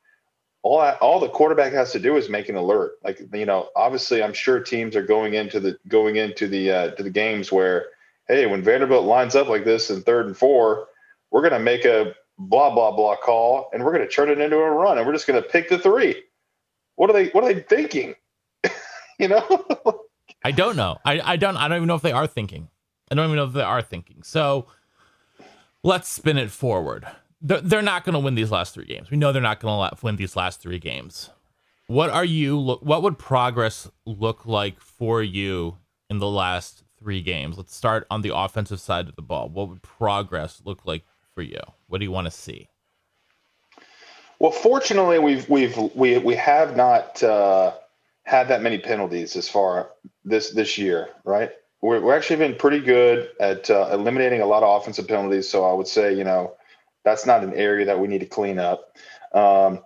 all 0.65 0.81
I, 0.81 0.93
all 0.95 1.21
the 1.21 1.29
quarterback 1.29 1.73
has 1.75 1.93
to 1.93 1.99
do 2.01 2.17
is 2.17 2.29
make 2.29 2.49
an 2.49 2.57
alert. 2.57 2.93
Like 3.05 3.21
you 3.33 3.45
know, 3.45 3.69
obviously, 3.77 4.23
I'm 4.23 4.33
sure 4.33 4.59
teams 4.61 4.97
are 4.97 5.03
going 5.03 5.35
into 5.35 5.61
the 5.61 5.77
going 5.89 6.17
into 6.17 6.49
the 6.49 6.71
uh, 6.71 6.91
to 6.93 7.03
the 7.03 7.11
games 7.11 7.53
where, 7.53 7.87
hey, 8.29 8.47
when 8.47 8.63
Vanderbilt 8.63 9.05
lines 9.05 9.37
up 9.37 9.49
like 9.49 9.65
this 9.65 9.91
in 9.91 10.03
third 10.03 10.27
and 10.27 10.37
four, 10.37 10.89
we're 11.31 11.43
going 11.43 11.53
to 11.53 11.59
make 11.59 11.85
a 11.85 12.15
blah 12.39 12.75
blah 12.75 12.91
blah 12.93 13.17
call, 13.17 13.71
and 13.73 13.85
we're 13.85 13.93
going 13.93 14.07
to 14.07 14.13
turn 14.13 14.31
it 14.31 14.41
into 14.41 14.57
a 14.57 14.71
run, 14.71 14.99
and 14.99 15.07
we're 15.07 15.13
just 15.13 15.27
going 15.27 15.43
to 15.43 15.49
pick 15.49 15.69
the 15.69 15.79
three. 15.79 16.23
What 16.97 17.11
are 17.11 17.13
they? 17.13 17.29
What 17.29 17.45
are 17.45 17.53
they 17.53 17.61
thinking? 17.61 18.15
you 19.19 19.29
know. 19.29 19.67
I 20.47 20.51
don't 20.51 20.77
know. 20.77 20.99
I, 21.05 21.21
I 21.21 21.37
don't. 21.37 21.57
I 21.57 21.69
don't 21.69 21.77
even 21.77 21.89
know 21.89 21.95
if 21.95 22.03
they 22.03 22.13
are 22.13 22.27
thinking. 22.27 22.69
I 23.11 23.15
don't 23.15 23.27
even 23.27 23.37
know 23.37 23.45
if 23.45 23.53
they 23.53 23.63
are 23.63 23.83
thinking. 23.83 24.23
So 24.23 24.67
let's 25.83 26.09
spin 26.09 26.39
it 26.39 26.51
forward 26.51 27.07
they're 27.45 27.83
not 27.83 28.05
going 28.05 28.15
to 28.15 28.19
win 28.19 28.35
these 28.35 28.51
last 28.51 28.73
three 28.73 28.87
games. 28.87 29.11
We 29.11 29.19
know 29.19 29.31
they're 29.31 29.43
not 29.43 29.61
going 29.61 29.91
to 29.91 29.97
win 30.03 30.17
these 30.17 30.35
last 30.35 30.61
three 30.61 30.79
games. 30.79 31.31
What 31.87 32.09
are 32.09 32.25
you? 32.25 32.59
What 32.59 33.03
would 33.03 33.19
progress 33.19 33.91
look 34.07 34.47
like 34.47 34.81
for 34.81 35.23
you 35.23 35.77
in 36.09 36.19
the 36.19 36.29
last 36.29 36.85
three 36.99 37.21
games? 37.21 37.59
Let's 37.59 37.77
start 37.77 38.07
on 38.11 38.23
the 38.23 38.35
offensive 38.35 38.81
side 38.81 39.09
of 39.09 39.17
the 39.17 39.23
ball. 39.23 39.51
What 39.51 39.69
would 39.69 39.83
progress 39.83 40.63
look 40.65 40.87
like 40.87 41.05
for 41.35 41.43
you? 41.43 41.61
What 41.89 41.99
do 41.99 42.05
you 42.05 42.13
want 42.13 42.27
to 42.27 42.31
see? 42.31 42.69
Well, 44.39 44.53
fortunately, 44.53 45.19
we've 45.19 45.49
we've 45.49 45.77
we 45.95 46.19
we 46.19 46.35
have 46.35 46.77
not 46.77 47.23
uh, 47.23 47.73
had 48.25 48.49
that 48.49 48.63
many 48.63 48.79
penalties 48.79 49.37
as 49.37 49.49
far 49.49 49.91
this 50.25 50.51
this 50.51 50.77
year, 50.79 51.09
right? 51.25 51.51
We're, 51.81 52.01
we're 52.01 52.17
actually 52.17 52.37
been 52.37 52.57
pretty 52.57 52.81
good 52.81 53.29
at 53.41 53.71
uh, 53.71 53.91
eliminating 53.93 54.41
a 54.41 54.47
lot 54.47 54.63
of 54.63 54.81
offensive 54.81 55.07
penalties. 55.07 55.49
So 55.49 55.65
I 55.65 55.73
would 55.73 55.87
say, 55.87 56.15
you 56.15 56.25
know, 56.25 56.55
that's 57.05 57.27
not 57.27 57.45
an 57.45 57.53
area 57.55 57.85
that 57.87 58.01
we 58.01 58.09
need 58.09 58.21
to 58.21 58.27
clean 58.27 58.59
up. 58.59 58.97
Um, 59.33 59.83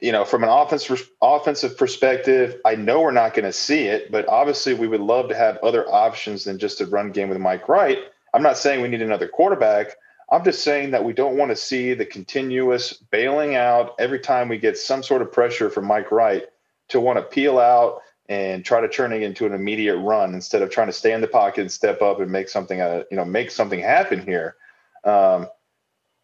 you 0.00 0.12
know, 0.12 0.24
from 0.24 0.42
an 0.42 0.50
offense, 0.50 0.90
offensive 1.22 1.78
perspective, 1.78 2.60
I 2.64 2.74
know 2.74 3.00
we're 3.00 3.10
not 3.10 3.34
going 3.34 3.44
to 3.44 3.52
see 3.52 3.84
it, 3.84 4.10
but 4.10 4.26
obviously 4.28 4.74
we 4.74 4.88
would 4.88 5.00
love 5.00 5.28
to 5.28 5.34
have 5.34 5.58
other 5.58 5.86
options 5.88 6.44
than 6.44 6.58
just 6.58 6.80
a 6.80 6.86
run 6.86 7.10
game 7.10 7.28
with 7.28 7.38
Mike 7.38 7.68
Wright. 7.68 7.98
I'm 8.32 8.42
not 8.42 8.58
saying 8.58 8.82
we 8.82 8.88
need 8.88 9.02
another 9.02 9.28
quarterback. 9.28 9.96
I'm 10.34 10.42
just 10.42 10.64
saying 10.64 10.90
that 10.90 11.04
we 11.04 11.12
don't 11.12 11.36
want 11.36 11.52
to 11.52 11.56
see 11.56 11.94
the 11.94 12.04
continuous 12.04 12.92
bailing 12.92 13.54
out 13.54 13.94
every 14.00 14.18
time 14.18 14.48
we 14.48 14.58
get 14.58 14.76
some 14.76 15.04
sort 15.04 15.22
of 15.22 15.30
pressure 15.30 15.70
from 15.70 15.84
Mike 15.84 16.10
Wright 16.10 16.44
to 16.88 16.98
want 16.98 17.20
to 17.20 17.22
peel 17.22 17.60
out 17.60 18.00
and 18.28 18.64
try 18.64 18.80
to 18.80 18.88
turn 18.88 19.12
it 19.12 19.22
into 19.22 19.46
an 19.46 19.52
immediate 19.52 19.96
run 19.96 20.34
instead 20.34 20.60
of 20.60 20.70
trying 20.70 20.88
to 20.88 20.92
stay 20.92 21.12
in 21.12 21.20
the 21.20 21.28
pocket 21.28 21.60
and 21.60 21.70
step 21.70 22.02
up 22.02 22.18
and 22.18 22.32
make 22.32 22.48
something, 22.48 22.80
uh, 22.80 23.04
you 23.12 23.16
know, 23.16 23.24
make 23.24 23.52
something 23.52 23.78
happen 23.78 24.26
here. 24.26 24.56
Um, 25.04 25.46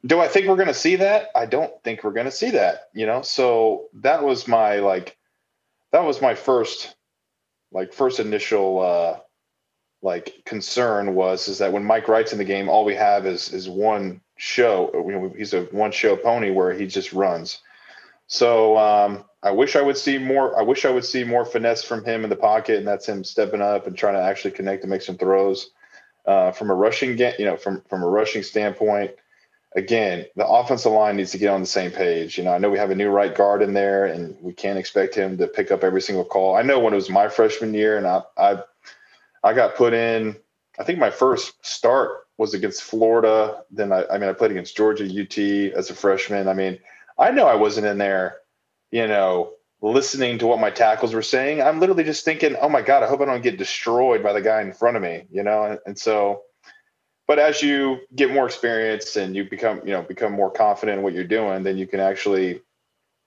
do 0.05 0.19
I 0.19 0.27
think 0.27 0.49
we're 0.49 0.57
going 0.57 0.67
to 0.67 0.75
see 0.75 0.97
that? 0.97 1.29
I 1.37 1.47
don't 1.47 1.73
think 1.85 2.03
we're 2.03 2.11
going 2.11 2.27
to 2.27 2.33
see 2.33 2.51
that, 2.51 2.89
you 2.93 3.07
know? 3.07 3.23
So 3.23 3.91
that 4.01 4.25
was 4.25 4.49
my, 4.49 4.81
like, 4.81 5.17
that 5.93 6.03
was 6.03 6.21
my 6.21 6.35
first, 6.35 6.97
like, 7.71 7.93
first 7.93 8.19
initial, 8.19 8.81
uh, 8.81 9.21
like 10.03 10.43
concern 10.45 11.15
was 11.15 11.49
is 11.49 11.59
that 11.59 11.73
when 11.73 11.85
Mike 11.85 12.09
Wright's 12.09 12.33
in 12.33 12.39
the 12.39 12.45
game, 12.45 12.69
all 12.69 12.85
we 12.85 12.95
have 12.95 13.27
is 13.27 13.53
is 13.53 13.69
one 13.69 14.21
show. 14.37 15.33
He's 15.37 15.53
a 15.53 15.63
one 15.65 15.93
show 15.93 16.17
pony 16.17 16.51
where 16.51 16.73
he 16.73 16.87
just 16.87 17.13
runs. 17.13 17.61
So 18.27 18.79
um, 18.79 19.25
I 19.43 19.51
wish 19.51 19.77
I 19.77 19.83
would 19.83 19.99
see 19.99 20.17
more. 20.19 20.59
I 20.59 20.63
wish 20.63 20.85
I 20.85 20.91
would 20.91 21.05
see 21.05 21.25
more 21.25 21.45
finesse 21.45 21.83
from 21.83 22.05
him 22.05 22.25
in 22.25 22.31
the 22.31 22.37
pocket, 22.37 22.79
and 22.79 22.87
that's 22.87 23.09
him 23.09 23.25
stepping 23.25 23.61
up 23.61 23.87
and 23.87 23.97
trying 23.97 24.15
to 24.15 24.23
actually 24.23 24.53
connect 24.53 24.83
and 24.83 24.91
make 24.91 25.03
some 25.03 25.19
throws. 25.19 25.71
Uh, 26.27 26.53
from 26.53 26.71
a 26.71 26.75
rushing, 26.75 27.19
you 27.19 27.45
know, 27.45 27.57
from 27.57 27.83
from 27.89 28.03
a 28.03 28.07
rushing 28.07 28.43
standpoint, 28.43 29.11
again, 29.75 30.27
the 30.37 30.47
offensive 30.47 30.93
line 30.93 31.17
needs 31.17 31.33
to 31.33 31.39
get 31.39 31.49
on 31.49 31.61
the 31.61 31.67
same 31.67 31.91
page. 31.91 32.39
You 32.39 32.45
know, 32.45 32.53
I 32.53 32.59
know 32.59 32.71
we 32.71 32.79
have 32.79 32.91
a 32.91 32.95
new 32.95 33.09
right 33.09 33.35
guard 33.35 33.63
in 33.63 33.75
there, 33.75 34.05
and 34.05 34.37
we 34.41 34.53
can't 34.53 34.79
expect 34.79 35.15
him 35.15 35.39
to 35.39 35.47
pick 35.47 35.71
up 35.71 35.83
every 35.83 36.03
single 36.03 36.25
call. 36.25 36.55
I 36.55 36.63
know 36.63 36.79
when 36.79 36.93
it 36.93 36.97
was 36.97 37.11
my 37.11 37.29
freshman 37.29 37.75
year, 37.75 37.97
and 37.97 38.07
I 38.07 38.23
I, 38.37 38.63
I 39.43 39.55
got 39.55 39.77
put 39.77 39.95
in. 39.95 40.37
I 40.79 40.85
think 40.85 40.99
my 40.99 41.11
first 41.11 41.55
start 41.65 42.27
was 42.39 42.55
against 42.55 42.83
Florida. 42.83 43.63
Then 43.71 43.93
I, 43.93 44.05
I 44.11 44.19
mean, 44.19 44.29
I 44.29 44.33
played 44.33 44.51
against 44.51 44.77
Georgia, 44.77 45.05
UT 45.05 45.39
as 45.77 45.91
a 45.91 45.95
freshman. 45.95 46.49
I 46.49 46.55
mean, 46.55 46.79
I 47.19 47.31
know 47.31 47.47
I 47.47 47.55
wasn't 47.55 47.87
in 47.87 47.99
there, 47.99 48.37
you 48.91 49.07
know, 49.07 49.53
listening 49.83 50.39
to 50.39 50.47
what 50.47 50.61
my 50.61 50.71
tackles 50.71 51.13
were 51.13 51.23
saying. 51.23 51.61
I'm 51.61 51.81
literally 51.81 52.05
just 52.05 52.25
thinking, 52.25 52.57
oh 52.61 52.69
my 52.69 52.83
god, 52.83 53.03
I 53.03 53.09
hope 53.09 53.21
I 53.21 53.27
don't 53.27 53.43
get 53.43 53.59
destroyed 53.59 54.23
by 54.23 54.33
the 54.33 54.43
guy 54.43 54.63
in 54.63 54.73
front 54.73 54.97
of 54.97 55.03
me. 55.03 55.25
You 55.31 55.43
know, 55.43 55.65
and, 55.65 55.79
and 55.87 55.99
so 55.99 56.43
but 57.31 57.39
as 57.39 57.63
you 57.63 58.01
get 58.17 58.33
more 58.33 58.45
experience 58.45 59.15
and 59.15 59.37
you 59.37 59.49
become 59.49 59.81
you 59.87 59.93
know 59.93 60.03
become 60.03 60.33
more 60.33 60.51
confident 60.51 60.99
in 60.99 61.05
what 61.05 61.13
you're 61.13 61.23
doing 61.23 61.63
then 61.63 61.79
you 61.79 61.87
can 61.87 62.01
actually 62.01 62.61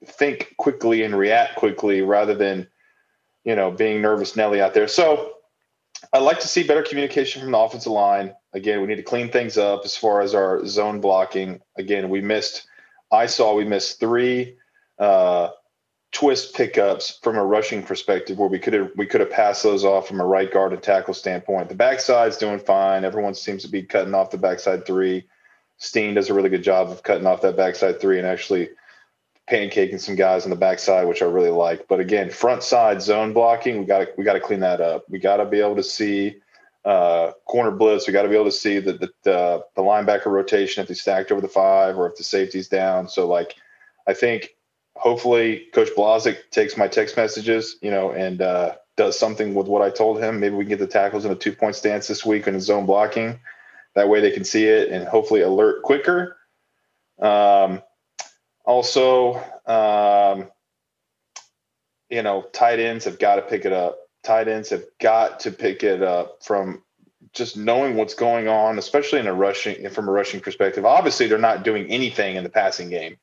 think 0.05 0.53
quickly 0.57 1.03
and 1.03 1.15
react 1.17 1.55
quickly 1.55 2.01
rather 2.01 2.35
than 2.35 2.67
you 3.45 3.55
know 3.55 3.71
being 3.71 4.01
nervous 4.01 4.35
nelly 4.35 4.59
out 4.59 4.73
there 4.73 4.89
so 4.89 5.31
i'd 6.11 6.19
like 6.19 6.39
to 6.39 6.47
see 6.47 6.63
better 6.63 6.83
communication 6.83 7.41
from 7.41 7.51
the 7.51 7.57
offensive 7.57 7.91
line 7.91 8.33
again 8.53 8.81
we 8.81 8.87
need 8.87 8.97
to 8.97 9.03
clean 9.03 9.29
things 9.29 9.57
up 9.57 9.81
as 9.85 9.95
far 9.95 10.21
as 10.21 10.35
our 10.35 10.65
zone 10.65 10.99
blocking 10.99 11.61
again 11.77 12.09
we 12.09 12.19
missed 12.19 12.67
i 13.11 13.25
saw 13.25 13.55
we 13.55 13.65
missed 13.65 13.99
three 13.99 14.55
uh, 14.99 15.49
twist 16.13 16.55
pickups 16.55 17.19
from 17.23 17.37
a 17.37 17.43
rushing 17.43 17.81
perspective 17.83 18.37
where 18.37 18.47
we 18.47 18.59
could 18.59 18.73
have 18.73 18.91
we 18.95 19.05
could 19.05 19.19
have 19.19 19.31
passed 19.31 19.63
those 19.63 19.83
off 19.83 20.07
from 20.07 20.21
a 20.21 20.25
right 20.25 20.51
guard 20.53 20.71
and 20.71 20.81
tackle 20.81 21.13
standpoint. 21.13 21.69
The 21.69 21.75
backside's 21.75 22.37
doing 22.37 22.59
fine. 22.59 23.03
Everyone 23.03 23.33
seems 23.33 23.63
to 23.63 23.67
be 23.67 23.83
cutting 23.83 24.13
off 24.13 24.29
the 24.29 24.37
backside 24.37 24.85
three. 24.85 25.25
Steen 25.77 26.13
does 26.13 26.29
a 26.29 26.33
really 26.33 26.49
good 26.49 26.63
job 26.63 26.89
of 26.89 27.03
cutting 27.03 27.25
off 27.25 27.41
that 27.41 27.57
backside 27.57 27.99
three 27.99 28.19
and 28.19 28.27
actually 28.27 28.69
pancaking 29.49 29.99
some 29.99 30.15
guys 30.15 30.45
on 30.45 30.49
the 30.49 30.55
backside, 30.55 31.07
which 31.07 31.21
I 31.21 31.25
really 31.25 31.49
like. 31.49 31.87
But 31.87 31.99
again, 31.99 32.29
front 32.29 32.63
side 32.63 33.01
zone 33.01 33.33
blocking, 33.33 33.79
we 33.79 33.85
got 33.85 33.99
to 33.99 34.07
we 34.17 34.23
got 34.23 34.33
to 34.33 34.39
clean 34.39 34.61
that 34.61 34.81
up. 34.81 35.05
We 35.09 35.19
got 35.19 35.37
to 35.37 35.45
be 35.45 35.59
able 35.59 35.75
to 35.75 35.83
see 35.83 36.37
uh, 36.85 37.31
corner 37.45 37.71
blitz. 37.71 38.07
We 38.07 38.13
got 38.13 38.23
to 38.23 38.29
be 38.29 38.35
able 38.35 38.45
to 38.45 38.51
see 38.51 38.79
the 38.79 38.93
the, 38.93 39.09
the 39.23 39.65
the 39.75 39.81
linebacker 39.81 40.27
rotation 40.27 40.81
if 40.81 40.87
they 40.87 40.93
stacked 40.93 41.31
over 41.31 41.41
the 41.41 41.47
five 41.47 41.97
or 41.97 42.09
if 42.09 42.15
the 42.15 42.23
safety's 42.23 42.67
down. 42.67 43.07
So 43.09 43.27
like, 43.27 43.55
I 44.07 44.13
think 44.13 44.55
hopefully 44.95 45.67
Coach 45.73 45.89
Blazek 45.97 46.37
takes 46.51 46.77
my 46.77 46.87
text 46.87 47.17
messages, 47.17 47.77
you 47.81 47.91
know, 47.91 48.11
and 48.11 48.41
uh, 48.41 48.75
does 48.95 49.17
something 49.17 49.53
with 49.55 49.67
what 49.67 49.81
I 49.81 49.89
told 49.89 50.19
him. 50.21 50.39
Maybe 50.39 50.55
we 50.55 50.63
can 50.63 50.69
get 50.69 50.79
the 50.79 50.87
tackles 50.87 51.25
in 51.25 51.31
a 51.31 51.35
two 51.35 51.53
point 51.53 51.75
stance 51.75 52.07
this 52.07 52.25
week 52.25 52.47
in 52.47 52.59
zone 52.59 52.85
blocking. 52.85 53.39
That 53.95 54.09
way 54.09 54.21
they 54.21 54.31
can 54.31 54.43
see 54.43 54.65
it 54.65 54.89
and 54.89 55.07
hopefully 55.07 55.41
alert 55.41 55.83
quicker. 55.83 56.37
Um, 57.19 57.81
also, 58.65 59.35
um, 59.65 60.49
you 62.09 62.21
know, 62.21 62.43
tight 62.53 62.79
ends 62.79 63.05
have 63.05 63.19
got 63.19 63.35
to 63.35 63.41
pick 63.41 63.65
it 63.65 63.73
up. 63.73 63.97
Tight 64.23 64.47
ends 64.47 64.69
have 64.69 64.83
got 65.01 65.41
to 65.41 65.51
pick 65.51 65.83
it 65.83 66.01
up 66.01 66.43
from 66.43 66.83
just 67.33 67.57
knowing 67.57 67.95
what's 67.95 68.13
going 68.13 68.47
on, 68.47 68.77
especially 68.77 69.19
in 69.19 69.27
a 69.27 69.33
rushing 69.33 69.89
from 69.89 70.07
a 70.07 70.11
rushing 70.11 70.39
perspective. 70.39 70.85
Obviously, 70.85 71.27
they're 71.27 71.37
not 71.37 71.63
doing 71.63 71.87
anything 71.87 72.35
in 72.35 72.43
the 72.43 72.49
passing 72.49 72.89
game. 72.89 73.17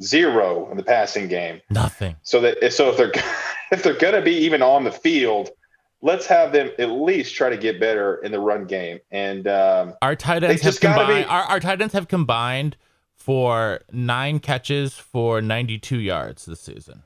Zero 0.00 0.70
in 0.70 0.76
the 0.76 0.82
passing 0.82 1.28
game. 1.28 1.60
Nothing. 1.70 2.16
So 2.22 2.40
that 2.40 2.72
so 2.72 2.90
if 2.90 2.96
they're 2.96 3.12
if 3.72 3.82
they're 3.82 3.94
going 3.94 4.14
to 4.14 4.22
be 4.22 4.34
even 4.38 4.62
on 4.62 4.84
the 4.84 4.90
field, 4.90 5.50
let's 6.00 6.26
have 6.26 6.52
them 6.52 6.70
at 6.78 6.90
least 6.90 7.34
try 7.34 7.50
to 7.50 7.56
get 7.56 7.78
better 7.78 8.16
in 8.16 8.32
the 8.32 8.40
run 8.40 8.66
game. 8.66 8.98
And 9.10 9.46
um, 9.46 9.94
our 10.02 10.16
tight 10.16 10.42
ends 10.42 10.62
have 10.62 10.80
combined. 10.80 11.24
Be, 11.24 11.30
our, 11.30 11.42
our 11.42 11.60
tight 11.60 11.80
ends 11.80 11.94
have 11.94 12.08
combined 12.08 12.76
for 13.22 13.80
nine 13.92 14.40
catches 14.40 14.94
for 14.94 15.40
92 15.40 15.98
yards 15.98 16.44
this 16.44 16.60
season. 16.60 17.04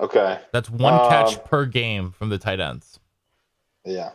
Okay. 0.00 0.40
That's 0.52 0.68
one 0.68 0.94
um, 0.94 1.08
catch 1.08 1.44
per 1.44 1.64
game 1.64 2.10
from 2.10 2.30
the 2.30 2.38
tight 2.38 2.58
ends. 2.58 2.98
Yeah. 3.84 4.10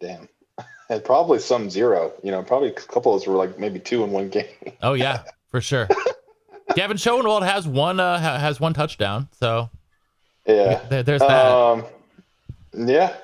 Damn. 0.00 0.28
And 0.90 1.04
probably 1.04 1.38
some 1.38 1.68
zero. 1.68 2.14
You 2.22 2.30
know, 2.30 2.42
probably 2.42 2.70
a 2.70 2.72
couple 2.72 3.14
of 3.14 3.20
those 3.20 3.28
were 3.28 3.34
like 3.34 3.58
maybe 3.58 3.78
two 3.78 4.04
in 4.04 4.10
one 4.10 4.28
game. 4.30 4.46
oh 4.80 4.94
yeah, 4.94 5.22
for 5.50 5.60
sure. 5.60 5.86
Gavin 6.74 6.96
Schoenwald 6.96 7.46
has 7.46 7.68
one 7.68 8.00
uh 8.00 8.18
has 8.18 8.58
one 8.58 8.72
touchdown, 8.72 9.28
so 9.38 9.68
yeah, 10.46 10.80
there, 10.88 11.02
there's 11.02 11.20
that. 11.20 11.46
Um, 11.46 11.84
yeah, 12.72 13.14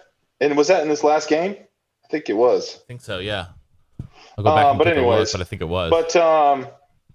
and 0.43 0.59
was 0.59 0.68
that 0.68 0.82
in 0.82 0.91
this 0.91 1.03
last 1.03 1.26
game? 1.26 1.57
I 2.05 2.09
think 2.09 2.28
it 2.28 2.35
was. 2.35 2.80
I 2.82 2.87
think 2.87 3.01
so. 3.01 3.18
Yeah. 3.18 3.47
I'll 4.37 4.45
go 4.45 4.55
back 4.55 4.64
uh, 4.66 4.74
but 4.74 4.89
anyways, 4.89 5.07
was, 5.07 5.32
but 5.32 5.41
I 5.41 5.45
think 5.45 5.62
it 5.62 5.68
was. 5.68 5.91
But 5.91 6.16
um, 6.16 6.66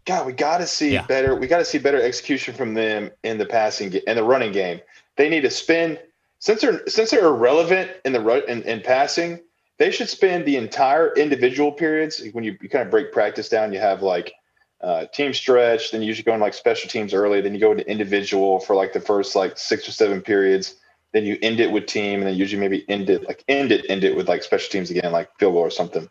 God, 0.05 0.25
we 0.25 0.33
got 0.33 0.59
to 0.59 0.67
see 0.67 0.93
yeah. 0.93 1.05
better. 1.05 1.35
We 1.35 1.47
got 1.47 1.59
to 1.59 1.65
see 1.65 1.77
better 1.77 2.01
execution 2.01 2.53
from 2.53 2.73
them 2.73 3.11
in 3.23 3.37
the 3.37 3.45
passing 3.45 3.93
and 4.07 4.17
the 4.17 4.23
running 4.23 4.51
game. 4.51 4.81
They 5.17 5.29
need 5.29 5.41
to 5.41 5.49
spend 5.49 5.99
since 6.39 6.61
they're 6.61 6.87
since 6.87 7.11
they're 7.11 7.25
irrelevant 7.25 7.91
in 8.05 8.13
the 8.13 8.45
in, 8.49 8.63
in 8.63 8.81
passing. 8.81 9.39
They 9.77 9.91
should 9.91 10.09
spend 10.09 10.45
the 10.45 10.57
entire 10.57 11.13
individual 11.13 11.71
periods 11.71 12.21
when 12.33 12.43
you, 12.43 12.57
you 12.61 12.67
kind 12.67 12.83
of 12.83 12.91
break 12.91 13.13
practice 13.13 13.47
down. 13.47 13.71
You 13.71 13.79
have 13.79 14.01
like 14.01 14.33
uh, 14.81 15.05
team 15.05 15.33
stretch, 15.33 15.91
then 15.91 16.01
you 16.01 16.07
usually 16.07 16.23
go 16.23 16.33
in 16.33 16.39
like 16.39 16.53
special 16.53 16.89
teams 16.89 17.13
early, 17.13 17.41
then 17.41 17.53
you 17.53 17.59
go 17.59 17.71
into 17.71 17.89
individual 17.89 18.59
for 18.59 18.75
like 18.75 18.93
the 18.93 18.99
first 18.99 19.35
like 19.35 19.57
six 19.57 19.87
or 19.87 19.91
seven 19.91 20.21
periods. 20.21 20.75
Then 21.11 21.25
you 21.25 21.37
end 21.41 21.59
it 21.59 21.71
with 21.71 21.87
team, 21.87 22.19
and 22.19 22.27
then 22.27 22.35
usually 22.35 22.59
maybe 22.59 22.87
end 22.89 23.09
it 23.09 23.27
like 23.27 23.43
end 23.47 23.71
it 23.71 23.85
end 23.89 24.03
it 24.03 24.15
with 24.15 24.27
like 24.27 24.43
special 24.43 24.69
teams 24.69 24.91
again, 24.91 25.11
like 25.11 25.29
field 25.39 25.53
goal 25.53 25.61
or 25.61 25.71
something. 25.71 26.09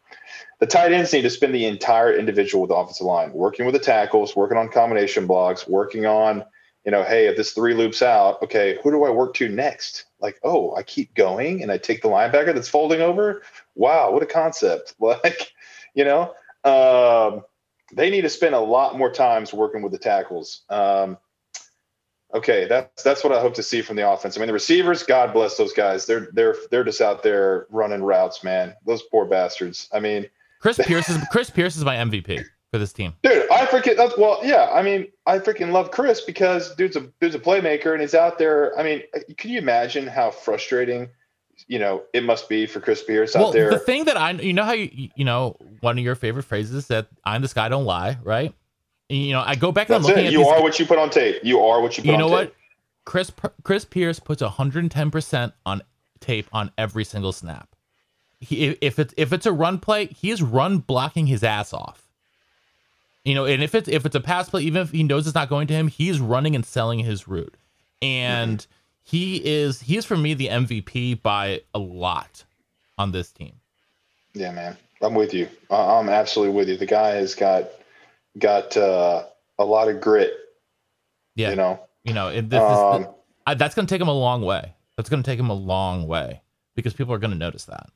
The 0.59 0.67
tight 0.67 0.93
ends 0.93 1.13
need 1.13 1.23
to 1.23 1.31
spend 1.31 1.55
the 1.55 1.67
entire 1.67 2.13
individual 2.13 2.63
with 2.63 2.71
the 2.71 2.77
offensive 2.77 3.07
line, 3.07 3.33
working 3.33 3.65
with 3.65 3.75
the 3.75 3.81
tackles, 3.81 4.35
working 4.35 4.59
on 4.59 4.69
combination 4.71 5.27
blocks, 5.27 5.69
working 5.69 6.05
on, 6.05 6.45
you 6.85 6.91
know, 6.91 7.05
hey, 7.05 7.29
if 7.29 7.37
this 7.37 7.53
three 7.53 7.75
loops 7.75 8.03
out, 8.03 8.43
okay, 8.43 8.79
who 8.83 8.91
do 8.91 9.05
I 9.05 9.11
work 9.11 9.35
to 9.35 9.49
next? 9.49 10.07
Like, 10.21 10.41
oh, 10.43 10.75
I 10.75 10.83
keep 10.83 11.15
going 11.15 11.63
and 11.63 11.71
I 11.71 11.79
take 11.79 12.03
the 12.03 12.09
linebacker 12.09 12.53
that's 12.53 12.69
folding 12.69 13.01
over. 13.01 13.43
Wow, 13.77 14.11
what 14.11 14.23
a 14.23 14.27
concept! 14.27 14.95
Like, 15.01 15.53
you 15.95 16.05
know, 16.05 16.35
um, 16.65 17.45
they 17.93 18.11
need 18.11 18.23
to 18.23 18.29
spend 18.29 18.55
a 18.55 18.61
lot 18.61 18.99
more 18.99 19.13
times 19.13 19.55
working 19.55 19.83
with 19.83 19.93
the 19.93 19.99
tackles. 19.99 20.63
Um, 20.69 21.19
okay, 22.35 22.67
that's 22.67 23.03
that's 23.03 23.25
what 23.25 23.33
I 23.33 23.41
hope 23.41 23.55
to 23.55 23.63
see 23.63 23.83
from 23.83 23.97
the 23.97 24.09
offense. 24.09 24.37
I 24.37 24.41
mean, 24.41 24.49
the 24.49 24.53
receivers, 24.53 25.03
God 25.03 25.33
bless 25.33 25.57
those 25.57 25.73
guys. 25.73 26.07
They're 26.07 26.29
they're 26.33 26.57
they're 26.71 26.85
just 26.85 27.01
out 27.01 27.23
there 27.23 27.67
running 27.71 28.03
routes, 28.03 28.45
man. 28.45 28.75
Those 28.87 29.03
poor 29.03 29.27
bastards. 29.27 29.89
I 29.93 30.01
mean, 30.01 30.27
Chris 30.61 30.79
Pierce 30.85 31.09
is 31.09 31.19
Chris 31.31 31.51
Pierce 31.51 31.77
is 31.77 31.85
my 31.85 31.97
MVP 31.97 32.45
for 32.71 32.79
this 32.79 32.93
team. 32.93 33.15
Dude, 33.23 33.51
I 33.51 33.67
freaking 33.67 33.97
that's 33.97 34.17
well, 34.17 34.41
yeah. 34.43 34.71
I 34.73 34.83
mean, 34.83 35.07
I 35.27 35.39
freaking 35.39 35.73
love 35.73 35.91
Chris 35.91 36.21
because 36.21 36.75
dude's 36.75 36.97
a 36.97 37.11
dude's 37.21 37.35
a 37.35 37.39
playmaker 37.39 37.93
and 37.93 38.01
he's 38.01 38.15
out 38.15 38.39
there. 38.39 38.79
I 38.79 38.83
mean, 38.83 39.03
can 39.37 39.51
you 39.51 39.59
imagine 39.59 40.07
how 40.07 40.31
frustrating, 40.31 41.09
you 41.67 41.79
know, 41.79 42.05
it 42.13 42.25
must 42.25 42.49
be 42.49 42.67
for 42.67 42.81
Chris 42.81 43.03
Pierce 43.03 43.35
out 43.35 43.53
there? 43.53 43.71
The 43.71 43.79
thing 43.79 44.05
that 44.05 44.17
I, 44.17 44.33
you 44.33 44.53
know, 44.53 44.65
how 44.65 44.73
you, 44.73 45.09
you 45.17 45.25
know, 45.25 45.57
one 45.81 45.99
of 45.99 46.05
your 46.05 46.15
favorite 46.15 46.45
phrases 46.45 46.75
is 46.75 46.87
that 46.89 47.09
"I'm 47.25 47.43
this 47.43 47.55
guy, 47.55 47.69
don't 47.69 47.87
lie," 47.87 48.19
right? 48.23 48.55
You 49.09 49.33
know, 49.33 49.43
I 49.45 49.55
go 49.55 49.73
back 49.73 49.89
and 49.89 49.97
I'm 49.97 50.03
looking 50.03 50.25
it. 50.25 50.27
at 50.27 50.33
you 50.33 50.39
these, 50.39 50.49
are 50.49 50.63
what 50.63 50.79
you 50.79 50.87
put 50.87 50.99
on 50.99 51.11
tape. 51.11 51.41
You 51.43 51.61
are 51.61 51.81
what 51.81 51.97
you 51.97 52.03
put. 52.03 52.11
On 52.11 52.13
tape. 52.15 52.19
You 52.19 52.19
know 52.19 52.29
what? 52.29 52.55
Chris 53.05 53.33
Chris 53.63 53.85
Pierce 53.85 54.21
puts 54.21 54.43
110 54.43 55.11
percent 55.11 55.55
on 55.65 55.83
tape 56.21 56.47
on 56.53 56.71
every 56.77 57.05
single 57.05 57.33
snap 57.33 57.75
he, 58.41 58.69
if 58.81 58.99
it's 58.99 59.15
if 59.17 59.33
it's 59.33 59.47
a 59.47 59.53
run 59.53 59.79
play, 59.79 60.07
he 60.07 60.31
is 60.31 60.43
run 60.43 60.79
blocking 60.79 61.27
his 61.27 61.43
ass 61.43 61.73
off. 61.73 62.05
You 63.25 63.35
know, 63.35 63.45
and 63.45 63.63
if 63.63 63.75
it's 63.75 63.89
if 63.89 64.07
it's 64.07 64.15
a 64.15 64.21
pass 64.21 64.49
play, 64.49 64.63
even 64.63 64.83
if 64.83 64.93
he 64.93 65.03
knows 65.03 65.27
it's 65.27 65.35
not 65.35 65.49
going 65.49 65.67
to 65.69 65.75
him, 65.75 65.89
he's 65.89 66.21
running 66.21 66.55
and 66.55 66.65
selling 66.65 67.01
his 67.01 67.27
route. 67.27 67.57
And 68.01 68.59
mm-hmm. 68.59 68.71
he 69.03 69.45
is 69.45 69.81
he 69.81 69.97
is 69.97 70.05
for 70.05 70.17
me 70.17 70.35
the 70.35 70.49
MVP 70.49 71.21
by 71.23 71.63
a 71.75 71.79
lot 71.79 72.45
on 72.97 73.13
this 73.13 73.31
team. 73.33 73.55
Yeah, 74.35 74.53
man, 74.53 74.77
I'm 75.03 75.15
with 75.15 75.35
you. 75.35 75.49
I'm 75.71 76.09
absolutely 76.09 76.55
with 76.55 76.69
you. 76.69 76.77
The 76.77 76.87
guy 76.87 77.11
has 77.11 77.35
got 77.35 77.71
got 78.39 78.77
uh, 78.77 79.25
a 79.59 79.65
lot 79.65 79.89
of 79.89 80.01
grit. 80.01 80.33
Yeah, 81.35 81.51
you 81.51 81.57
know, 81.57 81.81
you 82.05 82.15
know, 82.15 82.29
it, 82.29 82.51
this, 82.51 82.61
um, 82.61 83.03
this, 83.03 83.11
I, 83.47 83.55
that's 83.55 83.75
going 83.75 83.87
to 83.87 83.93
take 83.93 84.01
him 84.01 84.09
a 84.09 84.13
long 84.13 84.43
way. 84.43 84.75
That's 84.97 85.09
going 85.09 85.23
to 85.23 85.31
take 85.31 85.39
him 85.39 85.51
a 85.51 85.55
long 85.55 86.07
way 86.07 86.43
because 86.75 86.95
people 86.95 87.15
are 87.15 87.19
going 87.19 87.31
to 87.31 87.37
notice 87.37 87.65
that. 87.67 87.91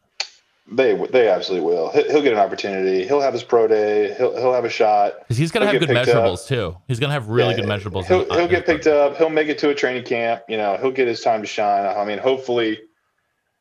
They 0.70 0.94
they 1.08 1.28
absolutely 1.28 1.66
will. 1.66 1.90
He'll 1.90 2.22
get 2.22 2.32
an 2.32 2.38
opportunity. 2.38 3.04
He'll 3.04 3.20
have 3.20 3.32
his 3.32 3.42
pro 3.42 3.66
day. 3.66 4.14
He'll 4.14 4.36
he'll 4.36 4.54
have 4.54 4.64
a 4.64 4.70
shot. 4.70 5.14
Because 5.18 5.36
he's 5.36 5.50
gonna 5.50 5.66
he'll 5.66 5.80
have 5.80 5.88
good 5.88 5.94
measurables 5.94 6.42
up. 6.42 6.46
too. 6.46 6.76
He's 6.86 7.00
gonna 7.00 7.12
have 7.12 7.28
really 7.28 7.50
yeah, 7.50 7.62
good 7.62 7.68
measurables. 7.68 8.06
He'll, 8.06 8.24
he'll 8.32 8.48
get 8.48 8.64
picked 8.64 8.86
up. 8.86 9.16
He'll 9.16 9.28
make 9.28 9.48
it 9.48 9.58
to 9.58 9.70
a 9.70 9.74
training 9.74 10.04
camp. 10.04 10.44
You 10.48 10.56
know, 10.56 10.76
he'll 10.80 10.92
get 10.92 11.08
his 11.08 11.20
time 11.20 11.40
to 11.40 11.48
shine. 11.48 11.84
I 11.84 12.04
mean, 12.04 12.18
hopefully, 12.18 12.80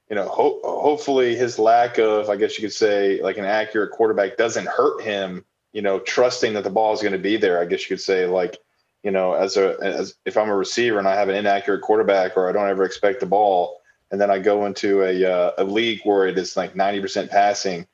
you 0.09 0.15
know, 0.15 0.27
ho- 0.27 0.61
hopefully 0.63 1.35
his 1.35 1.57
lack 1.57 1.97
of, 1.97 2.29
I 2.29 2.35
guess 2.35 2.57
you 2.57 2.61
could 2.61 2.73
say, 2.73 3.19
like 3.21 3.37
an 3.37 3.45
accurate 3.45 3.91
quarterback 3.91 4.37
doesn't 4.37 4.67
hurt 4.67 5.01
him. 5.01 5.43
You 5.73 5.81
know, 5.81 5.99
trusting 5.99 6.53
that 6.53 6.63
the 6.63 6.69
ball 6.69 6.93
is 6.93 7.01
going 7.01 7.13
to 7.13 7.19
be 7.19 7.37
there. 7.37 7.61
I 7.61 7.65
guess 7.65 7.81
you 7.81 7.95
could 7.95 8.03
say, 8.03 8.25
like, 8.25 8.57
you 9.03 9.11
know, 9.11 9.33
as 9.33 9.57
a 9.57 9.77
as 9.81 10.15
if 10.25 10.37
I'm 10.37 10.49
a 10.49 10.55
receiver 10.55 10.99
and 10.99 11.07
I 11.07 11.15
have 11.15 11.29
an 11.29 11.35
inaccurate 11.35 11.81
quarterback 11.81 12.35
or 12.35 12.49
I 12.49 12.51
don't 12.51 12.69
ever 12.69 12.83
expect 12.83 13.19
the 13.19 13.25
ball 13.25 13.81
and 14.11 14.19
then 14.19 14.29
I 14.29 14.39
go 14.39 14.65
into 14.65 15.03
a 15.03 15.25
uh, 15.25 15.51
a 15.57 15.63
league 15.63 16.01
where 16.03 16.27
it 16.27 16.37
is 16.37 16.57
like 16.57 16.75
ninety 16.75 16.99
percent 16.99 17.31
passing, 17.31 17.87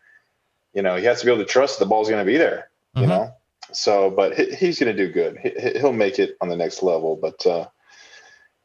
you 0.73 0.82
know, 0.82 0.95
he 0.95 1.05
has 1.05 1.19
to 1.19 1.25
be 1.25 1.32
able 1.32 1.43
to 1.43 1.49
trust 1.49 1.80
the 1.80 1.86
ball's 1.86 2.09
going 2.09 2.25
to 2.25 2.30
be 2.30 2.38
there. 2.38 2.69
Mm-hmm. 2.95 3.01
You 3.01 3.07
know, 3.07 3.34
so 3.71 4.09
but 4.09 4.36
he, 4.36 4.53
he's 4.55 4.80
going 4.80 4.95
to 4.95 5.05
do 5.05 5.11
good. 5.11 5.38
He, 5.38 5.82
will 5.82 5.93
make 5.93 6.19
it 6.19 6.36
on 6.41 6.49
the 6.49 6.57
next 6.57 6.82
level. 6.82 7.15
But 7.15 7.45
uh, 7.45 7.67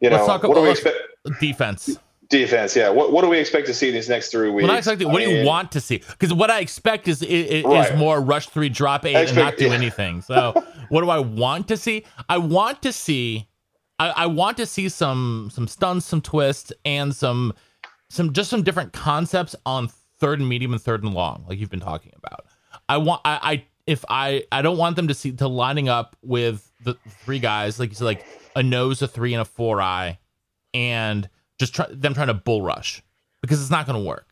you 0.01 0.11
know, 0.11 0.27
what 0.27 0.43
do 0.43 0.63
we 0.63 0.71
expect? 0.71 0.97
Defense. 1.41 1.99
Defense, 2.33 2.75
yeah. 2.75 2.89
What 2.89 3.13
what 3.13 3.23
do 3.23 3.29
we 3.29 3.39
expect 3.39 3.67
to 3.67 3.75
see 3.75 3.89
in 3.89 3.95
these 3.95 4.09
next 4.09 4.31
three 4.31 4.49
weeks? 4.49 4.67
What, 4.67 4.89
I 4.89 5.05
what 5.05 5.19
do 5.19 5.31
you 5.31 5.47
want 5.47 5.71
to 5.73 5.81
see? 5.81 5.99
Because 5.99 6.33
what 6.33 6.51
I 6.51 6.61
expect 6.61 7.07
is 7.07 7.23
is, 7.23 7.63
right. 7.63 7.93
is 7.93 7.99
more 7.99 8.23
rush 8.23 8.49
three, 8.49 8.71
drop 8.71 9.05
eight, 9.05 9.15
expect, 9.15 9.31
and 9.31 9.39
not 9.39 9.57
do 9.59 9.67
yeah. 9.67 9.75
anything. 9.75 10.23
So 10.23 10.55
what 10.89 11.03
do 11.03 11.11
I 11.11 11.19
want 11.19 11.69
to 11.69 11.77
see? 11.77 12.07
I 12.31 12.39
want 12.39 12.81
to 12.83 12.93
see 12.93 13.49
I, 13.99 14.09
I 14.09 14.27
want 14.27 14.57
to 14.57 14.67
see 14.67 14.89
some 14.89 15.51
some 15.53 15.69
stunts, 15.69 16.07
some 16.07 16.21
twists, 16.21 16.73
and 16.85 17.15
some 17.15 17.53
some 18.11 18.33
just 18.33 18.51
some 18.51 18.63
different 18.63 18.93
concepts 18.93 19.55
on 19.65 19.89
third 20.19 20.41
and 20.41 20.49
medium 20.49 20.73
and 20.73 20.83
third 20.83 21.05
and 21.05 21.15
long, 21.15 21.45
like 21.49 21.59
you've 21.59 21.71
been 21.71 21.81
talking 21.81 22.13
about. 22.17 22.47
I 22.89 22.97
want 22.97 23.21
I, 23.25 23.39
I 23.43 23.65
if 23.87 24.05
I 24.09 24.45
I 24.51 24.63
don't 24.63 24.79
want 24.79 24.97
them 24.97 25.07
to 25.09 25.15
see 25.15 25.33
to 25.33 25.47
lining 25.47 25.89
up 25.89 26.17
with 26.23 26.69
the 26.83 26.95
three 27.25 27.39
guys 27.39 27.79
like 27.79 27.91
you 27.91 27.95
said 27.95 28.07
like 28.07 28.27
a 28.57 28.63
nose, 28.63 29.03
a 29.03 29.09
three, 29.09 29.35
and 29.35 29.43
a 29.43 29.45
four 29.45 29.81
eye, 29.81 30.19
and 30.75 31.29
just 31.63 31.75
try, 31.75 31.87
them 31.89 32.13
trying 32.13 32.27
to 32.27 32.35
bull 32.35 32.61
rush 32.61 33.03
because 33.41 33.61
it's 33.61 33.71
not 33.71 33.87
going 33.87 34.03
to 34.03 34.07
work. 34.07 34.27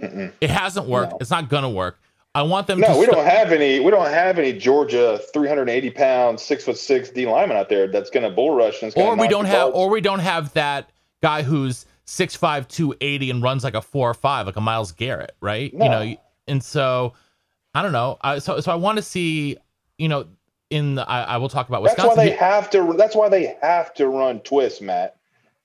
Mm-mm. 0.00 0.32
It 0.40 0.50
hasn't 0.50 0.86
worked. 0.86 1.12
No. 1.12 1.18
It's 1.20 1.30
not 1.30 1.48
going 1.48 1.64
to 1.64 1.68
work. 1.68 1.98
I 2.34 2.42
want 2.42 2.66
them. 2.66 2.80
No, 2.80 2.98
we 2.98 3.04
st- 3.04 3.16
don't 3.16 3.26
have 3.26 3.52
any. 3.52 3.80
We 3.80 3.90
don't 3.90 4.10
have 4.10 4.38
any 4.38 4.52
Georgia 4.52 5.20
380 5.32 5.90
pound, 5.90 6.40
six 6.40 6.64
foot 6.64 6.78
six 6.78 7.10
D 7.10 7.26
lineman 7.26 7.56
out 7.56 7.68
there 7.68 7.86
that's 7.86 8.10
going 8.10 8.24
to 8.24 8.30
bull 8.30 8.56
rush. 8.56 8.82
And 8.82 8.92
or 8.96 9.16
we 9.16 9.28
don't 9.28 9.44
have, 9.44 9.72
or 9.72 9.88
we 9.88 10.00
don't 10.00 10.18
have 10.20 10.52
that 10.54 10.90
guy 11.22 11.42
who's 11.42 11.86
six 12.06 12.34
five 12.34 12.66
two 12.68 12.94
eighty 13.00 13.30
and 13.30 13.42
runs 13.42 13.62
like 13.62 13.74
a 13.74 13.82
four 13.82 14.10
or 14.10 14.14
five, 14.14 14.46
like 14.46 14.56
a 14.56 14.60
Myles 14.60 14.92
Garrett, 14.92 15.36
right? 15.40 15.72
No. 15.72 15.84
You 15.84 15.90
know, 15.90 16.16
and 16.48 16.62
so 16.62 17.14
I 17.74 17.82
don't 17.82 17.92
know. 17.92 18.18
I, 18.20 18.40
so 18.40 18.60
so 18.60 18.72
I 18.72 18.76
want 18.76 18.96
to 18.96 19.02
see, 19.02 19.56
you 19.98 20.08
know, 20.08 20.26
in 20.70 20.96
the, 20.96 21.08
I, 21.08 21.22
I 21.22 21.36
will 21.36 21.48
talk 21.48 21.68
about 21.68 21.82
Wisconsin. 21.82 22.08
That's 22.08 22.18
why 22.18 22.24
they 22.24 22.36
have 22.36 22.70
to. 22.70 22.94
That's 22.98 23.14
why 23.14 23.28
they 23.28 23.56
have 23.62 23.94
to 23.94 24.08
run 24.08 24.40
twist, 24.40 24.82
Matt. 24.82 25.16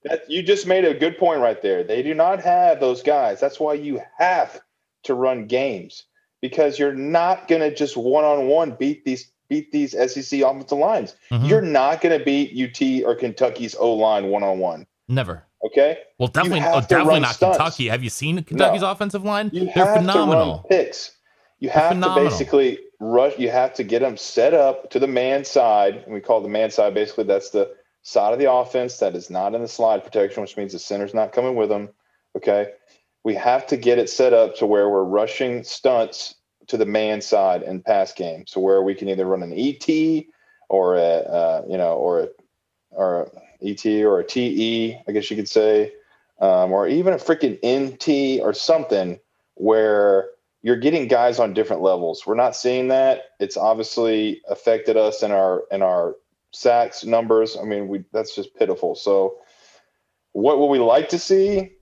That 0.04 0.30
you 0.30 0.42
just 0.42 0.66
made 0.66 0.86
a 0.86 0.94
good 0.94 1.18
point 1.18 1.42
right 1.42 1.62
there. 1.62 1.84
They 1.84 2.02
do 2.02 2.14
not 2.14 2.42
have 2.42 2.80
those 2.80 3.04
guys. 3.04 3.40
That's 3.40 3.60
why 3.60 3.74
you 3.74 4.02
have 4.18 4.62
to 5.04 5.14
run 5.14 5.48
games 5.48 6.06
because 6.42 6.80
you're 6.80 6.94
not 6.94 7.48
going 7.48 7.62
to 7.62 7.74
just 7.74 7.98
one 7.98 8.24
on 8.24 8.48
one 8.48 8.72
beat 8.72 9.04
these 9.04 9.32
beat 9.50 9.72
these 9.72 9.92
SEC 9.92 10.42
offensive 10.42 10.78
lines. 10.78 11.16
Mm-hmm. 11.32 11.46
You're 11.46 11.62
not 11.62 12.02
going 12.02 12.18
to 12.18 12.24
beat 12.24 12.54
UT 12.54 13.04
or 13.06 13.16
Kentucky's 13.16 13.76
O 13.76 13.94
line 13.94 14.28
one 14.28 14.44
on 14.44 14.60
one. 14.60 14.86
Never. 15.08 15.44
Okay. 15.66 15.98
Well, 16.18 16.30
definitely, 16.30 16.62
oh, 16.64 16.82
definitely 16.82 17.20
not 17.22 17.36
stunts. 17.36 17.58
Kentucky. 17.58 17.88
Have 17.90 18.04
you 18.04 18.10
seen 18.10 18.42
Kentucky's 18.44 18.82
no. 18.82 18.92
offensive 18.92 19.24
line? 19.24 19.50
You 19.52 19.70
They're 19.74 19.96
phenomenal. 19.96 20.66
picks. 20.70 21.12
You 21.60 21.70
have 21.70 22.00
to 22.00 22.16
basically 22.16 22.80
rush. 23.00 23.38
You 23.38 23.50
have 23.50 23.74
to 23.74 23.84
get 23.84 24.00
them 24.00 24.16
set 24.16 24.54
up 24.54 24.92
to 24.92 25.00
the 25.00 25.08
man 25.08 25.44
side. 25.44 25.96
And 26.06 26.14
we 26.14 26.22
call 26.22 26.42
the 26.42 26.48
man 26.48 26.72
side 26.72 26.94
basically 26.94 27.26
that's 27.26 27.50
the 27.50 27.74
side 28.02 28.34
of 28.34 28.40
the 28.40 28.52
offense 28.52 28.98
that 29.00 29.16
is 29.16 29.30
not 29.30 29.56
in 29.56 29.62
the 29.62 29.68
slide 29.68 30.04
protection, 30.04 30.42
which 30.42 30.58
means 30.58 30.74
the 30.74 30.80
center's 30.80 31.14
not 31.14 31.34
coming 31.34 31.56
with 31.56 31.70
them. 31.70 31.90
Okay. 32.36 32.72
We 33.24 33.36
have 33.36 33.68
to 33.68 33.78
get 33.78 34.00
it 34.00 34.10
set 34.10 34.34
up 34.34 34.56
to 34.58 34.66
where 34.66 34.90
we're 34.90 35.04
rushing 35.04 35.64
stunts 35.64 36.36
to 36.68 36.78
the 36.78 36.86
man 36.86 37.22
side 37.22 37.64
in 37.64 37.82
pass 37.82 38.14
game. 38.14 38.46
So 38.48 38.62
where 38.62 38.82
we 38.82 38.96
can 38.96 39.10
either 39.10 39.26
run 39.26 39.44
an 39.44 39.54
ET 39.54 40.26
or 40.70 40.96
a 40.96 41.00
uh, 41.00 41.64
you 41.68 41.78
know 41.78 41.94
or 41.96 42.22
a 42.22 42.28
or 42.92 43.24
a 43.62 43.70
ET 43.70 43.86
or 43.86 44.20
a 44.20 44.24
TE, 44.24 44.98
I 45.08 45.12
guess 45.12 45.30
you 45.30 45.36
could 45.36 45.50
say, 45.50 45.92
um, 46.40 46.72
or 46.72 46.88
even 46.88 47.14
a 47.14 47.18
freaking 47.18 47.60
NT 47.66 48.42
or 48.42 48.54
something 48.54 49.20
where 49.56 50.30
you're 50.62 50.78
getting 50.78 51.08
guys 51.08 51.40
on 51.40 51.54
different 51.54 51.82
levels. 51.82 52.26
We're 52.26 52.36
not 52.36 52.56
seeing 52.56 52.88
that. 52.90 53.32
It's 53.40 53.58
obviously 53.58 54.42
affected 54.48 54.96
us 54.96 55.24
in 55.24 55.32
our 55.32 55.64
in 55.72 55.82
our 55.82 56.16
sacks 56.52 57.04
numbers. 57.04 57.58
I 57.60 57.64
mean, 57.64 57.88
we 57.88 58.04
that's 58.12 58.36
just 58.36 58.56
pitiful. 58.56 58.96
So, 58.96 59.38
what 60.34 60.60
would 60.60 60.68
we 60.68 60.80
like 60.80 61.10
to 61.10 61.20
see? 61.20 61.74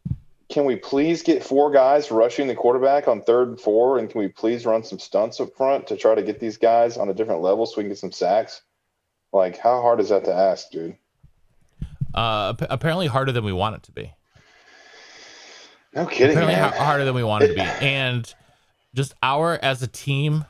Can 0.49 0.63
we 0.63 0.77
please 0.77 1.23
get 1.23 1.43
four 1.43 1.71
guys 1.71 2.09
rushing 2.09 2.47
the 2.47 2.55
quarterback 2.55 3.07
on 3.07 3.21
third 3.21 3.49
and 3.49 3.59
four, 3.59 3.97
and 3.97 4.09
can 4.09 4.19
we 4.19 4.29
please 4.29 4.65
run 4.65 4.83
some 4.83 4.99
stunts 4.99 5.39
up 5.41 5.55
front 5.57 5.87
to 5.87 5.97
try 5.97 6.15
to 6.15 6.23
get 6.23 6.39
these 6.39 6.57
guys 6.57 6.97
on 6.97 7.09
a 7.09 7.13
different 7.13 7.41
level 7.41 7.65
so 7.65 7.77
we 7.77 7.83
can 7.83 7.89
get 7.89 7.97
some 7.97 8.13
sacks? 8.13 8.61
Like, 9.33 9.57
how 9.57 9.81
hard 9.81 9.99
is 9.99 10.09
that 10.09 10.23
to 10.25 10.33
ask, 10.33 10.69
dude? 10.71 10.95
Uh, 12.13 12.53
apparently 12.61 13.07
harder 13.07 13.33
than 13.33 13.43
we 13.43 13.51
want 13.51 13.75
it 13.75 13.83
to 13.83 13.91
be. 13.91 14.13
No 15.93 16.05
kidding. 16.05 16.37
Apparently 16.37 16.55
man. 16.55 16.73
harder 16.73 17.03
than 17.03 17.13
we 17.13 17.23
want 17.23 17.43
it 17.43 17.47
to 17.49 17.53
be, 17.55 17.61
and 17.61 18.33
just 18.93 19.13
our 19.21 19.59
as 19.61 19.81
a 19.81 19.87
team. 19.87 20.45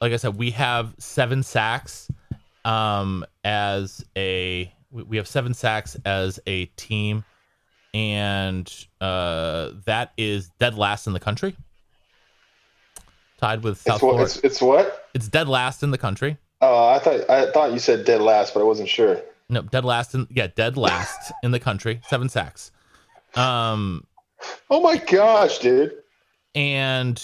Like 0.00 0.12
I 0.12 0.16
said, 0.16 0.36
we 0.36 0.50
have 0.52 0.94
seven 0.98 1.42
sacks. 1.42 2.08
Um, 2.64 3.24
as 3.44 4.04
a 4.16 4.72
we 4.90 5.16
have 5.16 5.26
seven 5.26 5.54
sacks 5.54 5.96
as 6.04 6.38
a 6.46 6.66
team, 6.66 7.24
and 7.94 8.72
uh, 9.00 9.70
that 9.86 10.12
is 10.16 10.50
dead 10.58 10.76
last 10.76 11.06
in 11.06 11.12
the 11.12 11.20
country. 11.20 11.56
Tied 13.38 13.64
with 13.64 13.78
South 13.78 13.96
it's 13.96 14.02
what, 14.02 14.10
Florida. 14.10 14.24
It's, 14.24 14.36
it's 14.38 14.62
what? 14.62 15.08
It's 15.14 15.28
dead 15.28 15.48
last 15.48 15.82
in 15.82 15.90
the 15.90 15.98
country. 15.98 16.36
Oh, 16.60 16.88
I 16.88 16.98
thought 17.00 17.28
I 17.28 17.50
thought 17.50 17.72
you 17.72 17.80
said 17.80 18.04
dead 18.04 18.20
last, 18.20 18.54
but 18.54 18.60
I 18.60 18.64
wasn't 18.64 18.88
sure. 18.88 19.20
No, 19.48 19.62
dead 19.62 19.84
last 19.84 20.14
in 20.14 20.28
yeah, 20.30 20.46
dead 20.46 20.76
last 20.76 21.32
in 21.42 21.50
the 21.50 21.58
country. 21.58 22.00
Seven 22.08 22.28
sacks. 22.28 22.70
Um. 23.34 24.06
Oh 24.70 24.80
my 24.80 24.96
gosh, 24.96 25.58
dude. 25.58 25.94
And 26.54 27.22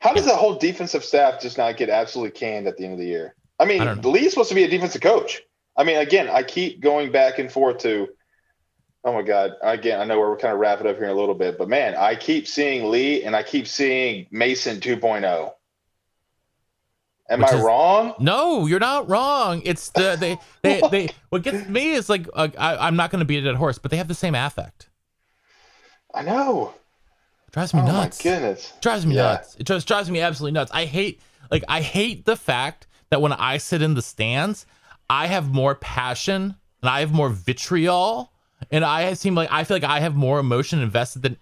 how 0.00 0.12
does 0.12 0.26
the 0.26 0.36
whole 0.36 0.54
defensive 0.54 1.04
staff 1.04 1.40
just 1.40 1.58
not 1.58 1.76
get 1.76 1.90
absolutely 1.90 2.38
canned 2.38 2.68
at 2.68 2.76
the 2.76 2.84
end 2.84 2.92
of 2.92 2.98
the 2.98 3.06
year? 3.06 3.34
I 3.58 3.64
mean, 3.64 3.82
I 3.82 3.94
Lea's 3.94 4.30
supposed 4.30 4.50
to 4.50 4.54
be 4.54 4.64
a 4.64 4.68
defensive 4.68 5.00
coach. 5.00 5.42
I 5.76 5.84
mean, 5.84 5.98
again, 5.98 6.28
I 6.28 6.42
keep 6.42 6.80
going 6.80 7.12
back 7.12 7.38
and 7.38 7.50
forth 7.50 7.78
to. 7.78 8.08
Oh 9.04 9.12
my 9.12 9.22
God! 9.22 9.52
Again, 9.62 10.00
I 10.00 10.04
know 10.04 10.18
we're 10.18 10.36
kind 10.36 10.52
of 10.52 10.58
wrapping 10.58 10.86
up 10.86 10.96
here 10.96 11.04
in 11.04 11.10
a 11.10 11.14
little 11.14 11.34
bit, 11.34 11.58
but 11.58 11.68
man, 11.68 11.94
I 11.94 12.16
keep 12.16 12.48
seeing 12.48 12.90
Lea 12.90 13.22
and 13.22 13.36
I 13.36 13.44
keep 13.44 13.68
seeing 13.68 14.26
Mason 14.32 14.80
2.0. 14.80 15.52
Am 17.28 17.40
Which 17.40 17.48
I 17.48 17.56
is, 17.56 17.62
wrong? 17.62 18.14
No, 18.18 18.66
you're 18.66 18.80
not 18.80 19.08
wrong. 19.08 19.62
It's 19.64 19.90
the 19.90 20.16
they 20.18 20.38
they 20.62 20.80
they. 20.90 21.08
What 21.28 21.42
gets 21.42 21.68
me 21.68 21.92
is 21.92 22.08
like 22.08 22.28
uh, 22.34 22.48
I, 22.58 22.88
am 22.88 22.96
not 22.96 23.10
going 23.10 23.20
to 23.20 23.24
beat 23.24 23.38
a 23.38 23.42
dead 23.42 23.56
horse, 23.56 23.78
but 23.78 23.90
they 23.90 23.96
have 23.96 24.08
the 24.08 24.14
same 24.14 24.34
affect. 24.34 24.88
I 26.14 26.22
know. 26.22 26.74
It 27.48 27.52
drives 27.52 27.74
me 27.74 27.80
oh 27.80 27.86
nuts. 27.86 28.24
My 28.24 28.30
goodness, 28.30 28.72
it 28.76 28.82
drives 28.82 29.06
me 29.06 29.16
yeah. 29.16 29.22
nuts. 29.22 29.56
It 29.56 29.64
just 29.64 29.88
drives 29.88 30.10
me 30.10 30.20
absolutely 30.20 30.52
nuts. 30.52 30.70
I 30.72 30.84
hate 30.84 31.20
like 31.50 31.64
I 31.68 31.80
hate 31.80 32.24
the 32.24 32.36
fact 32.36 32.86
that 33.10 33.20
when 33.20 33.32
I 33.32 33.58
sit 33.58 33.82
in 33.82 33.94
the 33.94 34.02
stands, 34.02 34.66
I 35.08 35.26
have 35.26 35.52
more 35.52 35.74
passion 35.74 36.54
and 36.82 36.90
I 36.90 37.00
have 37.00 37.12
more 37.12 37.28
vitriol, 37.28 38.30
and 38.70 38.84
I 38.84 39.14
seem 39.14 39.34
like 39.34 39.50
I 39.50 39.64
feel 39.64 39.76
like 39.76 39.84
I 39.84 40.00
have 40.00 40.14
more 40.14 40.38
emotion 40.38 40.80
invested 40.80 41.22
than 41.22 41.36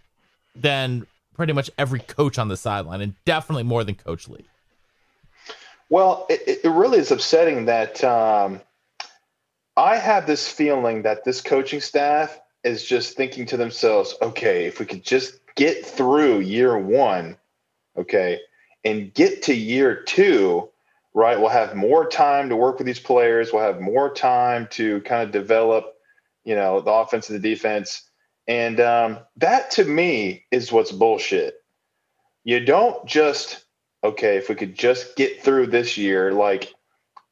than 0.54 1.06
pretty 1.34 1.52
much 1.52 1.70
every 1.78 2.00
coach 2.00 2.38
on 2.38 2.48
the 2.48 2.56
sideline, 2.56 3.00
and 3.00 3.14
definitely 3.24 3.64
more 3.64 3.84
than 3.84 3.94
Coach 3.94 4.28
Lea. 4.28 4.44
Well, 5.90 6.26
it, 6.30 6.60
it 6.64 6.68
really 6.68 6.98
is 6.98 7.10
upsetting 7.10 7.66
that 7.66 8.02
um, 8.04 8.60
I 9.76 9.96
have 9.96 10.26
this 10.26 10.48
feeling 10.48 11.02
that 11.02 11.24
this 11.24 11.40
coaching 11.40 11.80
staff 11.80 12.40
is 12.62 12.84
just 12.84 13.16
thinking 13.16 13.44
to 13.46 13.56
themselves, 13.56 14.14
okay, 14.22 14.66
if 14.66 14.80
we 14.80 14.86
could 14.86 15.04
just 15.04 15.40
get 15.56 15.84
through 15.84 16.40
year 16.40 16.78
one, 16.78 17.36
okay, 17.96 18.40
and 18.84 19.12
get 19.14 19.42
to 19.42 19.54
year 19.54 20.02
two, 20.02 20.68
right, 21.14 21.38
we'll 21.38 21.48
have 21.48 21.74
more 21.74 22.08
time 22.08 22.48
to 22.48 22.56
work 22.56 22.78
with 22.78 22.86
these 22.86 23.00
players. 23.00 23.52
We'll 23.52 23.62
have 23.62 23.80
more 23.80 24.12
time 24.12 24.66
to 24.72 25.00
kind 25.02 25.22
of 25.22 25.30
develop, 25.30 25.94
you 26.44 26.56
know, 26.56 26.80
the 26.80 26.90
offense 26.90 27.30
and 27.30 27.42
the 27.42 27.48
defense. 27.48 28.02
And 28.46 28.80
um, 28.80 29.20
that 29.36 29.70
to 29.72 29.84
me 29.84 30.44
is 30.50 30.72
what's 30.72 30.92
bullshit. 30.92 31.54
You 32.42 32.64
don't 32.64 33.06
just 33.06 33.64
okay, 34.02 34.36
if 34.36 34.50
we 34.50 34.54
could 34.54 34.74
just 34.74 35.16
get 35.16 35.42
through 35.42 35.68
this 35.68 35.96
year, 35.96 36.32
like 36.32 36.74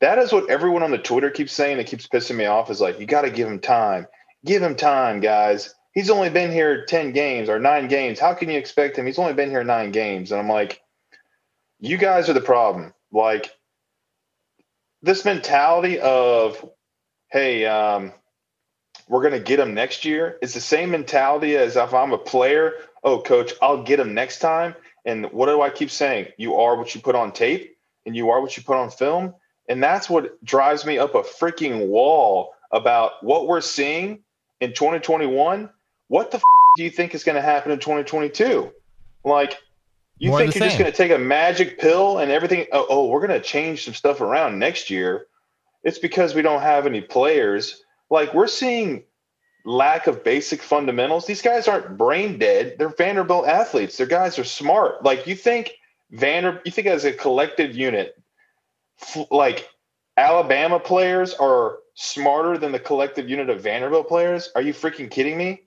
that 0.00 0.18
is 0.18 0.32
what 0.32 0.48
everyone 0.48 0.82
on 0.82 0.90
the 0.90 0.98
Twitter 0.98 1.30
keeps 1.30 1.52
saying. 1.52 1.78
It 1.78 1.86
keeps 1.86 2.06
pissing 2.06 2.36
me 2.36 2.46
off. 2.46 2.70
Is 2.70 2.80
like 2.80 2.98
you 2.98 3.06
got 3.06 3.22
to 3.22 3.30
give 3.30 3.48
him 3.48 3.60
time. 3.60 4.06
Give 4.44 4.62
him 4.62 4.74
time, 4.74 5.20
guys. 5.20 5.74
He's 5.92 6.08
only 6.08 6.30
been 6.30 6.50
here 6.50 6.86
ten 6.86 7.12
games 7.12 7.50
or 7.50 7.58
nine 7.58 7.88
games. 7.88 8.18
How 8.18 8.32
can 8.32 8.48
you 8.48 8.58
expect 8.58 8.96
him? 8.96 9.04
He's 9.04 9.18
only 9.18 9.34
been 9.34 9.50
here 9.50 9.64
nine 9.64 9.92
games, 9.92 10.32
and 10.32 10.40
I'm 10.40 10.48
like, 10.48 10.80
you 11.78 11.98
guys 11.98 12.30
are 12.30 12.34
the 12.34 12.40
problem. 12.40 12.94
Like 13.12 13.50
this 15.02 15.24
mentality 15.24 15.98
of, 15.98 16.64
hey, 17.30 17.66
um, 17.66 18.12
we're 19.08 19.22
going 19.22 19.32
to 19.34 19.40
get 19.40 19.56
them 19.56 19.74
next 19.74 20.04
year. 20.04 20.38
It's 20.42 20.54
the 20.54 20.60
same 20.60 20.90
mentality 20.90 21.56
as 21.56 21.76
if 21.76 21.92
I'm 21.92 22.12
a 22.12 22.18
player. 22.18 22.74
Oh, 23.02 23.20
coach, 23.20 23.52
I'll 23.60 23.82
get 23.82 23.96
them 23.96 24.14
next 24.14 24.38
time. 24.38 24.74
And 25.04 25.26
what 25.32 25.46
do 25.46 25.60
I 25.60 25.70
keep 25.70 25.90
saying? 25.90 26.28
You 26.38 26.54
are 26.56 26.76
what 26.76 26.94
you 26.94 27.00
put 27.00 27.16
on 27.16 27.32
tape 27.32 27.76
and 28.06 28.14
you 28.14 28.30
are 28.30 28.40
what 28.40 28.56
you 28.56 28.62
put 28.62 28.76
on 28.76 28.90
film. 28.90 29.34
And 29.68 29.82
that's 29.82 30.08
what 30.08 30.42
drives 30.44 30.84
me 30.84 30.98
up 30.98 31.14
a 31.14 31.22
freaking 31.22 31.88
wall 31.88 32.54
about 32.72 33.22
what 33.22 33.48
we're 33.48 33.60
seeing 33.60 34.20
in 34.60 34.72
2021. 34.72 35.68
What 36.08 36.30
the 36.30 36.36
f- 36.36 36.42
do 36.76 36.84
you 36.84 36.90
think 36.90 37.14
is 37.14 37.24
going 37.24 37.36
to 37.36 37.42
happen 37.42 37.72
in 37.72 37.78
2022? 37.78 38.72
Like, 39.24 39.58
you 40.22 40.30
More 40.30 40.38
think 40.38 40.54
you're 40.54 40.60
same. 40.60 40.68
just 40.68 40.78
going 40.78 40.90
to 40.90 40.96
take 40.96 41.10
a 41.10 41.18
magic 41.18 41.80
pill 41.80 42.18
and 42.18 42.30
everything? 42.30 42.66
Oh, 42.72 42.86
oh 42.88 43.06
we're 43.08 43.26
going 43.26 43.40
to 43.40 43.44
change 43.44 43.84
some 43.84 43.94
stuff 43.94 44.20
around 44.20 44.58
next 44.58 44.88
year. 44.88 45.26
It's 45.82 45.98
because 45.98 46.32
we 46.34 46.42
don't 46.42 46.62
have 46.62 46.86
any 46.86 47.00
players. 47.00 47.82
Like, 48.08 48.32
we're 48.32 48.46
seeing 48.46 49.02
lack 49.64 50.06
of 50.06 50.22
basic 50.22 50.62
fundamentals. 50.62 51.26
These 51.26 51.42
guys 51.42 51.66
aren't 51.66 51.98
brain 51.98 52.38
dead. 52.38 52.76
They're 52.78 52.88
Vanderbilt 52.88 53.48
athletes. 53.48 53.96
Their 53.96 54.06
guys 54.06 54.38
are 54.38 54.44
smart. 54.44 55.04
Like 55.04 55.26
you 55.26 55.34
think 55.34 55.72
Vander, 56.12 56.60
you 56.64 56.70
think 56.70 56.86
as 56.86 57.04
a 57.04 57.12
collective 57.12 57.74
unit, 57.74 58.16
like 59.30 59.68
Alabama 60.16 60.78
players 60.78 61.34
are 61.34 61.78
smarter 61.94 62.58
than 62.58 62.72
the 62.72 62.78
collective 62.78 63.28
unit 63.28 63.50
of 63.50 63.60
Vanderbilt 63.60 64.08
players? 64.08 64.50
Are 64.54 64.62
you 64.62 64.72
freaking 64.72 65.10
kidding 65.10 65.36
me? 65.36 65.62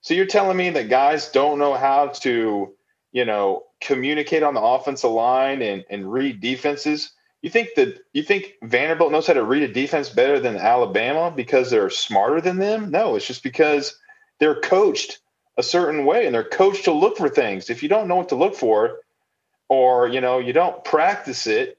So 0.00 0.14
you're 0.14 0.26
telling 0.26 0.56
me 0.56 0.70
that 0.70 0.88
guys 0.88 1.28
don't 1.28 1.58
know 1.58 1.74
how 1.74 2.08
to, 2.08 2.74
you 3.12 3.24
know, 3.24 3.64
communicate 3.84 4.42
on 4.42 4.54
the 4.54 4.60
offensive 4.60 5.10
line 5.10 5.62
and, 5.62 5.84
and 5.90 6.10
read 6.12 6.40
defenses? 6.40 7.12
You 7.42 7.50
think 7.50 7.70
that 7.76 7.98
you 8.12 8.22
think 8.22 8.54
Vanderbilt 8.62 9.10
knows 9.10 9.26
how 9.26 9.32
to 9.32 9.44
read 9.44 9.64
a 9.64 9.72
defense 9.72 10.08
better 10.08 10.38
than 10.38 10.56
Alabama 10.56 11.32
because 11.34 11.70
they're 11.70 11.90
smarter 11.90 12.40
than 12.40 12.58
them? 12.58 12.90
No, 12.90 13.16
it's 13.16 13.26
just 13.26 13.42
because 13.42 13.98
they're 14.38 14.60
coached 14.60 15.18
a 15.58 15.62
certain 15.62 16.04
way 16.04 16.24
and 16.24 16.34
they're 16.34 16.44
coached 16.44 16.84
to 16.84 16.92
look 16.92 17.16
for 17.16 17.28
things. 17.28 17.68
If 17.68 17.82
you 17.82 17.88
don't 17.88 18.08
know 18.08 18.16
what 18.16 18.28
to 18.28 18.36
look 18.36 18.54
for, 18.54 19.00
or 19.68 20.08
you 20.08 20.20
know 20.20 20.38
you 20.38 20.52
don't 20.52 20.84
practice 20.84 21.46
it, 21.46 21.78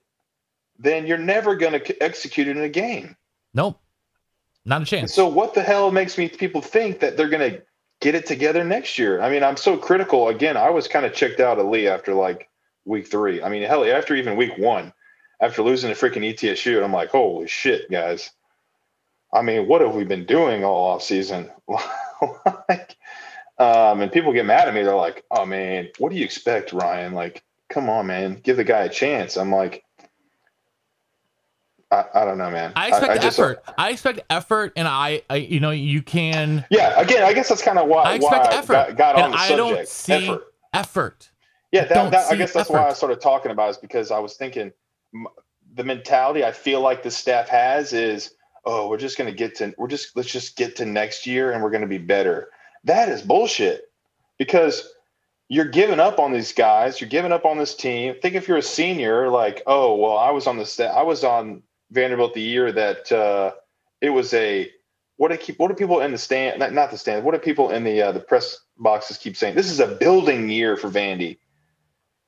then 0.79 1.07
you're 1.07 1.17
never 1.17 1.55
going 1.55 1.73
to 1.73 2.03
execute 2.03 2.47
it 2.47 2.57
in 2.57 2.63
a 2.63 2.69
game. 2.69 3.15
Nope, 3.53 3.79
not 4.65 4.81
a 4.81 4.85
chance. 4.85 5.01
And 5.01 5.09
so 5.11 5.27
what 5.27 5.53
the 5.53 5.63
hell 5.63 5.91
makes 5.91 6.17
me 6.17 6.27
people 6.27 6.61
think 6.61 6.99
that 6.99 7.15
they're 7.15 7.29
going 7.29 7.53
to 7.53 7.61
get 8.03 8.15
it 8.15 8.25
together 8.25 8.65
next 8.65 8.99
year? 8.99 9.21
I 9.21 9.29
mean, 9.29 9.43
I'm 9.43 9.55
so 9.55 9.77
critical. 9.77 10.27
Again, 10.27 10.57
I 10.57 10.69
was 10.69 10.89
kind 10.89 11.05
of 11.05 11.13
checked 11.13 11.39
out 11.39 11.57
of 11.57 11.67
Lea 11.67 11.87
after 11.87 12.13
like 12.13 12.49
week 12.83 13.07
three. 13.07 13.41
I 13.41 13.47
mean, 13.47 13.63
hell, 13.63 13.85
after 13.85 14.13
even 14.13 14.35
week 14.35 14.57
one, 14.57 14.91
after 15.39 15.63
losing 15.63 15.93
to 15.93 15.95
freaking 15.95 16.29
ETSU, 16.29 16.75
and 16.75 16.83
I'm 16.83 16.91
like, 16.91 17.09
holy 17.09 17.47
shit, 17.47 17.89
guys. 17.89 18.29
I 19.33 19.41
mean, 19.41 19.67
what 19.67 19.81
have 19.81 19.95
we 19.95 20.03
been 20.03 20.25
doing 20.25 20.65
all 20.65 20.91
off 20.91 21.01
season? 21.01 21.49
like, 22.69 22.97
um, 23.57 24.01
and 24.01 24.11
people 24.11 24.33
get 24.33 24.45
mad 24.45 24.67
at 24.67 24.73
me. 24.73 24.83
They're 24.83 24.95
like, 24.95 25.23
"Oh 25.31 25.45
man, 25.45 25.89
what 25.97 26.11
do 26.11 26.17
you 26.17 26.25
expect, 26.25 26.73
Ryan? 26.73 27.13
Like, 27.13 27.43
come 27.69 27.89
on, 27.89 28.05
man, 28.07 28.41
give 28.43 28.57
the 28.57 28.63
guy 28.63 28.83
a 28.83 28.89
chance." 28.89 29.37
I'm 29.37 29.51
like, 29.51 29.83
I, 31.93 32.21
I 32.21 32.25
don't 32.25 32.37
know, 32.37 32.49
man. 32.49 32.73
I 32.75 32.87
expect 32.87 33.11
I, 33.11 33.13
I 33.13 33.17
just, 33.17 33.39
effort. 33.39 33.63
I 33.77 33.89
expect 33.91 34.21
effort, 34.29 34.73
and 34.75 34.87
I, 34.87 35.21
I, 35.29 35.35
you 35.37 35.59
know, 35.59 35.71
you 35.71 36.01
can. 36.01 36.65
Yeah, 36.69 36.99
again, 36.99 37.23
I 37.23 37.33
guess 37.33 37.49
that's 37.49 37.61
kind 37.61 37.77
of 37.77 37.87
why 37.87 38.03
I 38.03 38.15
expect 38.15 38.47
why 38.47 38.53
effort. 38.53 38.73
got, 38.73 38.97
got 38.97 39.15
on 39.15 39.31
the 39.31 39.37
subject. 39.37 39.53
I 39.53 39.55
don't 39.55 39.87
see 39.87 40.13
effort. 40.13 40.53
effort. 40.73 41.29
Yeah, 41.71 41.85
that, 41.85 42.11
that 42.11 42.31
I 42.31 42.35
guess 42.35 42.53
that's 42.53 42.69
effort. 42.69 42.81
why 42.81 42.89
I 42.89 42.93
started 42.93 43.21
talking 43.21 43.51
about 43.51 43.69
is 43.69 43.77
because 43.77 44.11
I 44.11 44.19
was 44.19 44.35
thinking 44.35 44.71
the 45.75 45.83
mentality 45.83 46.43
I 46.43 46.51
feel 46.51 46.81
like 46.81 47.03
the 47.03 47.11
staff 47.11 47.49
has 47.49 47.93
is, 47.93 48.35
oh, 48.65 48.89
we're 48.89 48.97
just 48.97 49.17
going 49.17 49.29
to 49.29 49.35
get 49.35 49.55
to, 49.55 49.73
we're 49.77 49.87
just 49.87 50.15
let's 50.15 50.31
just 50.31 50.55
get 50.55 50.75
to 50.77 50.85
next 50.85 51.25
year 51.25 51.51
and 51.51 51.63
we're 51.63 51.71
going 51.71 51.81
to 51.81 51.87
be 51.87 51.97
better. 51.97 52.49
That 52.83 53.09
is 53.09 53.21
bullshit 53.21 53.91
because 54.37 54.93
you're 55.49 55.65
giving 55.65 55.99
up 55.99 56.19
on 56.19 56.31
these 56.31 56.53
guys. 56.53 57.01
You're 57.01 57.09
giving 57.09 57.31
up 57.31 57.45
on 57.45 57.57
this 57.57 57.75
team. 57.75 58.15
Think 58.21 58.35
if 58.35 58.47
you're 58.47 58.57
a 58.57 58.61
senior, 58.61 59.29
like, 59.29 59.61
oh, 59.67 59.95
well, 59.95 60.17
I 60.17 60.31
was 60.31 60.47
on 60.47 60.57
the 60.57 60.65
staff. 60.65 60.95
I 60.95 61.03
was 61.03 61.23
on 61.23 61.61
Vanderbilt 61.93 62.33
the 62.33 62.41
year 62.41 62.71
that 62.71 63.11
uh, 63.11 63.51
it 64.01 64.09
was 64.09 64.33
a 64.33 64.69
what 65.17 65.31
do 65.31 65.37
keep 65.37 65.59
what 65.59 65.69
do 65.69 65.75
people 65.75 66.01
in 66.01 66.11
the 66.11 66.17
stand 66.17 66.59
not, 66.59 66.73
not 66.73 66.91
the 66.91 66.97
stand 66.97 67.23
what 67.23 67.33
do 67.33 67.39
people 67.39 67.69
in 67.69 67.83
the 67.83 68.01
uh, 68.01 68.11
the 68.11 68.19
press 68.19 68.59
boxes 68.77 69.17
keep 69.17 69.37
saying 69.37 69.55
this 69.55 69.69
is 69.69 69.79
a 69.79 69.87
building 69.87 70.49
year 70.49 70.75
for 70.75 70.89
Vandy 70.89 71.37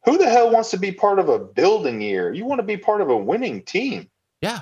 who 0.05 0.17
the 0.19 0.29
hell 0.29 0.51
wants 0.51 0.69
to 0.71 0.77
be 0.77 0.91
part 0.91 1.19
of 1.19 1.29
a 1.29 1.39
building 1.39 1.99
year? 1.99 2.31
You 2.31 2.45
want 2.45 2.59
to 2.59 2.63
be 2.63 2.77
part 2.77 3.01
of 3.01 3.09
a 3.09 3.17
winning 3.17 3.63
team. 3.63 4.09
Yeah. 4.39 4.61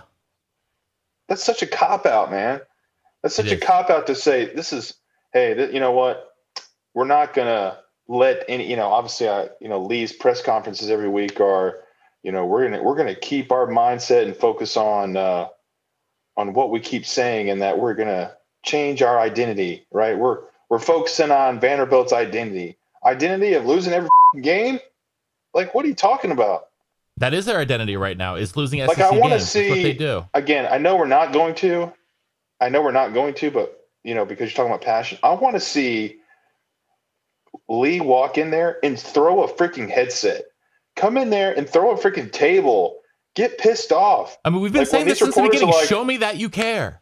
That's 1.27 1.43
such 1.43 1.61
a 1.61 1.67
cop 1.67 2.05
out, 2.05 2.31
man. 2.31 2.61
That's 3.21 3.35
such 3.35 3.51
a 3.51 3.57
cop 3.57 3.89
out 3.89 4.07
to 4.07 4.15
say 4.15 4.53
this 4.53 4.73
is 4.73 4.95
hey, 5.33 5.53
th- 5.53 5.73
you 5.73 5.79
know 5.79 5.91
what? 5.91 6.35
We're 6.93 7.05
not 7.05 7.33
going 7.33 7.47
to 7.47 7.77
let 8.07 8.43
any, 8.47 8.69
you 8.69 8.75
know, 8.75 8.87
obviously 8.87 9.29
I, 9.29 9.49
you 9.59 9.69
know, 9.69 9.81
Lea's 9.81 10.13
press 10.13 10.41
conferences 10.41 10.89
every 10.89 11.09
week 11.09 11.39
are, 11.39 11.79
you 12.23 12.31
know, 12.31 12.45
we're 12.45 12.67
to 12.69 12.81
we're 12.81 13.03
to 13.05 13.15
keep 13.15 13.51
our 13.51 13.67
mindset 13.67 14.23
and 14.23 14.35
focus 14.35 14.77
on 14.77 15.17
uh 15.17 15.47
on 16.35 16.53
what 16.53 16.71
we 16.71 16.79
keep 16.79 17.05
saying 17.05 17.49
and 17.49 17.61
that 17.61 17.77
we're 17.77 17.93
going 17.93 18.07
to 18.07 18.35
change 18.63 19.01
our 19.01 19.19
identity, 19.19 19.85
right? 19.91 20.17
We're 20.17 20.39
we're 20.69 20.79
focusing 20.79 21.31
on 21.31 21.59
Vanderbilt's 21.59 22.13
identity. 22.13 22.77
Identity 23.05 23.53
of 23.53 23.65
losing 23.65 23.93
every 23.93 24.09
game? 24.41 24.79
Like, 25.53 25.75
what 25.75 25.85
are 25.85 25.87
you 25.87 25.93
talking 25.93 26.31
about? 26.31 26.69
That 27.17 27.33
is 27.33 27.45
their 27.45 27.59
identity 27.59 27.95
right 27.95 28.17
now. 28.17 28.35
Is 28.35 28.57
losing 28.57 28.79
SEC 28.79 28.87
like 28.87 28.99
I 28.99 29.11
want 29.11 29.33
to 29.33 29.39
see 29.39 29.69
what 29.69 29.75
they 29.75 29.93
do. 29.93 30.25
Again, 30.33 30.67
I 30.71 30.79
know 30.79 30.95
we're 30.95 31.05
not 31.05 31.31
going 31.31 31.53
to. 31.55 31.93
I 32.59 32.69
know 32.69 32.81
we're 32.81 32.91
not 32.91 33.13
going 33.13 33.35
to, 33.35 33.51
but 33.51 33.87
you 34.03 34.15
know, 34.15 34.25
because 34.25 34.49
you're 34.49 34.55
talking 34.55 34.71
about 34.71 34.81
passion, 34.81 35.19
I 35.21 35.33
want 35.33 35.55
to 35.55 35.59
see 35.59 36.17
Lea 37.69 38.01
walk 38.01 38.37
in 38.37 38.49
there 38.49 38.79
and 38.83 38.99
throw 38.99 39.43
a 39.43 39.53
freaking 39.53 39.89
headset. 39.89 40.45
Come 40.95 41.17
in 41.17 41.29
there 41.29 41.57
and 41.57 41.67
throw 41.67 41.91
a 41.91 41.97
freaking 41.97 42.31
table. 42.31 42.99
Get 43.35 43.57
pissed 43.57 43.91
off. 43.91 44.37
I 44.45 44.49
mean, 44.49 44.61
we've 44.61 44.71
been 44.71 44.81
like, 44.81 44.87
saying 44.89 45.07
this 45.07 45.19
since 45.19 45.35
the 45.35 45.41
beginning. 45.41 45.69
Like, 45.69 45.87
Show 45.87 46.03
me 46.03 46.17
that 46.17 46.37
you 46.37 46.49
care. 46.49 47.01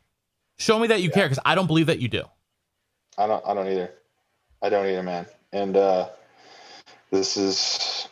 Show 0.57 0.79
me 0.79 0.87
that 0.87 1.01
you 1.01 1.09
yeah. 1.09 1.15
care, 1.15 1.25
because 1.25 1.39
I 1.43 1.55
don't 1.55 1.67
believe 1.67 1.87
that 1.87 1.99
you 1.99 2.07
do. 2.07 2.23
I 3.17 3.27
don't. 3.27 3.45
I 3.45 3.53
don't 3.53 3.67
either. 3.67 3.91
I 4.61 4.69
don't 4.69 4.85
either, 4.85 5.03
man. 5.03 5.25
And 5.51 5.75
uh, 5.75 6.09
this 7.09 7.35
is 7.35 8.07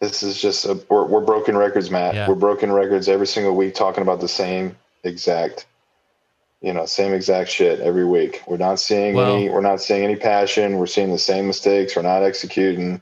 this 0.00 0.22
is 0.22 0.40
just 0.40 0.64
a, 0.64 0.82
we're, 0.88 1.06
we're 1.06 1.20
broken 1.20 1.56
records, 1.56 1.90
Matt. 1.90 2.14
Yeah. 2.14 2.28
We're 2.28 2.34
broken 2.34 2.72
records 2.72 3.08
every 3.08 3.26
single 3.26 3.54
week, 3.54 3.74
talking 3.74 4.02
about 4.02 4.20
the 4.20 4.28
same 4.28 4.76
exact, 5.04 5.66
you 6.60 6.72
know, 6.72 6.86
same 6.86 7.12
exact 7.12 7.50
shit 7.50 7.80
every 7.80 8.04
week. 8.04 8.42
We're 8.46 8.56
not 8.56 8.80
seeing 8.80 9.14
well, 9.14 9.36
any. 9.36 9.48
We're 9.48 9.60
not 9.60 9.80
seeing 9.80 10.02
any 10.02 10.16
passion. 10.16 10.78
We're 10.78 10.86
seeing 10.86 11.10
the 11.10 11.18
same 11.18 11.46
mistakes. 11.46 11.94
We're 11.94 12.02
not 12.02 12.22
executing. 12.22 13.00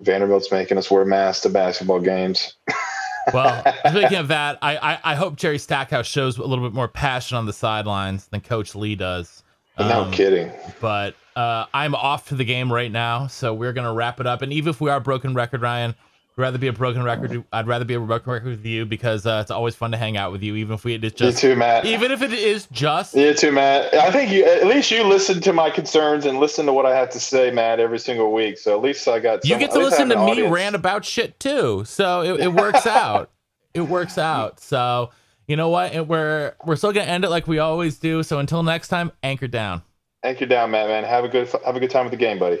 Vanderbilt's 0.00 0.50
making 0.50 0.78
us 0.78 0.90
wear 0.90 1.04
masks 1.04 1.42
to 1.42 1.48
basketball 1.48 2.00
games. 2.00 2.56
well, 3.32 3.62
speaking 3.88 4.18
of 4.18 4.28
that, 4.28 4.58
I, 4.60 4.76
I, 4.76 4.98
I 5.04 5.14
hope 5.14 5.36
Jerry 5.36 5.58
Stackhouse 5.58 6.06
shows 6.06 6.38
a 6.38 6.44
little 6.44 6.64
bit 6.64 6.74
more 6.74 6.88
passion 6.88 7.36
on 7.36 7.46
the 7.46 7.52
sidelines 7.52 8.26
than 8.26 8.40
Coach 8.40 8.74
Lea 8.74 8.94
does. 8.94 9.42
Um, 9.76 9.88
no 9.88 10.10
kidding. 10.10 10.52
But 10.80 11.16
uh, 11.36 11.66
I'm 11.74 11.94
off 11.94 12.28
to 12.28 12.34
the 12.34 12.44
game 12.44 12.72
right 12.72 12.92
now, 12.92 13.26
so 13.26 13.52
we're 13.54 13.72
gonna 13.72 13.92
wrap 13.92 14.20
it 14.20 14.26
up. 14.26 14.42
And 14.42 14.52
even 14.52 14.70
if 14.70 14.80
we 14.80 14.90
are 14.90 15.00
broken 15.00 15.34
record, 15.34 15.62
Ryan, 15.62 15.94
rather 16.36 16.58
be 16.58 16.66
a 16.66 16.72
broken 16.72 17.02
record. 17.02 17.44
I'd 17.52 17.66
rather 17.66 17.84
be 17.84 17.94
a 17.94 18.00
broken 18.00 18.32
record 18.32 18.48
with 18.48 18.66
you 18.66 18.86
because 18.86 19.26
uh, 19.26 19.40
it's 19.42 19.50
always 19.50 19.74
fun 19.74 19.92
to 19.92 19.96
hang 19.96 20.16
out 20.16 20.32
with 20.32 20.42
you, 20.42 20.56
even 20.56 20.74
if 20.74 20.84
we 20.84 20.94
it's 20.94 21.14
just 21.14 21.42
you 21.42 21.50
too, 21.50 21.56
Matt. 21.56 21.84
Even 21.84 22.10
if 22.10 22.22
it 22.22 22.32
is 22.32 22.66
just 22.72 23.14
you 23.14 23.34
too, 23.34 23.52
Matt. 23.52 23.94
I 23.94 24.10
think 24.10 24.32
you 24.32 24.44
at 24.44 24.66
least 24.66 24.90
you 24.90 25.04
listen 25.04 25.40
to 25.42 25.52
my 25.52 25.70
concerns 25.70 26.26
and 26.26 26.38
listen 26.38 26.66
to 26.66 26.72
what 26.72 26.86
I 26.86 26.96
have 26.96 27.10
to 27.10 27.20
say, 27.20 27.50
Matt, 27.50 27.80
every 27.80 27.98
single 27.98 28.32
week. 28.32 28.58
So 28.58 28.76
at 28.76 28.82
least 28.82 29.06
I 29.06 29.20
got. 29.20 29.42
Some, 29.42 29.50
you 29.50 29.58
get 29.58 29.70
to 29.72 29.78
listen 29.78 30.08
to 30.08 30.16
me 30.16 30.32
audience. 30.32 30.52
rant 30.52 30.76
about 30.76 31.04
shit 31.04 31.38
too, 31.38 31.84
so 31.84 32.22
it, 32.22 32.40
it 32.40 32.52
works 32.52 32.86
out. 32.86 33.30
It 33.72 33.82
works 33.82 34.18
out. 34.18 34.60
So 34.60 35.10
you 35.46 35.56
know 35.56 35.68
what? 35.68 36.06
We're 36.08 36.54
we're 36.64 36.76
still 36.76 36.92
gonna 36.92 37.06
end 37.06 37.24
it 37.24 37.30
like 37.30 37.46
we 37.46 37.58
always 37.58 37.98
do. 37.98 38.22
So 38.22 38.38
until 38.38 38.62
next 38.62 38.88
time, 38.88 39.12
anchor 39.22 39.48
down. 39.48 39.82
Anchor 40.22 40.46
down, 40.46 40.70
Matt. 40.70 40.88
Man, 40.88 41.04
have 41.04 41.24
a 41.24 41.28
good 41.28 41.48
have 41.64 41.76
a 41.76 41.80
good 41.80 41.90
time 41.90 42.04
with 42.04 42.12
the 42.12 42.16
game, 42.16 42.38
buddy. 42.38 42.60